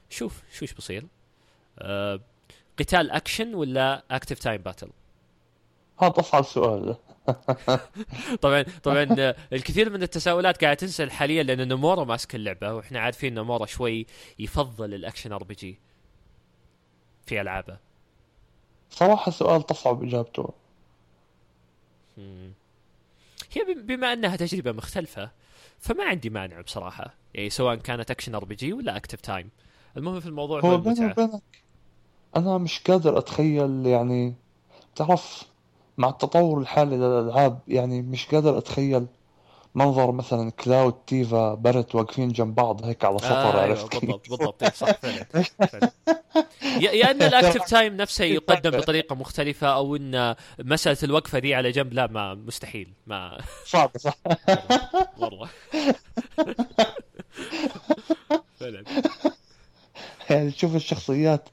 [0.09, 1.05] شوف شو إيش بصير.
[1.79, 2.19] أه
[2.79, 4.89] قتال أكشن ولا active time battle
[5.99, 6.95] هذا أصعب سؤال.
[8.41, 13.65] طبعا طبعا الكثير من التساؤلات قاعدة تنسال حاليا لأن نمورا ماسك اللعبة وإحنا عارفين نمورا
[13.65, 14.05] شوي
[14.39, 15.79] يفضل ال action RPG
[17.25, 17.77] في ألعابه.
[18.89, 20.49] صراحة سؤال تصعب إجابته.
[22.17, 22.51] مم.
[23.53, 25.31] هي بم- بما أنها تجربة مختلفة
[25.79, 29.49] فما عندي مانع بصراحة يعني سواء كانت action RPG ولا active time
[29.97, 31.41] المهم في الموضوع هو هو بيني وبينك
[32.35, 34.33] أنا مش قادر أتخيل يعني
[34.95, 35.43] تعرف
[35.99, 39.07] مع التطور الحالي للألعاب يعني مش قادر أتخيل
[39.75, 44.29] منظر مثلا كلاود تيفا باريت واقفين جنب بعض هيك على سطر آه عرفت كيف؟ بالضبط
[44.29, 45.23] بالضبط إيه، صح فعلا
[45.71, 45.91] فعلا.
[46.79, 51.55] يا يا أن ال active time نفسه يقدم بطريقة مختلفة أو أن مسألة الوقفة دي
[51.55, 54.15] على جنب لا ما مستحيل ما صعب صح
[55.17, 55.49] والله
[58.59, 58.83] فعلا
[60.29, 61.49] يعني تشوف الشخصيات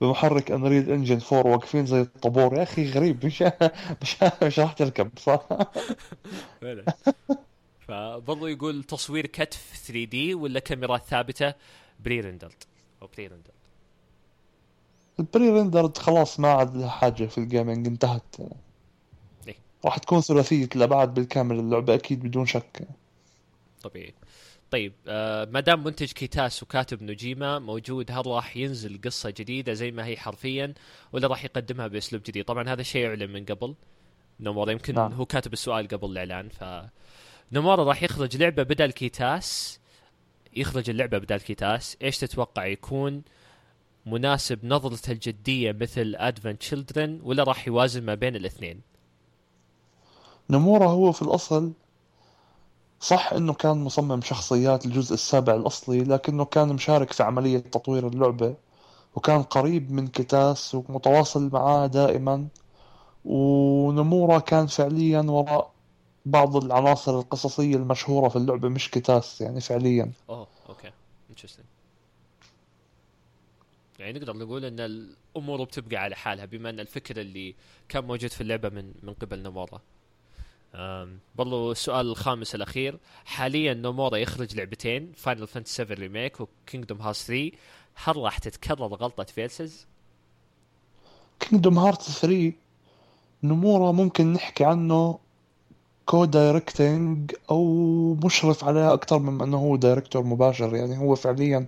[0.00, 2.56] بمحرك Unreal Engine 4 واقفين زي الطابور.
[2.56, 3.26] يا أخي غريب.
[3.26, 3.44] مش
[4.02, 5.48] مش مش راح تركب صح؟
[6.60, 6.84] فعلا
[7.80, 11.54] فبرضو يقول تصوير كتف 3D ولا كاميرات ثابتة؟
[12.04, 12.64] pre-rendered
[13.02, 13.58] أو pre-rendered
[15.20, 18.36] ال pre-rendered خلاص ما عاد لها حاجة في ال gaming انتهت.
[19.48, 19.54] إيه.
[19.84, 22.88] راح تكون ثلاثية الابعاد بالكامل اللعبة أكيد بدون شك.
[23.82, 24.14] طبيعي.
[24.70, 29.90] طيب آه ما دام منتج كيتاسي وكاتب نوجيما موجود هل راح ينزل قصة جديدة زي
[29.90, 30.74] ما هي حرفيا
[31.12, 33.74] ولا راح يقدمها بأسلوب جديد؟ طبعا هذا الشيء يعلن من قبل.
[34.40, 35.12] نومورا يمكن نعم.
[35.12, 36.64] هو كاتب السؤال قبل الإعلان ف
[37.52, 39.80] نومورا راح يخرج لعبة بدل كيتاسي.
[40.56, 41.96] يخرج اللعبة بدل كيتاسي.
[42.02, 43.22] إيش تتوقع يكون
[44.06, 48.80] مناسب نظرته الجدية مثل Advent Children ولا راح يوازن ما بين الاثنين؟
[50.50, 51.72] نمورا هو في الأصل
[53.00, 58.56] صح إنه كان مصمم شخصيات الجزء السابع الأصلي لكنه كان مشارك في عملية تطوير اللعبة
[59.14, 62.48] وكان قريب من كيتاسي ومتواصل معاه دائما
[63.24, 65.72] ونمورا كان فعليا وراء
[66.26, 70.12] بعض العناصر القصصية المشهورة في اللعبة مش كيتاسي يعني فعليا.
[70.30, 70.90] أوه okay.
[71.30, 71.66] interesting
[73.98, 77.54] يعني نقدر نقول إن الأمور بتبقى على حالها بما إن الفكر اللي
[77.88, 79.80] كان موجود في اللعبة من من قبل نومورا أم،
[81.34, 82.98] برضو السؤال الخامس الأخير.
[83.24, 87.50] حاليا نومورا يخرج لعبتين Final Fantasy 7 Remake و Kingdom Hearts 3
[87.94, 89.86] هل راح تتكرر غلطة Versus؟
[91.40, 92.52] Kingdom Hearts 3
[93.42, 95.18] نمورا ممكن نحكي عنه
[96.06, 100.76] co-directing أو مشرف عليها أكثر من إنه هو director مباشر.
[100.76, 101.66] يعني هو فعليا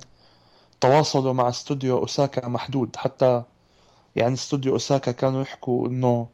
[0.80, 2.96] تواصله مع استوديو اوساكا محدود.
[2.96, 3.42] حتى
[4.16, 6.28] يعني استوديو اوساكا كانوا يحكوا إنه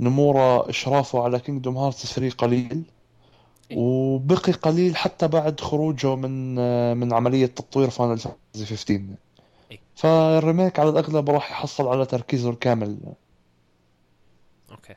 [0.00, 2.82] نمورا إشرافه على Kingdom Hearts 3 قليل
[3.74, 6.54] وبقي قليل حتى بعد خروجه من
[6.96, 9.04] من عملية تطوير Final Fantasy 15
[9.70, 9.80] إيه.
[9.94, 12.98] فال remake على الأغلب راح يحصل على تركيزه الكامل.
[14.70, 14.94] okay.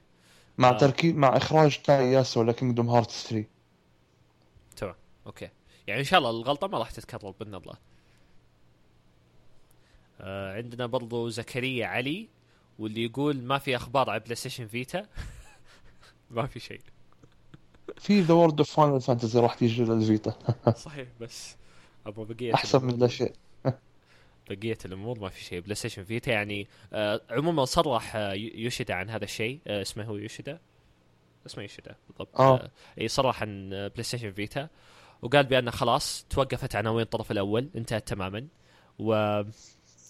[0.57, 0.77] مع آه.
[0.77, 3.45] تركيز مع إخراج تاي ياسوي ل Kingdom Hearts 3
[4.77, 4.95] تمام.
[5.27, 5.49] okay.
[5.87, 7.75] يعني إن شاء الله الغلطة ما راح تتكرر بإذن الله.
[10.21, 12.27] آه عندنا برضو زكريا علي.
[12.79, 15.05] واللي يقول ما في أخبار على بلاي ستيشن فيتا
[16.31, 16.81] ما في شيء.
[17.97, 20.33] في The World of Final Fantasy راح تيجي للفيتا
[20.85, 21.55] صحيح بس
[22.05, 23.33] أبو بقية أحسن من لا شيء.
[24.49, 25.59] بقية الأمور ما في شيء.
[25.61, 29.59] بلاي ستيشن فيتا يعني آه عموما صرح آه يو- يوشيدا عن هذا الشيء.
[29.67, 30.59] آه اسمه هو يوشيدا؟
[31.45, 32.41] اسمه يوشيدا بالضبط.
[32.41, 32.69] آه.
[33.01, 34.67] إي صرح عن آه، بلاي ستيشن فيتا
[35.21, 38.47] وقال بأن خلاص توقفت عناوين الطرف الأول انتهت تماما.
[38.99, 39.41] و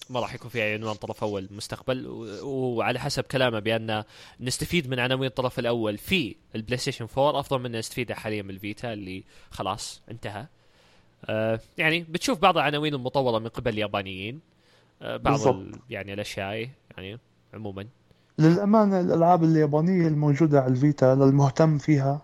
[0.10, 2.08] ما راح يكون في عنوان طرف أول مستقبل
[2.44, 4.04] وعلى حسب كلامه بأن
[4.40, 8.94] نستفيد من عناوين الطرف الأول في البلاي ستيشن 4 أفضل من نستفيدها حاليا من الفيتا
[8.94, 10.46] اللي خلاص انتهى.
[11.26, 14.40] آه يعني بتشوف بعض العناوين المطوره من قبل اليابانيين
[15.02, 15.40] آه بعض
[15.90, 17.20] يعني الأشياء يعني
[17.54, 17.88] عموما.
[18.40, 22.22] للأمانة الألعاب اليابانية الموجودة على الفيتا للمهتم فيها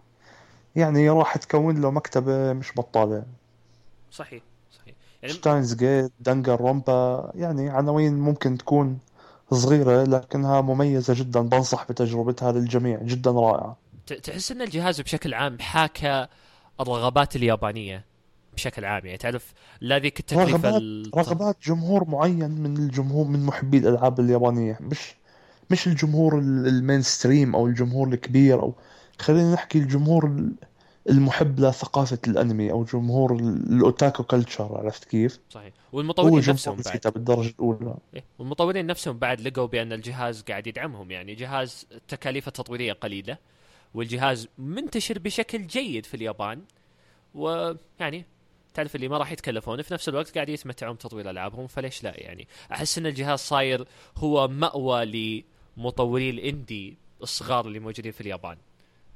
[0.75, 3.25] يعني راح تكون له مكتبة مش بطالة.
[4.11, 4.95] صحيح صحيح.
[5.25, 8.97] يعني Steins Gate Danganronpa يعني عناوين ممكن تكون
[9.51, 13.77] صغيرة لكنها مميزة جدا بنصح بتجربتها للجميع جدا رائعة.
[14.23, 16.27] تحس إن الجهاز بشكل عام حاكى
[16.79, 18.05] الرغبات اليابانية
[18.55, 23.45] بشكل عام يعني تعرف لا ذيك التكلفة رغبات الط- رغبات جمهور معين من الجمهور من
[23.45, 25.15] محبي الألعاب اليابانية مش
[25.71, 28.73] مش الجمهور ال- ال mainstream أو الجمهور الكبير أو
[29.19, 30.53] خلينا نحكي الجمهور ال-
[31.09, 35.73] المحب لثقافة الأنمي أو جمهور ال- الأوتاكو كلتشر عرفت كيف؟ صحيح.
[35.91, 36.85] والمطورين نفسهم بعد.
[36.85, 37.95] الفيتا بالدرجة الأولى.
[38.15, 41.11] إيه، والمطورين نفسهم بعد لقوا بأن الجهاز قاعد يدعمهم.
[41.11, 43.37] يعني جهاز تكاليفه التطويرية قليلة
[43.93, 46.61] والجهاز منتشر بشكل جيد في اليابان.
[47.35, 48.25] ويعني
[48.73, 52.47] تعرف اللي ما راح يتكلفون في نفس الوقت قاعد يتمتعون بتطوير ألعابهم فليش لا؟ يعني
[52.71, 55.05] أحس إن الجهاز صاير هو مأوى
[55.77, 58.57] لمطوري ال indie الصغار اللي موجودين في اليابان.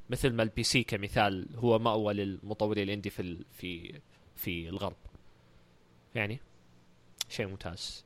[0.09, 3.99] مثل ما ال PC كمثال هو مأوى للمطورين ال indie في ال- في
[4.35, 4.95] في الغرب
[6.15, 6.39] يعني
[7.29, 8.05] شيء ممتاز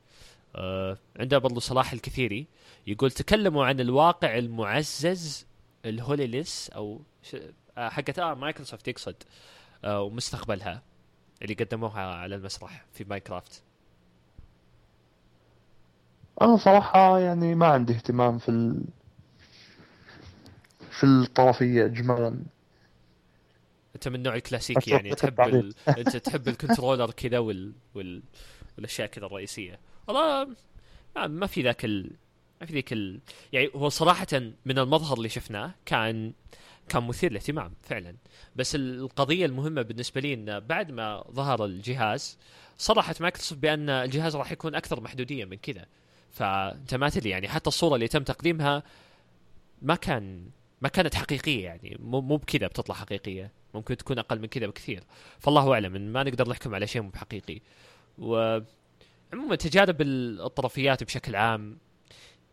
[0.56, 2.46] آه عندنا برضو صلاح الكثيري
[2.86, 5.46] يقول تكلموا عن الواقع المعزز
[5.84, 7.00] ال HoloLens أو.
[7.78, 9.16] آه حقت آه مايكروسوفت يقصد
[9.84, 10.82] آه ومستقبلها
[11.42, 13.62] اللي قدموها على المسرح في Minecraft
[16.42, 18.80] أنا صراحة يعني ما عندي اهتمام في.
[20.94, 22.44] في الطرفية اجمالا
[23.94, 25.74] أنت من النوع الكلاسيكي يعني تحب ال...
[25.88, 27.72] أنت تحب الكنترولر كذا وال...
[27.94, 28.22] وال...
[28.76, 29.78] والأشياء كذا الرئيسية.
[30.06, 30.48] والله
[31.16, 32.10] ما, ما في ذاك ال...
[32.60, 33.20] ما في ذيك ال...
[33.52, 34.26] يعني هو صراحة
[34.64, 36.32] من المظهر اللي شفناه كان
[36.88, 38.16] كان مثير للاهتمام فعلا.
[38.56, 42.38] بس القضية المهمة بالنسبة لي انه بعد ما ظهر الجهاز
[42.78, 45.86] صرحت مايكروسوفت بأن الجهاز راح يكون أكثر محدودية من كذا.
[46.30, 48.82] فأنت ما تدري يعني حتى الصورة اللي تم تقديمها
[49.82, 50.50] ما كان
[50.84, 51.96] ما كانت حقيقية يعني.
[52.00, 53.52] مو مو بكذا بتطلع حقيقية.
[53.74, 55.04] ممكن تكون أقل من كذا بكثير.
[55.38, 57.60] فالله أعلم ما نقدر نحكم على شيء مو بحقيقي.
[58.18, 58.60] و
[59.32, 61.78] عموما تجارب الطرفيات بشكل عام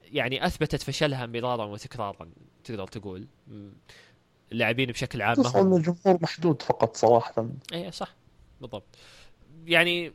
[0.03, 2.30] يعني أثبتت فشلها مرارا وتكرارا
[2.64, 3.27] تقدر تقول.
[4.51, 7.50] اللاعبين بشكل عام ما هم الجمهور محدود فقط صراحة.
[7.74, 8.16] اي صح.
[8.61, 8.85] بالضبط.
[9.66, 10.14] يعني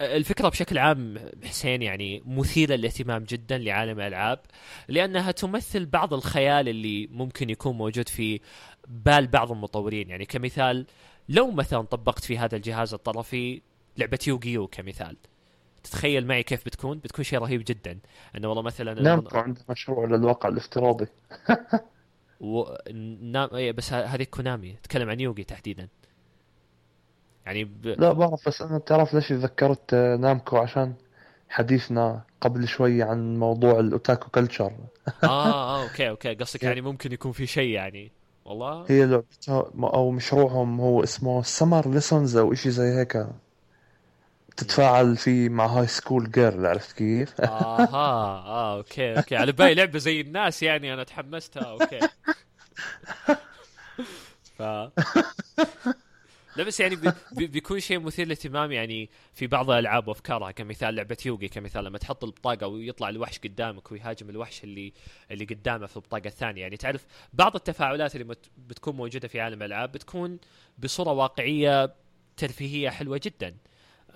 [0.00, 4.38] الفكرة بشكل عام حسين يعني مثيرة للاهتمام جدا لعالم الألعاب
[4.88, 8.40] لأنها تمثل بعض الخيال اللي ممكن يكون موجود في
[8.88, 10.10] بال بعض المطورين.
[10.10, 10.86] يعني كمثال
[11.28, 13.62] لو مثلا طبقت في هذا الجهاز الطرفي
[13.98, 15.16] لعبة يوغيو كمثال
[15.82, 17.98] تتخيل معي كيف بتكون؟ بتكون شيء رهيب جدا.
[18.36, 21.06] إنه والله مثلا نعم عنده مشروع للواقع الافتراضي.
[22.40, 22.64] و...
[23.20, 23.48] نام...
[23.54, 25.88] إيه، بس هذه كونامي تتكلم عن يوغي تحديدا.
[27.46, 27.86] يعني ب...
[27.86, 30.94] لا بعرف بس أنا تعرف ليش ذكرت آه، نامكو؟ عشان
[31.48, 34.72] حديثنا قبل شوي عن موضوع ال otaku culture
[35.24, 36.34] آه آه okay okay.
[36.34, 38.12] قصدك يعني ممكن يكون في شيء يعني.
[38.44, 38.84] والله.
[38.88, 43.26] هي لعبتها أو مشروعهم هو اسمه Summer Lessons أو إشي زي هيك.
[44.56, 49.36] تتفاعل فيه مع high school girl عرفت كيف؟ آها آه okay okay.
[49.36, 52.00] على بالي لعبة زي الناس يعني أنا تحمستها okay.
[54.58, 54.62] ف
[56.56, 56.96] لا بس يعني
[57.32, 61.98] بي بيكون شيء مثير للاهتمام يعني في بعض الألعاب وأفكارها كمثال لعبة يوغي كمثال لما
[61.98, 64.92] تحط البطاقة ويطلع الوحش قدامك ويهاجم الوحش اللي
[65.30, 66.62] اللي قدامه في البطاقة الثانية.
[66.62, 70.38] يعني تعرف بعض التفاعلات اللي بتكون موجودة في عالم الألعاب بتكون
[70.78, 71.94] بصورة واقعية
[72.36, 73.56] ترفيهية حلوة جدا.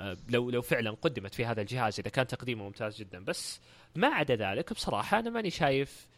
[0.01, 3.25] آه، لو لو فعلا قدمت في هذا الجهاز إذا كان تقديمه ممتاز جدا.
[3.25, 3.61] بس
[3.97, 6.09] ما عدا ذلك بصراحة أنا ماني شايف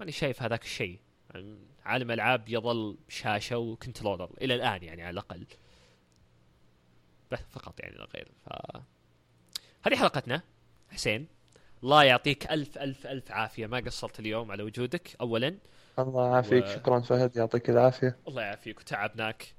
[0.00, 0.98] ماني شايف هذاك الشيء.
[1.84, 5.46] عالم العاب يظل شاشة وكنترولر إلى الآن يعني على الأقل.
[7.30, 8.28] بس فقط يعني لا غير.
[8.46, 8.48] ف
[9.86, 10.42] هذه حلقتنا.
[10.90, 11.26] حسين
[11.82, 13.66] الله يعطيك ألف ألف ألف عافية.
[13.66, 15.58] ما قصرت اليوم على وجودك اولا.
[15.98, 16.64] الله يعافيك.
[16.64, 16.66] و...
[16.66, 18.16] شكرا فهد يعطيك العافية.
[18.28, 18.80] الله يعافيك.
[18.80, 19.54] وتعبناك.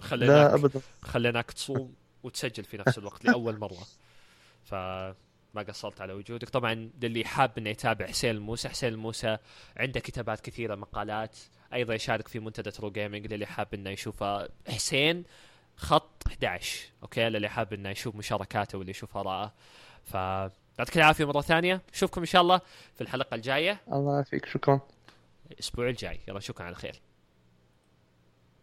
[0.00, 0.80] خليناك لا ابدا.
[1.02, 3.86] خليناك تصوم وتسجل في نفس الوقت لأول مرة.
[4.64, 4.74] ف
[5.54, 6.48] ما قصرت على وجودك.
[6.48, 9.38] طبعا للي حاب إنه يتابع حسين الموسى حسين الموسى
[9.76, 11.36] عنده كتابات كثيرة مقالات.
[11.72, 14.48] أيضا يشارك في منتدى True Gaming للي حاب إنه يشوفه.
[14.68, 15.24] حسين
[15.76, 19.52] خط 11 okay للي حاب إنه يشوف مشاركاته واللي يشوف اراءه
[20.04, 20.14] ف
[20.78, 21.82] يعطيك العافية مرة ثانية.
[21.92, 22.60] نشوفكم إن شاء الله
[22.94, 23.80] في الحلقة الجاية.
[23.92, 24.46] الله يعافيك.
[24.46, 24.80] شكرا.
[25.52, 26.20] الأسبوع الجاي.
[26.28, 27.00] يلا شكرا على خير.